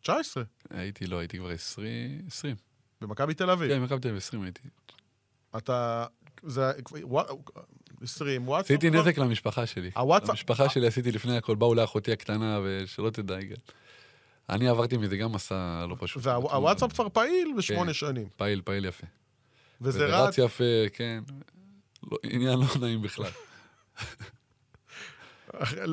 19, 0.01 0.43
הייתי, 0.69 1.07
לא, 1.07 1.19
הייתי 1.19 1.37
כבר 1.37 1.49
20, 1.49 2.21
20. 2.27 2.55
במכבי 3.01 3.33
תל 3.33 3.49
אביב. 3.49 3.69
כן, 3.69 3.83
מכבי 3.83 3.99
תל 3.99 4.07
אביב 4.07 4.17
20 4.17 4.43
הייתי. 4.43 4.61
אתה, 5.57 6.05
זה, 6.43 6.71
20, 8.05 8.47
וואטסאפ. 8.47 8.71
עשיתי 8.71 8.89
נזק 8.89 9.17
למשפחה 9.17 9.65
שלי. 9.65 9.91
הוואטסאפ- 9.95 10.29
למשפחה 10.29 10.69
שלי 10.69 10.87
עשיתי 10.87 11.11
לפני 11.11 11.37
הכל, 11.37 11.55
באו 11.55 11.73
לאחותי 11.75 12.11
הקטנה, 12.11 12.59
ושלא 12.63 13.09
תדע, 13.09 13.39
יגאל. 13.39 13.57
אני 14.49 14.67
עברתי 14.67 14.97
מזה 14.97 15.17
גם 15.17 15.31
מסע 15.31 15.85
לא 15.89 15.95
פשוט. 15.99 16.25
והוואטסאפ 16.25 16.93
כבר 16.93 17.09
פעיל 17.09 17.47
בשמונה 17.57 17.85
כן. 17.89 17.93
שנים. 17.93 18.27
פעיל, 18.37 18.61
פעיל 18.65 18.85
יפה. 18.85 19.07
וזה 19.81 20.05
רץ, 20.05 20.27
רץ 20.27 20.37
יפה, 20.37 20.63
כן. 20.93 21.23
לא, 22.11 22.17
עניין 22.23 22.59
לא 22.59 22.65
נעים 22.81 23.01
בכלל. 23.01 23.31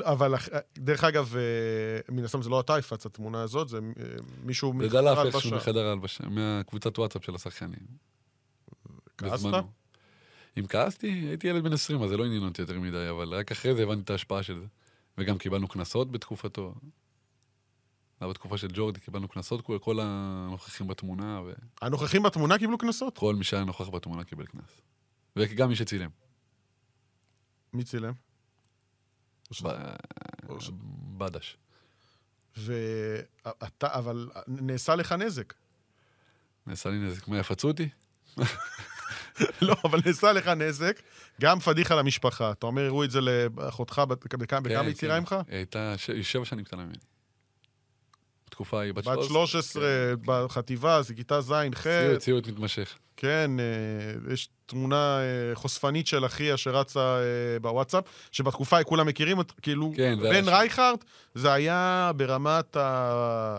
אבל 0.05 0.35
דרך 0.79 1.05
אגב, 1.05 1.37
אה, 1.37 1.43
מן 2.15 2.25
הסתם 2.25 2.43
זה 2.43 2.51
לא 2.51 2.61
אתה 2.61 2.77
הפץ 2.77 3.07
התמונה 3.07 3.43
הזאת, 3.43 3.69
זה 3.69 3.77
אה, 3.77 4.05
מישהו 4.45 4.73
זה 4.81 4.89
דלף 4.89 5.19
מחדר 5.19 5.27
איכשהו. 5.27 5.57
מחדר 5.57 5.87
ההלבשה, 5.87 6.25
מהקבוצת 6.29 6.99
וואטסאפ 6.99 7.25
של 7.25 7.35
השחקנים. 7.35 7.87
כעסת? 9.19 9.47
אם 10.59 10.67
כעסתי, 10.67 11.07
הייתי 11.11 11.47
ילד 11.49 11.65
בן 11.65 11.73
20, 11.73 12.03
אז 12.03 12.11
זה 12.11 12.17
לא 12.17 12.25
עניין 12.25 12.43
אותי 12.45 12.63
יותר 12.63 12.81
מדי, 12.81 13.07
אבל 13.11 13.35
רק 13.35 13.53
אחרי 13.53 13.75
זה 13.75 13.83
הבנתי 13.83 14.03
את 14.03 14.11
ההשפעה 14.11 14.43
של 14.43 14.61
זה. 14.61 14.67
וגם 15.19 15.39
קיבלנו 15.39 15.69
קנסות 15.69 16.11
בתקופתו. 16.13 16.75
זה 18.21 18.27
בתקופה 18.27 18.59
של 18.59 18.69
ג'ורדי, 18.75 19.01
קיבלנו 19.01 19.29
קנסות, 19.29 19.61
כל- 19.61 19.79
כל 19.81 19.99
הנוכחים 20.01 20.87
בתמונה, 20.87 21.41
הנוכחים 21.83 22.23
בתמונה 22.23 22.59
קיבלו 22.59 22.79
קנסות? 22.79 23.19
וכל 23.19 23.35
מי 23.35 23.45
שהיה 23.45 23.65
נוכח 23.65 23.89
בתמונה 23.89 24.25
קיבל 24.25 24.47
קנס. 24.47 24.81
וגם 25.37 25.69
מי 25.69 25.77
שצילם. 25.77 26.11
מי 27.73 27.85
צילם? 27.85 28.13
ב- 29.63 29.95
בדש. 31.19 31.57
ואתה, 32.57 33.95
אבל 33.99 34.31
נעשה 34.49 34.95
לך 34.95 35.13
נזק. 35.13 35.55
נעשה 36.67 36.91
לי 36.91 36.99
נזק. 36.99 37.29
מה, 37.29 37.39
יפצו 37.39 37.69
אותי? 37.69 37.89
לא, 39.63 39.75
אבל 39.85 39.99
נעשה 40.07 40.33
לך 40.33 40.49
נזק, 40.49 41.01
גם 41.41 41.61
פדיחה 41.61 41.95
למשפחה. 41.95 42.51
אתה 42.53 42.67
אומר, 42.67 42.85
הראו 42.85 43.05
את 43.05 43.11
זה 43.11 43.21
לאחותך, 43.21 44.03
בת- 44.09 44.37
בכמה 44.37 44.61
בכמה 44.61 44.81
היא 44.81 44.95
צעירה 44.95 45.21
ממך? 45.21 45.37
היא 45.49 45.57
הייתה 45.57 45.95
היא 46.15 46.23
שבע 46.23 46.45
שנים 46.45 46.65
קטנה 46.65 46.83
ממני. 46.85 46.99
בתקופה 48.47 48.79
ההיא, 48.81 48.93
בת 48.95 49.05
בת 49.05 49.25
13 49.25 49.85
בחטיבה, 50.25 51.03
זה 51.03 51.15
כיתה 51.15 51.41
ז', 51.41 51.53
ח', 51.75 51.83
ציוד, 51.87 52.19
ציוד 52.19 52.49
מתמשך. 52.51 52.95
כן, 53.17 53.51
אה, 53.61 54.33
יש 54.35 54.49
תמונה 54.67 55.19
אה, 55.21 55.55
חושפנית 55.55 56.07
של 56.07 56.27
אחיה 56.27 56.57
שרצה 56.57 57.01
אה, 57.01 57.21
בוואטסאפ, 57.63 58.05
שבתקופה 58.33 58.77
ההיא 58.77 58.87
כולם 58.87 59.07
מכירים, 59.07 59.39
כאילו, 59.63 59.93
כן, 59.97 60.19
בן. 60.23 60.49
רייכרד, 60.49 60.97
זה 61.35 61.53
היה 61.53 62.11
ברמת 62.17 62.77
ה... 62.77 63.59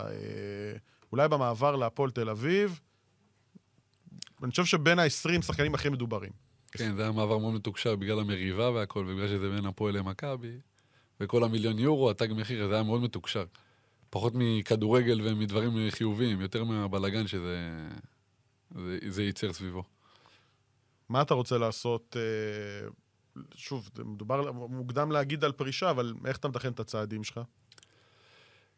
אולי 1.12 1.28
במעבר 1.28 1.76
להפועל 1.76 2.10
תל 2.10 2.30
אביב. 2.30 2.80
אני 4.42 4.50
חושב 4.50 4.64
שבין 4.64 4.98
ה-20 4.98 5.42
שחקנים 5.42 5.74
הכי 5.74 5.88
מדוברים. 5.88 6.30
כן, 6.72 6.96
זה 6.96 7.02
היה 7.02 7.12
מעבר 7.12 7.38
מאוד 7.38 7.54
מתוקשר 7.54 7.96
בגלל 7.96 8.20
המריבה 8.20 8.70
והכל, 8.70 9.04
ובגלל 9.08 9.28
שזה 9.28 9.50
בין 9.50 9.66
הפועל 9.66 9.96
למכבי, 9.98 10.58
וכל 11.20 11.44
המיליון 11.44 11.78
יורו, 11.78 12.10
התג 12.10 12.28
מחיר, 12.36 12.68
זה 12.68 12.74
היה 12.74 12.82
מאוד 12.82 13.02
מתוקשר. 13.02 13.44
פחות 14.10 14.32
מכדורגל 14.36 15.20
ומדברים 15.24 15.90
חיוביים, 15.90 16.40
יותר 16.40 16.64
מהבלגן 16.64 17.26
שזה 17.26 17.58
זה, 18.74 18.98
זה 19.08 19.22
ייצר 19.22 19.52
סביבו. 19.52 19.82
מה 21.08 21.22
אתה 21.22 21.34
רוצה 21.34 21.58
לעשות? 21.58 22.16
אה, 22.16 22.88
שוב, 23.54 23.90
מדובר, 24.04 24.52
מוקדם 24.52 25.12
להגיד 25.12 25.44
על 25.44 25.52
פרישה, 25.52 25.90
אבל 25.90 26.14
איך 26.26 26.36
אתה 26.36 26.48
מתכן 26.48 26.72
את 26.72 26.80
הצעדים 26.80 27.24
שלך? 27.24 27.40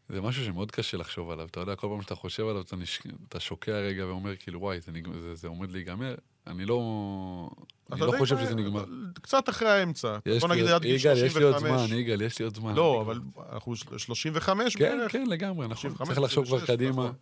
זה 0.09 0.21
משהו 0.21 0.45
שמאוד 0.45 0.71
קשה 0.71 0.97
לחשוב 0.97 1.31
עליו. 1.31 1.47
אתה 1.47 1.61
יודע, 1.61 1.75
כל 1.77 1.89
פעם 1.89 2.03
שאתה 2.03 2.15
חושב 2.15 2.47
עליו, 2.49 2.61
אתה, 2.61 2.77
נש... 2.77 3.01
אתה 3.29 3.41
שוקע 3.41 3.73
רגע 3.73 4.07
ואומר, 4.07 4.37
כאילו, 4.37 4.61
וואי, 4.61 4.81
זה, 4.81 4.93
נג... 4.93 5.09
זה, 5.21 5.35
זה 5.35 5.49
עומד 5.49 5.71
להיגמר. 5.73 6.15
אני 6.47 6.65
לא, 6.65 7.51
אני 7.93 8.01
לא 8.01 8.13
חושב 8.19 8.39
שזה 8.39 8.55
נגמר. 8.55 8.85
קצת 9.23 9.49
אחרי 9.49 9.69
האמצע. 9.69 10.19
בוא 10.41 10.49
נגיד 10.49 10.67
עד 10.67 10.83
גיל 10.83 10.95
יגאל, 10.95 11.25
יש 11.27 11.37
לי 11.37 11.43
עוד 11.45 11.53
35. 11.59 11.89
זמן, 11.91 11.99
יגאל, 11.99 12.23
יש 12.23 12.39
לי 12.39 12.45
עוד 12.45 12.55
זמן. 12.57 12.75
לא, 12.75 13.01
אבל 13.01 13.21
אנחנו 13.53 13.77
35 13.77 14.77
כן, 14.77 14.85
בערך. 14.99 15.13
כן, 15.13 15.27
לגמרי, 15.27 15.67
נכון. 15.69 15.77
35, 15.91 16.09
צריך 16.09 16.21
לחשוב 16.21 16.45
כבר 16.47 16.59
36, 16.59 16.71
קדימה. 16.77 16.93
נכון. 16.93 17.13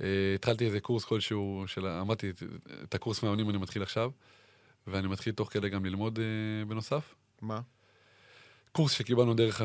אה, 0.00 0.06
התחלתי 0.34 0.66
איזה 0.66 0.80
קורס 0.80 1.04
כלשהו, 1.04 1.64
של- 1.66 1.86
אמרתי, 1.86 2.30
את- 2.84 2.94
הקורס 2.94 3.22
מאמנים 3.22 3.50
אני 3.50 3.58
מתחיל 3.58 3.82
עכשיו, 3.82 4.10
ואני 4.86 5.08
מתחיל 5.08 5.32
תוך 5.32 5.52
כדי 5.52 5.68
גם 5.68 5.84
ללמוד 5.84 6.18
אה, 6.18 6.24
בנוסף. 6.64 7.14
מה? 7.42 7.60
קורס 8.72 8.92
שקיבלנו 8.92 9.34
דרך 9.34 9.62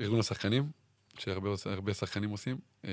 ארגון 0.00 0.20
השחקנים, 0.20 0.70
שהרבה 1.18 1.50
הרבה 1.64 1.94
שחקנים 1.94 2.30
עושים. 2.30 2.58
אה, 2.84 2.90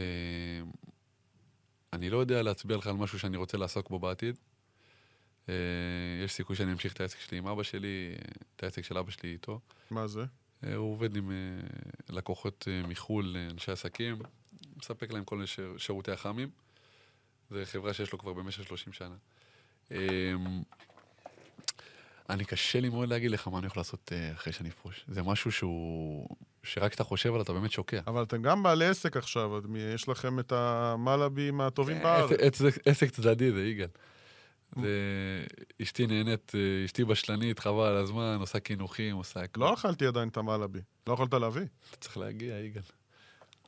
אני 1.93 2.09
לא 2.09 2.17
יודע 2.17 2.41
להצביע 2.41 2.77
לך 2.77 2.87
על 2.87 2.93
משהו 2.95 3.19
שאני 3.19 3.37
רוצה 3.37 3.57
לעסוק 3.57 3.89
בו 3.89 3.99
בעתיד. 3.99 4.35
אה, 5.49 5.53
יש 6.25 6.31
סיכוי 6.33 6.55
שאני 6.55 6.71
אמשיך 6.71 6.93
את 6.93 7.01
העסק 7.01 7.19
שלי 7.19 7.37
עם 7.37 7.47
אבא 7.47 7.63
שלי, 7.63 8.15
את 8.55 8.63
העסק 8.63 8.81
של 8.81 8.97
אבא 8.97 9.11
שלי 9.11 9.31
איתו. 9.31 9.59
מה 9.91 10.07
זה? 10.07 10.21
אה, 10.63 10.75
הוא 10.75 10.91
עובד 10.93 11.15
עם 11.17 11.31
לקוחות 12.09 12.67
מחו"ל, 12.87 13.35
אנשי 13.51 13.71
עסקים, 13.71 14.19
מספק 14.77 15.11
להם 15.11 15.23
כל 15.23 15.35
מיני 15.35 15.47
שיר- 15.47 15.77
שירותי 15.77 16.11
הח"מים. 16.11 16.49
זו 17.49 17.59
חברה 17.65 17.93
שיש 17.93 18.11
לו 18.11 18.19
כבר 18.19 18.33
במשך 18.33 18.63
30 18.63 18.93
שנה. 18.93 19.15
אני 22.29 22.45
קשה 22.45 22.79
לי 22.79 22.89
מאוד 22.89 23.09
להגיד 23.09 23.31
לך 23.31 23.47
מה 23.47 23.59
אני 23.59 23.67
יכול 23.67 23.79
לעשות 23.79 24.11
אה, 24.15 24.31
אחרי 24.33 24.53
שאני 24.53 24.69
אפרוש. 24.69 25.05
זה 25.07 25.23
משהו 25.23 25.51
שהוא... 25.51 26.27
שרק 26.63 26.91
כשאתה 26.91 27.03
חושב 27.03 27.29
עליו 27.29 27.41
אתה 27.41 27.53
באמת 27.53 27.71
שוקע. 27.71 27.99
אבל 28.07 28.23
אתם 28.23 28.41
גם 28.41 28.63
בעלי 28.63 28.85
עסק 28.85 29.17
עכשיו, 29.17 29.51
יש 29.93 30.09
לכם 30.09 30.39
את 30.39 30.51
המלאבים 30.51 31.61
הטובים 31.61 31.97
אה, 31.97 32.03
בארץ. 32.03 32.61
עסק- 32.85 33.09
צדדי 33.11 33.51
זה 33.51 33.65
יגאל. 33.65 33.87
אשתי 35.81 36.07
נהנית, 36.07 36.51
אה, 36.55 36.85
אשתי 36.85 37.05
בשלנית, 37.05 37.59
חבל 37.59 37.85
על 37.85 37.97
הזמן, 37.97 38.37
עושה 38.39 38.59
קינוחים, 38.59 39.15
עושה... 39.15 39.39
הכל. 39.41 39.61
לא 39.61 39.73
אכלתי 39.73 40.05
עדיין 40.07 40.27
את 40.29 40.37
המלאבי. 40.37 40.79
לא 41.07 41.13
יכולת 41.13 41.33
להביא. 41.33 41.61
אתה 41.89 41.97
צריך 41.97 42.17
להגיע, 42.17 42.55
יגאל. 42.59 42.81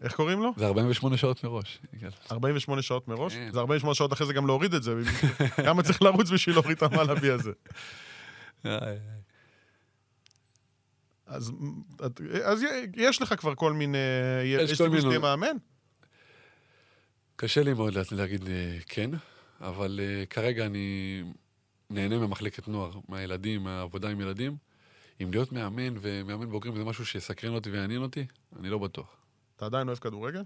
איך 0.02 0.14
קוראים 0.16 0.40
לו? 0.42 0.52
זה 0.58 0.66
48 0.68 1.18
שעות 1.18 1.44
מראש, 1.44 1.80
יגאל. 1.94 2.10
48 2.32 2.82
שעות 2.82 3.08
מראש? 3.08 3.34
כן. 3.34 3.50
זה 3.54 3.60
48 3.60 3.96
שעות 3.96 4.14
אחרי 4.14 4.28
זה 4.28 4.34
גם 4.34 4.48
להוריד 4.48 4.74
את 4.74 4.84
זה. 4.84 4.94
כמה 5.66 5.84
צריך 5.84 6.02
לרוץ 6.02 6.30
בשביל 6.32 6.56
להוריד 6.56 6.78
את 6.78 6.84
המלאבי 6.84 7.30
הזה? 7.30 7.52
אז, 11.26 11.52
אז 12.44 12.66
יש 12.96 13.22
לך 13.22 13.34
כבר 13.40 13.56
כל 13.56 13.74
מיני... 13.74 13.98
יש, 14.46 14.70
כל 14.70 14.76
סיכוי 14.76 14.90
מיני- 14.90 15.02
שתהיה 15.02 15.20
מאמן? 15.20 15.58
קשה 17.36 17.64
לי 17.64 17.74
מאוד 17.74 17.94
לה- 17.94 18.02
להגיד 18.12 18.48
אה, 18.48 18.78
כן, 18.86 19.10
אבל 19.62 20.00
אה, 20.04 20.26
כרגע 20.26 20.66
אני 20.66 21.24
נהנה 21.90 22.18
ממחלקת 22.20 22.68
נוער, 22.68 22.92
מהילדים, 23.10 23.64
מהעבודה 23.64 24.10
עם 24.10 24.22
ילדים. 24.22 24.58
אם 25.24 25.32
להיות 25.32 25.52
מאמן 25.52 25.94
ומאמן 26.02 26.50
בוגרים 26.50 26.76
זה 26.76 26.84
משהו 26.84 27.06
שיסקרן 27.06 27.54
אותי 27.54 27.70
ויעניין 27.72 28.02
אותי, 28.02 28.26
אני 28.60 28.70
לא 28.70 28.78
בטוח. 28.78 29.16
אתה 29.56 29.66
עדיין 29.66 29.88
אוהב 29.88 29.98
כדורגל? 30.00 30.44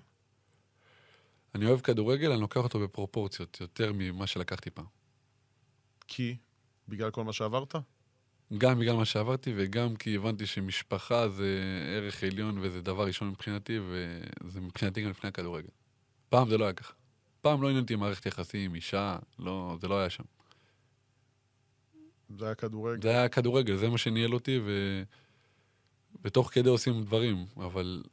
אני 1.55 1.65
אוהב 1.65 1.79
כדורגל, 1.79 2.31
אני 2.31 2.41
לוקח 2.41 2.57
אותו 2.63 2.79
בפרופורציות, 2.79 3.61
יותר 3.61 3.91
ממה 3.95 4.27
שלקחתי 4.27 4.69
פעם. 4.69 4.85
כי? 6.07 6.37
בגלל 6.87 7.11
כל 7.11 7.23
מה 7.23 7.33
שעברת? 7.33 7.75
גם 8.57 8.79
בגלל 8.79 8.95
מה 8.95 9.05
שעברתי 9.05 9.53
וגם 9.55 9.95
כי 9.95 10.15
הבנתי 10.15 10.45
שמשפחה 10.45 11.29
זה 11.29 11.61
ערך 11.95 12.23
עליון 12.23 12.57
וזה 12.61 12.81
דבר 12.81 13.07
ראשון 13.07 13.29
מבחינתי, 13.29 13.79
וזה 13.89 14.61
מבחינתי 14.61 15.01
גם 15.01 15.09
לפני 15.09 15.27
הכדורגל. 15.27 15.69
פעם 16.29 16.49
זה 16.49 16.57
לא 16.57 16.63
היה 16.63 16.73
ככה. 16.73 16.93
פעם 17.41 17.61
לא 17.61 17.67
עניין 17.67 17.83
אותי 17.83 17.95
מערכת 17.95 18.25
יחסים, 18.25 18.75
אישה, 18.75 19.17
לא, 19.39 19.77
זה 19.81 19.87
לא 19.87 19.99
היה 19.99 20.09
שם. 20.09 20.23
זה 22.37 22.45
היה 22.45 22.55
כדורגל. 22.55 23.01
זה 23.01 23.09
היה 23.09 23.29
כדורגל, 23.29 23.75
זה 23.75 23.89
מה 23.89 23.97
שניהל 23.97 24.33
אותי, 24.33 24.59
ו... 24.65 25.03
ותוך 26.23 26.49
כדי 26.53 26.69
עושים 26.69 27.03
דברים, 27.03 27.45
אבל 27.57 28.03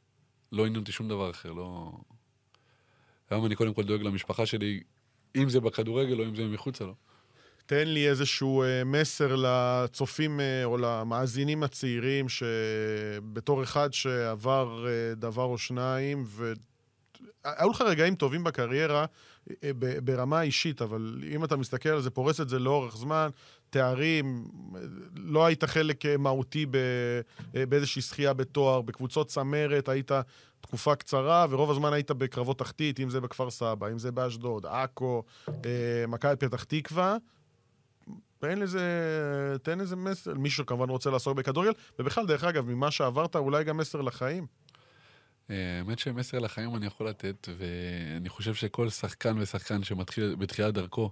לא 0.53 0.67
עניין 0.67 0.81
אותי 0.81 0.93
שום 0.93 1.09
דבר 1.09 1.31
אחר, 1.31 1.53
לא... 1.53 1.93
היום 3.31 3.47
אני 3.47 3.57
קודם 3.57 3.75
כל 3.75 3.83
דואג 3.83 4.03
למשפחה 4.03 4.47
שלי, 4.47 4.83
אם 5.37 5.49
זה 5.49 5.61
בכדורגל 5.61 6.21
או 6.21 6.25
אם 6.25 6.37
זה 6.37 6.47
מחוצה 6.47 6.85
לו. 6.85 6.95
תן 7.67 7.89
לי 7.89 8.09
איזשהו 8.09 8.63
אה, 8.63 8.85
מסר 8.85 9.37
לצופים 9.37 10.41
אה, 10.41 10.65
או 10.65 10.77
למאזינים 10.77 11.63
הצעירים, 11.63 12.27
שבתור 12.29 13.63
אחד 13.63 13.93
שעבר 13.93 14.87
אה, 14.89 15.15
דבר 15.15 15.43
או 15.43 15.59
שניים, 15.59 16.25
והיו 16.27 17.71
לך 17.71 17.81
רגעים 17.81 18.15
טובים 18.15 18.45
בקריירה 18.45 19.07
ברמה 20.05 20.43
אישית, 20.43 20.83
אבל 20.83 21.23
אם 21.35 21.45
אתה 21.45 21.57
מסתכל 21.57 21.89
על 21.89 22.01
זה, 22.01 22.11
פורס 22.11 22.41
את 22.41 22.49
זה 22.49 22.59
לאורך 22.59 22.97
זמן, 22.97 23.29
תארים, 23.71 24.45
לא 25.17 25.47
היית 25.47 25.65
חלק 25.65 26.07
מהותי 26.19 26.67
באיזושהי 27.53 28.03
זכייה 28.03 28.33
בתואר, 28.33 28.83
בקבוצות 28.83 29.29
צמרת, 29.29 29.89
היית 29.89 30.11
תקופה 30.61 30.95
קצרה, 30.95 31.47
ורוב 31.51 31.71
הזמן 31.71 31.93
היית 31.93 32.11
בקרבות 32.11 32.59
תחתית, 32.59 33.01
אם 33.01 33.11
זה 33.11 33.21
בכפר 33.21 33.51
סבא, 33.51 33.89
אם 33.89 33.99
זה 33.99 34.13
באשדוד, 34.13 34.67
עכו, 34.67 35.23
אה, 35.49 36.05
מכבי 36.09 36.37
פתח 36.37 36.65
תקווה. 36.65 37.17
תן 38.47 38.59
לזה, 38.59 38.81
תן 39.63 39.81
איזה 39.81 39.97
מסר, 39.97 40.35
מישהו 40.35 40.65
שכמובן 40.65 40.89
רוצה 40.89 41.11
לעסוק 41.11 41.39
בכדורגל, 41.39 41.73
ובכלל, 41.99 42.27
דרך 42.27 42.45
אגב, 42.45 42.67
ממה 42.67 42.91
שעברת, 42.91 43.37
אולי 43.37 43.65
גם 43.65 43.77
מסר 43.77 44.01
לחיים. 44.01 44.47
אה, 45.51 45.79
האמת 45.79 45.99
שמסר 45.99 46.39
לחיים 46.39 46.77
אני 46.77 46.87
יכול 46.87 47.09
לתת, 47.09 47.49
ואני 47.59 48.29
חושב 48.29 48.55
שכל 48.55 48.89
שחקן 48.89 49.39
ושחקן 49.39 49.85
שמתחיל 49.85 50.35
בתחילת 50.39 50.75
דרכו, 50.75 51.11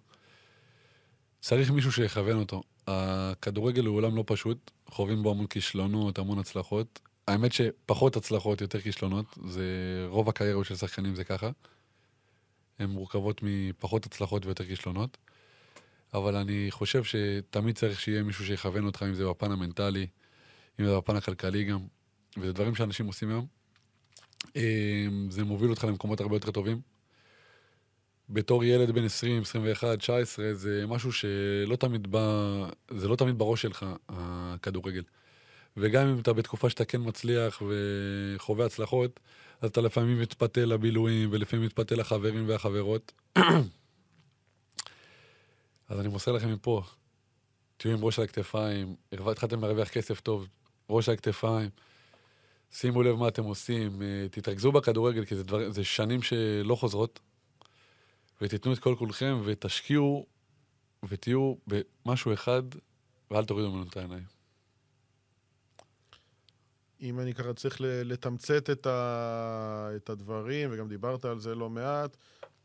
צריך 1.41 1.71
מישהו 1.71 1.93
שיכוון 1.93 2.39
אותו. 2.39 2.63
הכדורגל 2.87 3.85
הוא 3.85 3.97
עולם 3.97 4.17
לא 4.17 4.25
פשוט, 4.27 4.71
חווים 4.89 5.23
בו 5.23 5.31
המון 5.31 5.47
כישלונות, 5.47 6.19
המון 6.19 6.39
הצלחות. 6.39 7.01
האמת 7.29 7.53
שפחות 7.53 8.17
הצלחות, 8.17 8.61
יותר 8.61 8.81
כישלונות, 8.81 9.39
זה 9.47 9.65
רוב 10.09 10.29
הקריירות 10.29 10.67
של 10.67 10.77
שחקנים 10.77 11.15
זה 11.15 11.25
ככה. 11.25 11.51
הן 12.79 12.91
מורכבות 12.91 13.41
מפחות 13.43 14.07
הצלחות 14.07 14.47
ויותר 14.47 14.65
כישלונות. 14.65 15.19
אבל 16.15 16.37
אני 16.37 16.67
חושב 16.71 17.05
שתמיד 17.05 17.77
צריך 17.77 18.01
שיהיה 18.01 18.23
מישהו 18.23 18.47
שיכוון 18.47 18.85
אותך, 18.87 19.03
אם 19.03 19.15
זה 19.15 19.27
בפן 19.29 19.53
המנטלי, 19.53 20.07
אם 20.81 20.87
זה 20.87 20.97
בפן 20.97 21.17
הכלכלי 21.17 21.65
גם, 21.65 21.81
וזה 22.37 22.53
דברים 22.53 22.75
שאנשים 22.75 23.07
עושים 23.07 23.29
היום. 23.29 23.47
אמ, 24.57 25.27
זה 25.31 25.45
מוביל 25.45 25.71
אותך 25.71 25.85
למקומות 25.85 26.21
הרבה 26.21 26.37
יותר 26.37 26.51
טובים. 26.51 26.81
בתור 28.31 28.65
ילד 28.65 28.91
בן 28.91 29.05
20, 29.05 29.43
21, 29.43 29.99
19, 29.99 30.55
זה 30.55 30.85
משהו 30.89 31.13
שלא 31.13 31.77
תמיד 31.77 32.13
בא, 32.13 32.21
זה 32.91 33.09
לא 33.09 33.17
תמיד 33.17 33.39
בראש 33.39 33.63
שלך, 33.63 33.87
הכדורגל. 34.09 35.03
וגם 35.77 36.07
אם 36.07 36.19
אתה 36.19 36.33
בתקופה 36.33 36.71
שאתה 36.71 36.85
כן 36.85 37.01
מצליח 37.05 37.63
וחווה 37.63 38.67
הצלחות, 38.67 39.21
אז 39.61 39.71
אתה 39.71 39.81
לפעמים 39.81 40.21
מתפתה 40.21 40.65
לבילויים, 40.65 41.29
ולפעמים 41.33 41.67
מתפתה 41.67 41.95
לחברים 41.95 42.49
והחברות. 42.49 43.13
אז 45.89 46.01
אני 46.01 46.09
מוסר 46.09 46.33
לכם 46.33 46.53
מפה, 46.53 46.83
תהיו 47.77 47.93
עם 47.93 48.05
ראש 48.05 48.19
על 48.19 48.25
הכתפיים, 48.25 48.97
התחלתם 49.13 49.61
להרוויח 49.61 49.89
כסף 49.89 50.21
טוב, 50.21 50.49
ראש 50.91 51.09
על 51.09 51.15
הכתפיים, 51.15 51.71
שימו 52.71 53.03
לב 53.03 53.17
מה 53.17 53.29
אתם 53.29 53.45
עושים, 53.45 54.03
אה, 54.03 54.27
תתרכזו 54.31 54.73
בכדורגל, 54.73 55.25
כי 55.25 55.37
זה, 55.37 55.45
דבר, 55.45 55.71
זה 55.71 55.85
שנים 55.85 56.23
שלא 56.23 56.75
חוזרות, 56.75 57.21
ותיתנו 58.41 58.73
את 58.73 58.79
כל 58.79 58.95
כולכם, 58.99 59.41
ותשקיעו, 59.45 60.27
ותהיו 61.09 61.55
במשהו 61.67 62.33
אחד, 62.33 62.63
ואל 63.31 63.45
תורידו 63.45 63.71
ממנו 63.71 63.89
את 63.91 63.97
העיניים. 63.97 64.25
אם 67.01 67.21
אני 67.21 67.35
ככה 67.35 67.55
צריך 67.55 67.77
לתמצת 67.81 68.71
את, 68.71 68.87
ה... 68.87 69.89
את 69.97 70.11
הדברים, 70.11 70.71
וגם 70.73 70.89
דיברת 70.89 71.25
על 71.25 71.41
זה 71.41 71.55
לא 71.55 71.71
מעט, 71.71 72.17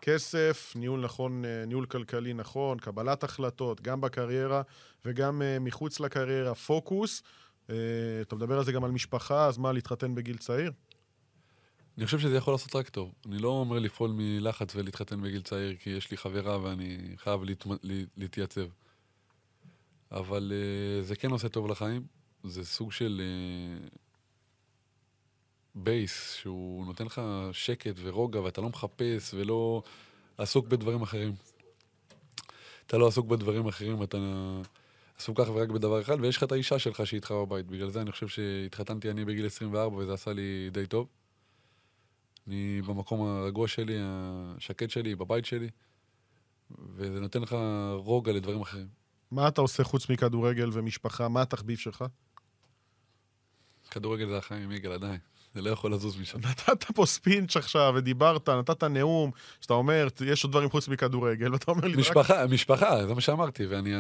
כסף, 0.02 0.74
ניהול 0.76 1.00
נכון, 1.00 1.46
אה, 1.46 1.66
ניהול 1.68 1.86
כלכלי 1.86 2.34
נכון, 2.34 2.80
קבלת 2.80 3.24
החלטות, 3.24 3.82
גם 3.82 4.02
בקריירה 4.02 4.62
וגם 5.06 5.42
אה, 5.42 5.60
מחוץ 5.60 6.00
לקריירה, 6.00 6.56
פוקוס. 6.56 7.24
אה, 7.70 7.76
אתה 8.22 8.36
מדבר 8.36 8.58
על 8.58 8.66
זה 8.66 8.72
גם 8.72 8.84
על 8.84 8.92
משפחה, 8.92 9.46
אז 9.46 9.58
מה, 9.58 9.72
להתחתן 9.72 10.16
בגיל 10.16 10.38
צעיר? 10.38 10.72
אני 11.98 12.06
חושב 12.06 12.20
שזה 12.20 12.36
יכול 12.36 12.54
לעשות 12.54 12.76
רק 12.76 12.90
טוב. 12.90 13.14
אני 13.26 13.38
לא 13.38 13.48
אומר 13.48 13.80
לפעול 13.80 14.12
מלחץ 14.14 14.76
ולהתחתן 14.76 15.22
בגיל 15.22 15.42
צעיר, 15.42 15.76
כי 15.76 15.90
יש 15.90 16.12
לי 16.12 16.18
חברה 16.18 16.64
ואני 16.64 16.98
חייב 17.18 17.44
להתמ... 17.44 17.70
לה- 17.84 18.04
להתייצב. 18.18 18.68
אבל 20.12 20.52
זה 21.02 21.16
כן 21.16 21.32
עושה 21.32 21.50
טוב 21.50 21.68
לחיים. 21.68 22.04
זה 22.44 22.66
סוג 22.66 22.92
של 22.92 23.22
בייס, 25.84 26.34
שהוא 26.34 26.86
נותן 26.86 27.06
לך 27.06 27.22
שקט 27.52 27.96
ורוגע, 27.98 28.42
ואתה 28.42 28.62
לא 28.62 28.70
מחפש 28.70 29.34
ולא 29.34 29.84
עסוק 30.38 30.68
בדברים 30.68 31.02
אחרים. 31.02 31.34
אתה 32.88 32.98
לא 32.98 33.08
עסוק 33.08 33.26
בדברים 33.28 33.68
אחרים, 33.68 34.04
אתה 34.04 34.18
עסוק 35.18 35.42
כך 35.42 35.50
ורק 35.50 35.70
בדבר 35.70 36.02
אחד, 36.02 36.18
ויש 36.22 36.38
לך 36.38 36.44
את 36.44 36.52
האישה 36.52 36.80
שלך 36.80 37.08
שהיא 37.08 37.18
איתך 37.18 37.32
בבית. 37.32 37.66
בגלל 37.68 37.90
זה 37.90 38.02
אני 38.02 38.12
חושב 38.12 38.28
שהתחתנתי 38.28 39.12
אני 39.12 39.26
בגיל 39.26 39.46
24, 39.46 39.98
וזה 39.98 40.14
עשה 40.14 40.34
לי 40.34 40.70
די 40.72 40.88
טוב. 40.88 41.08
אני 42.48 42.82
במקום 42.82 43.28
הרגוע 43.28 43.68
שלי, 43.68 43.96
השקט 44.00 44.90
שלי, 44.90 45.16
בבית 45.16 45.46
שלי, 45.46 45.70
וזה 46.96 47.20
נותן 47.20 47.42
לך 47.42 47.56
רוגע 47.96 48.32
לדברים 48.32 48.62
אחרים. 48.62 48.88
מה 49.32 49.48
אתה 49.48 49.62
עושה 49.62 49.84
חוץ 49.84 50.10
מכדורגל 50.10 50.70
ומשפחה? 50.74 51.28
מה 51.28 51.42
התחביב 51.42 51.78
שלך? 51.78 52.06
כדורגל 53.92 54.28
זה 54.28 54.38
החיים 54.38 54.72
יגאל 54.72 54.92
עדיין, 54.92 55.20
זה 55.54 55.62
לא 55.62 55.70
יכול 55.70 55.94
לזוז 55.94 56.18
משם. 56.20 56.38
נתת 56.40 56.84
פה 56.84 57.06
ספינץ' 57.06 57.58
עכשיו, 57.58 57.94
ודיברת, 57.96 58.50
נתת 58.50 58.84
נאום, 58.84 59.32
שאתה 59.62 59.74
אומר, 59.74 60.08
יש 60.26 60.44
עוד 60.44 60.52
דברים 60.52 60.70
חוץ 60.70 60.88
מכדורגל, 60.88 61.54
ואתה 61.54 61.72
אומר 61.72 61.88
לי, 61.88 61.94
רק- 61.94 62.00
משפחה, 62.00 62.48
משפחה, 62.48 63.08
זה 63.08 63.14
מה 63.14 63.22
שאמרתי, 63.22 63.66
ואני 63.66 63.96
אה, 63.96 64.00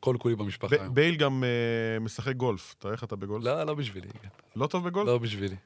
כל 0.00 0.16
כולי 0.18 0.34
במשפחה. 0.36 0.76
ב- 0.78 0.94
בייל 0.94 1.16
גם 1.16 1.44
אה, 1.44 1.98
משחק 2.00 2.36
גולף. 2.36 2.74
אתה 2.78 2.88
איך 2.92 3.04
אתה 3.04 3.16
בגולף? 3.16 3.44
לא, 3.44 3.64
לא 3.64 3.74
בשבילי. 3.74 4.08
לא 4.56 4.66
טוב 4.66 4.84
בגולף? 4.88 5.06
לא 5.06 5.18
בשבילי. 5.18 5.56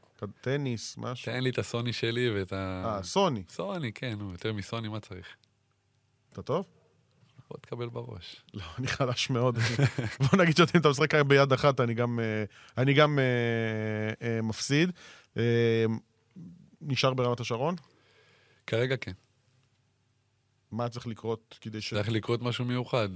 טניס, 0.41 0.95
משהו? 0.99 1.33
תן 1.33 1.41
לי 1.43 1.51
את 1.51 1.59
הסוני 1.59 1.93
שלי 1.93 2.31
ואת 2.31 2.53
ה... 2.53 2.83
אה, 2.87 3.03
סוני. 3.03 3.43
סוני, 3.49 3.93
כן, 3.93 4.19
יותר 4.33 4.53
מסוני, 4.53 4.89
מה 4.89 5.01
צריך? 5.01 5.27
אתה 6.33 6.43
טוב? 6.43 6.65
בוא 7.53 7.61
תקבל 7.61 7.89
בראש. 7.89 8.43
לא, 8.55 8.65
אני 8.79 8.87
חלש 8.87 9.31
מאוד. 9.31 9.59
בוא 10.23 10.39
נגיד 10.39 10.57
שאם 10.57 10.81
אתה 10.81 10.89
משחק 10.89 11.15
ביד 11.15 11.53
אחת, 11.53 11.81
אני 11.81 11.95
גם, 11.95 12.21
אה, 12.21 12.45
אני 12.79 12.95
גם 12.95 13.19
אה, 13.19 14.29
אה, 14.29 14.43
מפסיד. 14.43 14.91
אה, 15.37 15.85
נשאר 16.81 17.15
ברמת 17.15 17.41
השרון? 17.41 17.75
כרגע 18.67 18.97
כן. 18.97 19.13
מה 20.71 20.89
צריך 20.89 21.07
לקרות 21.07 21.59
כדי 21.61 21.81
ש... 21.81 21.95
צריך 21.95 22.09
לקרות 22.09 22.43
משהו 22.43 22.65
מיוחד, 22.65 23.09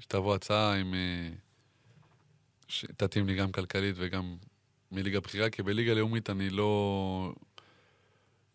שתבוא 0.00 0.34
הצעה 0.34 0.74
עם... 0.74 0.94
שתתאים 2.68 3.26
לי 3.26 3.36
גם 3.36 3.52
כלכלית 3.52 3.94
וגם 3.98 4.36
מליגה 4.92 5.20
בכירה, 5.20 5.50
כי 5.50 5.62
בליגה 5.62 5.94
לאומית 5.94 6.30
אני 6.30 6.50
לא... 6.50 7.32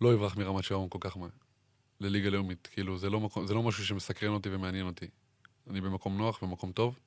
לא 0.02 0.14
אברח 0.14 0.38
מרמת 0.38 0.64
שלום 0.64 0.90
כל 0.90 1.00
כך 1.02 1.18
מהר. 1.18 1.30
לליגה 2.02 2.30
לאומית. 2.30 2.68
כאילו, 2.72 2.98
זה 2.98 3.10
לא, 3.10 3.20
מקום, 3.20 3.48
זה 3.48 3.54
לא 3.54 3.64
משהו 3.64 3.86
שמסקרן 3.86 4.34
אותי 4.34 4.50
ומעניין 4.52 4.86
אותי. 4.86 5.08
אני 5.70 5.82
במקום 5.82 6.18
נוח, 6.18 6.44
במקום 6.44 6.72
טוב, 6.72 7.00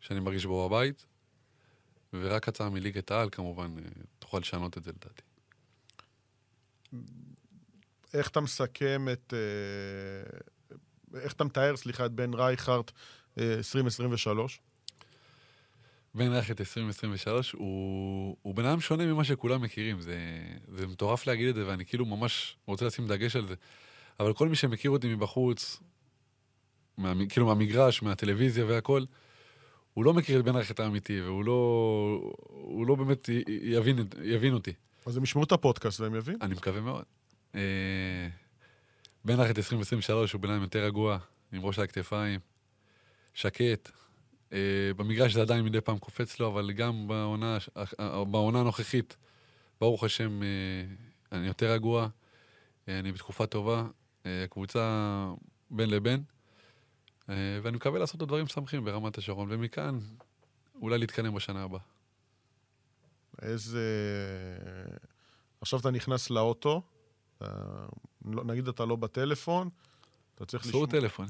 שאני 0.00 0.20
מרגיש 0.20 0.46
בו 0.46 0.68
בבית, 0.68 1.06
ורק 2.12 2.48
הצעה 2.48 2.70
מליגת 2.70 3.10
העל, 3.10 3.28
כמובן, 3.32 3.74
אה, 3.78 3.84
תוכל 4.18 4.38
לשנות 4.38 4.78
את 4.78 4.84
זה 4.84 4.90
לדעתי. 4.92 5.22
איך 8.14 8.28
אתה 8.28 8.40
מסכם 8.40 9.08
את... 9.12 9.34
אה, 9.34 10.40
איך 11.20 11.32
אתה 11.32 11.44
מתאר, 11.44 11.76
סליחה, 11.76 12.06
את 12.06 12.12
בן 12.12 12.34
רייכרט 12.34 12.90
אה, 13.38 13.54
2023? 13.54 14.60
בן 16.14 16.32
רכת 16.32 16.60
2023 16.60 17.52
הוא, 17.52 18.36
הוא 18.42 18.54
בן 18.54 18.64
אדם 18.64 18.80
שונה 18.80 19.06
ממה 19.06 19.24
שכולם 19.24 19.62
מכירים. 19.62 20.00
זה, 20.00 20.16
זה 20.68 20.86
מטורף 20.86 21.26
להגיד 21.26 21.48
את 21.48 21.54
זה, 21.54 21.66
ואני 21.66 21.84
כאילו 21.84 22.06
ממש 22.06 22.56
רוצה 22.66 22.84
לשים 22.84 23.06
דגש 23.08 23.36
על 23.36 23.46
זה. 23.46 23.54
אבל 24.20 24.32
כל 24.32 24.48
מי 24.48 24.56
שמכיר 24.56 24.90
אותי 24.90 25.14
מבחוץ, 25.14 25.80
מה, 26.98 27.12
כאילו 27.28 27.46
מהמגרש, 27.46 28.02
מהטלוויזיה 28.02 28.64
והכל, 28.66 29.04
הוא 29.94 30.04
לא 30.04 30.14
מכיר 30.14 30.40
את 30.40 30.44
בן 30.44 30.56
רכת 30.56 30.80
האמיתי, 30.80 31.20
והוא 31.20 31.44
לא, 31.44 31.52
הוא 32.46 32.86
לא 32.86 32.94
באמת 32.94 33.28
י- 33.28 33.42
יבין, 33.48 33.96
יבין 34.22 34.54
אותי. 34.54 34.72
אז 35.06 35.16
הם 35.16 35.22
ישמעו 35.22 35.44
את 35.44 35.52
הפודקאסט 35.52 36.00
והם 36.00 36.14
יבינו. 36.14 36.38
אני 36.42 36.54
מקווה 36.54 36.80
מאוד. 36.80 37.04
אה, 37.54 37.60
בן 39.24 39.40
רכת 39.40 39.58
2023 39.58 40.32
הוא 40.32 40.40
בן 40.40 40.50
אדם 40.50 40.62
יותר 40.62 40.84
רגוע, 40.84 41.18
עם 41.52 41.62
ראש 41.62 41.78
על 41.78 41.84
הכתפיים, 41.84 42.40
שקט. 43.34 43.90
אה, 44.52 44.90
במגרש 44.96 45.34
זה 45.34 45.40
עדיין 45.42 45.64
מדי 45.64 45.80
פעם 45.80 45.98
קופץ 45.98 46.40
לו, 46.40 46.48
אבל 46.48 46.72
גם 46.72 47.08
בעונה, 47.08 47.58
אה, 48.00 48.24
בעונה 48.24 48.60
הנוכחית, 48.60 49.16
ברוך 49.80 50.04
השם, 50.04 50.42
אה, 50.42 50.48
אני 51.32 51.46
יותר 51.46 51.72
רגוע, 51.72 52.08
אני 52.88 53.12
בתקופה 53.12 53.46
טובה, 53.46 53.86
קבוצה 54.50 55.26
בין 55.70 55.90
לבין, 55.90 56.22
ואני 57.28 57.76
מקווה 57.76 57.98
לעשות 57.98 58.16
את 58.16 58.22
הדברים 58.22 58.44
משמחים 58.44 58.84
ברמת 58.84 59.18
השרון, 59.18 59.48
ומכאן 59.50 59.98
אולי 60.82 60.98
להתקדם 60.98 61.34
בשנה 61.34 61.62
הבאה. 61.62 61.80
איזה... 63.42 63.86
עכשיו 65.60 65.80
אתה 65.80 65.90
נכנס 65.90 66.30
לאוטו. 66.30 66.82
לא- 67.40 68.44
נגיד 68.44 68.68
אתה 68.68 68.84
לא 68.84 68.96
בטלפון, 68.96 69.68
אתה 70.34 70.46
צריך 70.46 70.66
אסור 70.66 70.86
טלפון. 70.86 71.26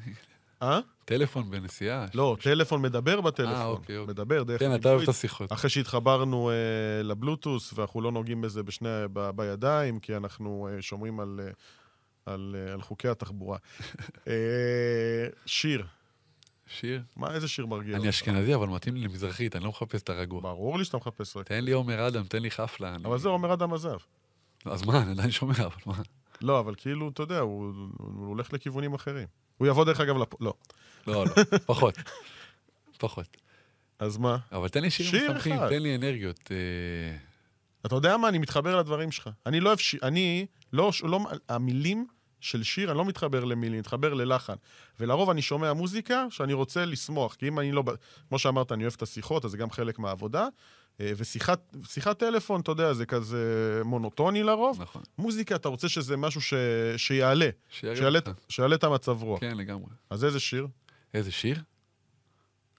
אה? 0.63 0.81
טלפון 1.05 1.51
בנסיעה. 1.51 2.07
לא, 2.15 2.37
טלפון 2.43 2.83
מדבר 2.83 3.21
בטלפון. 3.21 3.55
אה, 3.55 3.67
אוקיי, 3.67 3.97
אוקיי. 3.97 4.13
מדבר 4.15 4.43
דרך... 4.43 4.61
כן, 4.61 4.75
אתה. 4.75 4.89
אוהב 4.89 5.03
את 5.03 5.09
השיחות. 5.09 5.53
אחרי 5.53 5.71
שהתחברנו 5.71 6.51
אה, 6.51 6.55
לבלוטוס, 7.03 7.73
ואנחנו 7.79 8.01
לא 8.01 8.13
נוגעים 8.13 8.41
בזה 8.41 8.63
בשני, 8.63 8.89
ב, 9.13 9.31
בידיים, 9.31 10.01
כי 10.01 10.17
אנחנו 10.17 10.69
אה, 10.73 10.83
שומרים 10.83 11.21
על, 11.21 11.41
אה, 11.43 11.51
על, 12.35 12.57
אה, 12.69 12.73
על 12.73 12.83
חוקי 12.83 13.09
התחבורה. 13.09 13.59
אה, 14.29 14.33
שיר, 15.47 15.87
שיר? 16.67 17.03
מה, 17.17 17.35
איזה 17.35 17.49
שיר 17.49 17.67
מרגיע 17.67 17.97
אני 17.97 18.09
אשכנזי, 18.09 18.55
אבל 18.55 18.69
מתאים 18.69 18.95
לי 18.97 19.01
למזרחית, 19.01 19.57
אני 19.57 19.65
לא 19.65 19.71
מחפש 19.71 20.03
את 20.03 20.11
הרגוע. 20.11 20.41
ברור 20.41 20.79
לי 20.79 20.85
שאתה 20.85 20.97
מחפש 20.97 21.37
רק. 21.37 21.47
תן 21.47 21.65
לי 21.65 21.73
עומר 21.73 22.09
אדם, 22.09 22.25
תן 22.25 22.43
לי 22.43 22.51
חפלה. 22.51 22.95
אני- 22.95 23.05
אבל 23.05 23.19
זה 23.19 23.29
אומר 23.29 23.53
אדם 23.53 23.73
עזב. 23.73 23.97
אז 24.65 24.83
מה, 24.87 25.03
אני 25.03 25.11
עדיין 25.11 25.31
שומע, 25.31 25.55
אבל 25.59 25.77
מה? 25.87 25.95
לא, 26.43 26.61
אבל 26.61 26.75
כאילו, 26.77 27.09
אתה 27.09 27.23
יודע, 27.23 27.39
הוא 27.39 27.73
הולך 28.27 28.53
לכיוונים 28.53 28.95
אחרים. 28.95 29.27
הוא 29.61 29.69
יבוא 29.69 29.85
דרך 29.85 30.01
אגב 30.01 30.17
לפ... 30.17 30.41
לא. 30.41 30.55
לא, 31.07 31.25
לא, 31.25 31.33
פחות. 31.67 31.95
פחות. 32.99 33.37
אז 33.99 34.17
מה? 34.17 34.37
אבל 34.53 34.69
תן 34.69 34.83
לי 34.83 34.91
שירים 34.91 35.11
שיר 35.11 35.37
אחד. 35.37 35.69
תן 35.69 35.83
לי 35.83 35.97
אנרגיות. 35.97 36.51
אה, 36.51 37.17
אתה 37.87 37.95
יודע 37.95 38.17
מה? 38.17 38.29
אני 38.29 38.39
מתחבר 38.39 38.79
לדברים 38.79 39.13
שלך. 39.13 39.31
אני 39.47 39.61
לא 39.61 39.69
אוהב 39.69 39.79
שיר, 39.79 40.01
אני 40.03 40.47
לא, 40.73 40.91
לא, 41.03 41.21
המילים 41.49 42.07
של 42.41 42.63
שיר, 42.63 42.91
אני 42.91 42.99
לא 42.99 43.05
מתחבר 43.05 43.45
למילים, 43.45 43.73
אני 43.73 43.81
מתחבר 43.81 44.15
ללחן. 44.15 44.55
ולרוב 45.01 45.31
אני 45.31 45.43
שומע 45.43 45.73
מוזיקה 45.73 46.27
שאני 46.31 46.53
רוצה 46.53 46.85
לשמוח, 46.85 47.35
כי 47.35 47.49
אם 47.49 47.59
אני 47.59 47.73
לא, 47.73 47.83
כמו 48.29 48.39
שאמרת, 48.39 48.73
אני 48.73 48.83
אוהב 48.83 48.95
את 48.97 49.03
השיחות, 49.03 49.45
אז 49.45 49.51
זה 49.51 49.57
גם 49.57 49.71
חלק 49.71 49.99
מהעבודה. 49.99 50.49
אה, 51.01 51.13
ושיחת 51.17 51.77
שיחת 51.85 52.19
טלפון, 52.19 52.61
אתה 52.61 52.71
יודע, 52.71 52.93
זה 52.93 53.07
כזה 53.07 53.83
מונוטוני 53.85 54.43
לרוב. 54.43 54.83
נכון. 54.83 55.03
מוזיקה, 55.19 55.57
אתה 55.57 55.69
רוצה 55.69 55.89
שזה 55.89 56.17
משהו 56.17 56.41
ש... 56.41 56.55
שיעלה, 56.97 57.49
שיעלה. 57.71 58.19
שיעלה 58.49 58.75
את 58.77 58.85
המצב 58.85 59.23
רוח. 59.23 59.41
כן, 59.41 59.57
לגמרי. 59.57 59.91
אז 60.11 60.25
איזה 60.25 60.41
שיר? 60.41 60.67
איזה 61.15 61.33
שיר? 61.33 61.63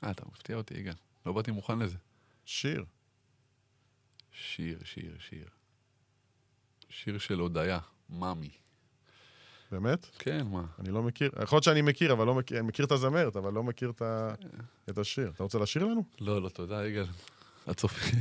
אה, 0.04 0.12
אתה 0.12 0.24
מפתיע 0.32 0.56
אותי, 0.56 0.74
יגאל. 0.74 0.94
לא 1.26 1.34
באתי 1.34 1.52
מוכן 1.52 1.80
לזה. 1.80 1.98
שיר. 2.46 2.86
שיר, 4.32 4.80
שיר, 4.84 5.12
שיר. 5.30 5.46
שיר 6.90 7.18
של 7.18 7.40
הודיה, 7.40 7.80
מאמי. 8.10 8.50
באמת? 9.72 10.08
כן, 10.20 10.48
מה? 10.48 10.64
אני 10.80 10.92
לא 10.92 11.04
מכיר. 11.04 11.32
יכול 11.44 11.56
להיות 11.56 11.64
שאני 11.64 11.82
מכיר, 11.82 12.14
אבל 12.14 12.26
לא 12.26 12.36
מכיר, 12.36 12.60
אני 12.60 12.68
מכיר 12.68 12.86
את 12.86 12.92
הזמרת, 12.92 13.36
אבל 13.36 13.54
לא 13.54 13.64
מכיר 13.64 13.90
את, 13.90 14.02
ה... 14.02 14.34
את 14.90 14.98
השיר. 14.98 15.32
אתה 15.36 15.44
רוצה 15.44 15.60
לשיר 15.60 15.86
לנו? 15.86 16.04
לא, 16.22 16.42
לא, 16.42 16.50
תודה, 16.50 16.88
יגאל. 16.88 17.06
הצופים. 17.68 18.20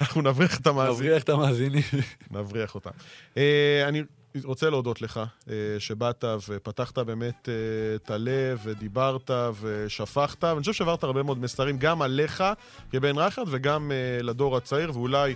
אנחנו 0.00 0.22
נבריח 0.22 0.60
את 0.60 0.66
המאזינים. 0.66 0.96
מבריח 0.96 1.22
את 1.22 1.28
המאזינים. 1.28 1.82
נבריח 2.30 2.74
אותם. 2.74 2.90
אה, 3.36 3.84
אני 3.88 4.02
רוצה 4.44 4.70
להודות 4.70 5.02
לך 5.02 5.20
אה, 5.50 5.54
שבאת 5.78 6.24
ופתחת 6.48 6.98
באמת 6.98 7.48
אה, 7.48 7.54
את 7.96 8.10
הלב 8.10 8.60
ודיברת 8.64 9.30
ושפכת, 9.60 10.44
ואני 10.44 10.60
חושב 10.60 10.72
שהעברת 10.72 11.04
הרבה 11.04 11.22
מאוד 11.22 11.38
מסרים 11.38 11.78
גם 11.78 12.02
עליך 12.02 12.44
כבן 12.90 13.18
רחת 13.18 13.42
וגם 13.46 13.92
לדור 14.22 14.56
הצעיר 14.56 14.90
ואולי 14.94 15.34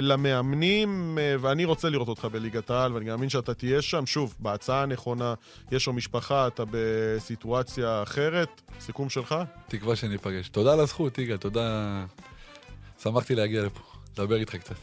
למאמנים, 0.00 1.18
ואני 1.40 1.64
רוצה 1.64 1.90
לראות 1.90 2.08
אותך 2.08 2.24
בליגת 2.24 2.70
העל 2.70 2.92
ואני 2.92 3.04
גם 3.04 3.10
מאמין 3.10 3.28
שאתה 3.28 3.54
תהיה 3.54 3.82
שם. 3.82 4.06
שוב, 4.06 4.34
בהצעה 4.38 4.82
הנכונה, 4.82 5.34
יש 5.72 5.86
לו 5.86 5.92
משפחה, 5.92 6.46
אתה 6.46 6.62
בסיטואציה 6.70 8.02
אחרת. 8.02 8.62
סיכום 8.80 9.08
שלך? 9.08 9.34
תקווה 9.68 9.96
שניפגש. 9.96 10.48
תודה 10.48 10.72
על 10.72 10.80
הזכות, 10.80 11.18
יגאל, 11.18 11.36
תודה. 11.36 12.04
שמחתי 13.02 13.34
להגיע 13.34 13.62
לפה, 13.62 13.80
לדבר 14.12 14.36
איתך 14.36 14.56
קצת. 14.56 14.74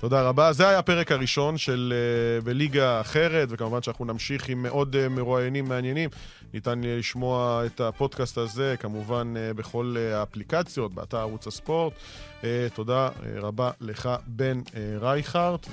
תודה 0.00 0.22
רבה. 0.22 0.52
זה 0.52 0.68
היה 0.68 0.78
הפרק 0.78 1.12
הראשון 1.12 1.58
של 1.58 1.92
uh, 2.40 2.44
בליגה 2.44 3.00
אחרת, 3.00 3.48
וכמובן 3.50 3.82
שאנחנו 3.82 4.04
נמשיך 4.04 4.48
עם 4.48 4.66
עוד 4.66 4.96
uh, 4.96 5.08
מרואיינים 5.08 5.64
מעניינים. 5.64 6.10
ניתן 6.54 6.84
יהיה 6.84 6.98
לשמוע 6.98 7.62
את 7.66 7.80
הפודקאסט 7.80 8.38
הזה, 8.38 8.74
כמובן 8.80 9.34
uh, 9.36 9.54
בכל 9.54 9.96
uh, 9.96 10.14
האפליקציות, 10.14 10.94
באתר 10.94 11.18
ערוץ 11.18 11.46
הספורט. 11.46 11.92
Uh, 12.40 12.44
תודה 12.74 13.08
uh, 13.08 13.22
רבה 13.36 13.70
לך, 13.80 14.08
בן 14.26 14.60
uh, 14.66 14.72
רייכרט, 15.00 15.66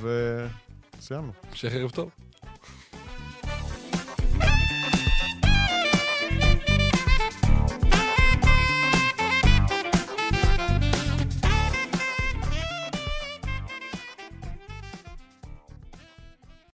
וסיימנו. 0.97 1.31
המשך 1.49 1.73
ערב 1.73 1.89
טוב. 1.89 2.09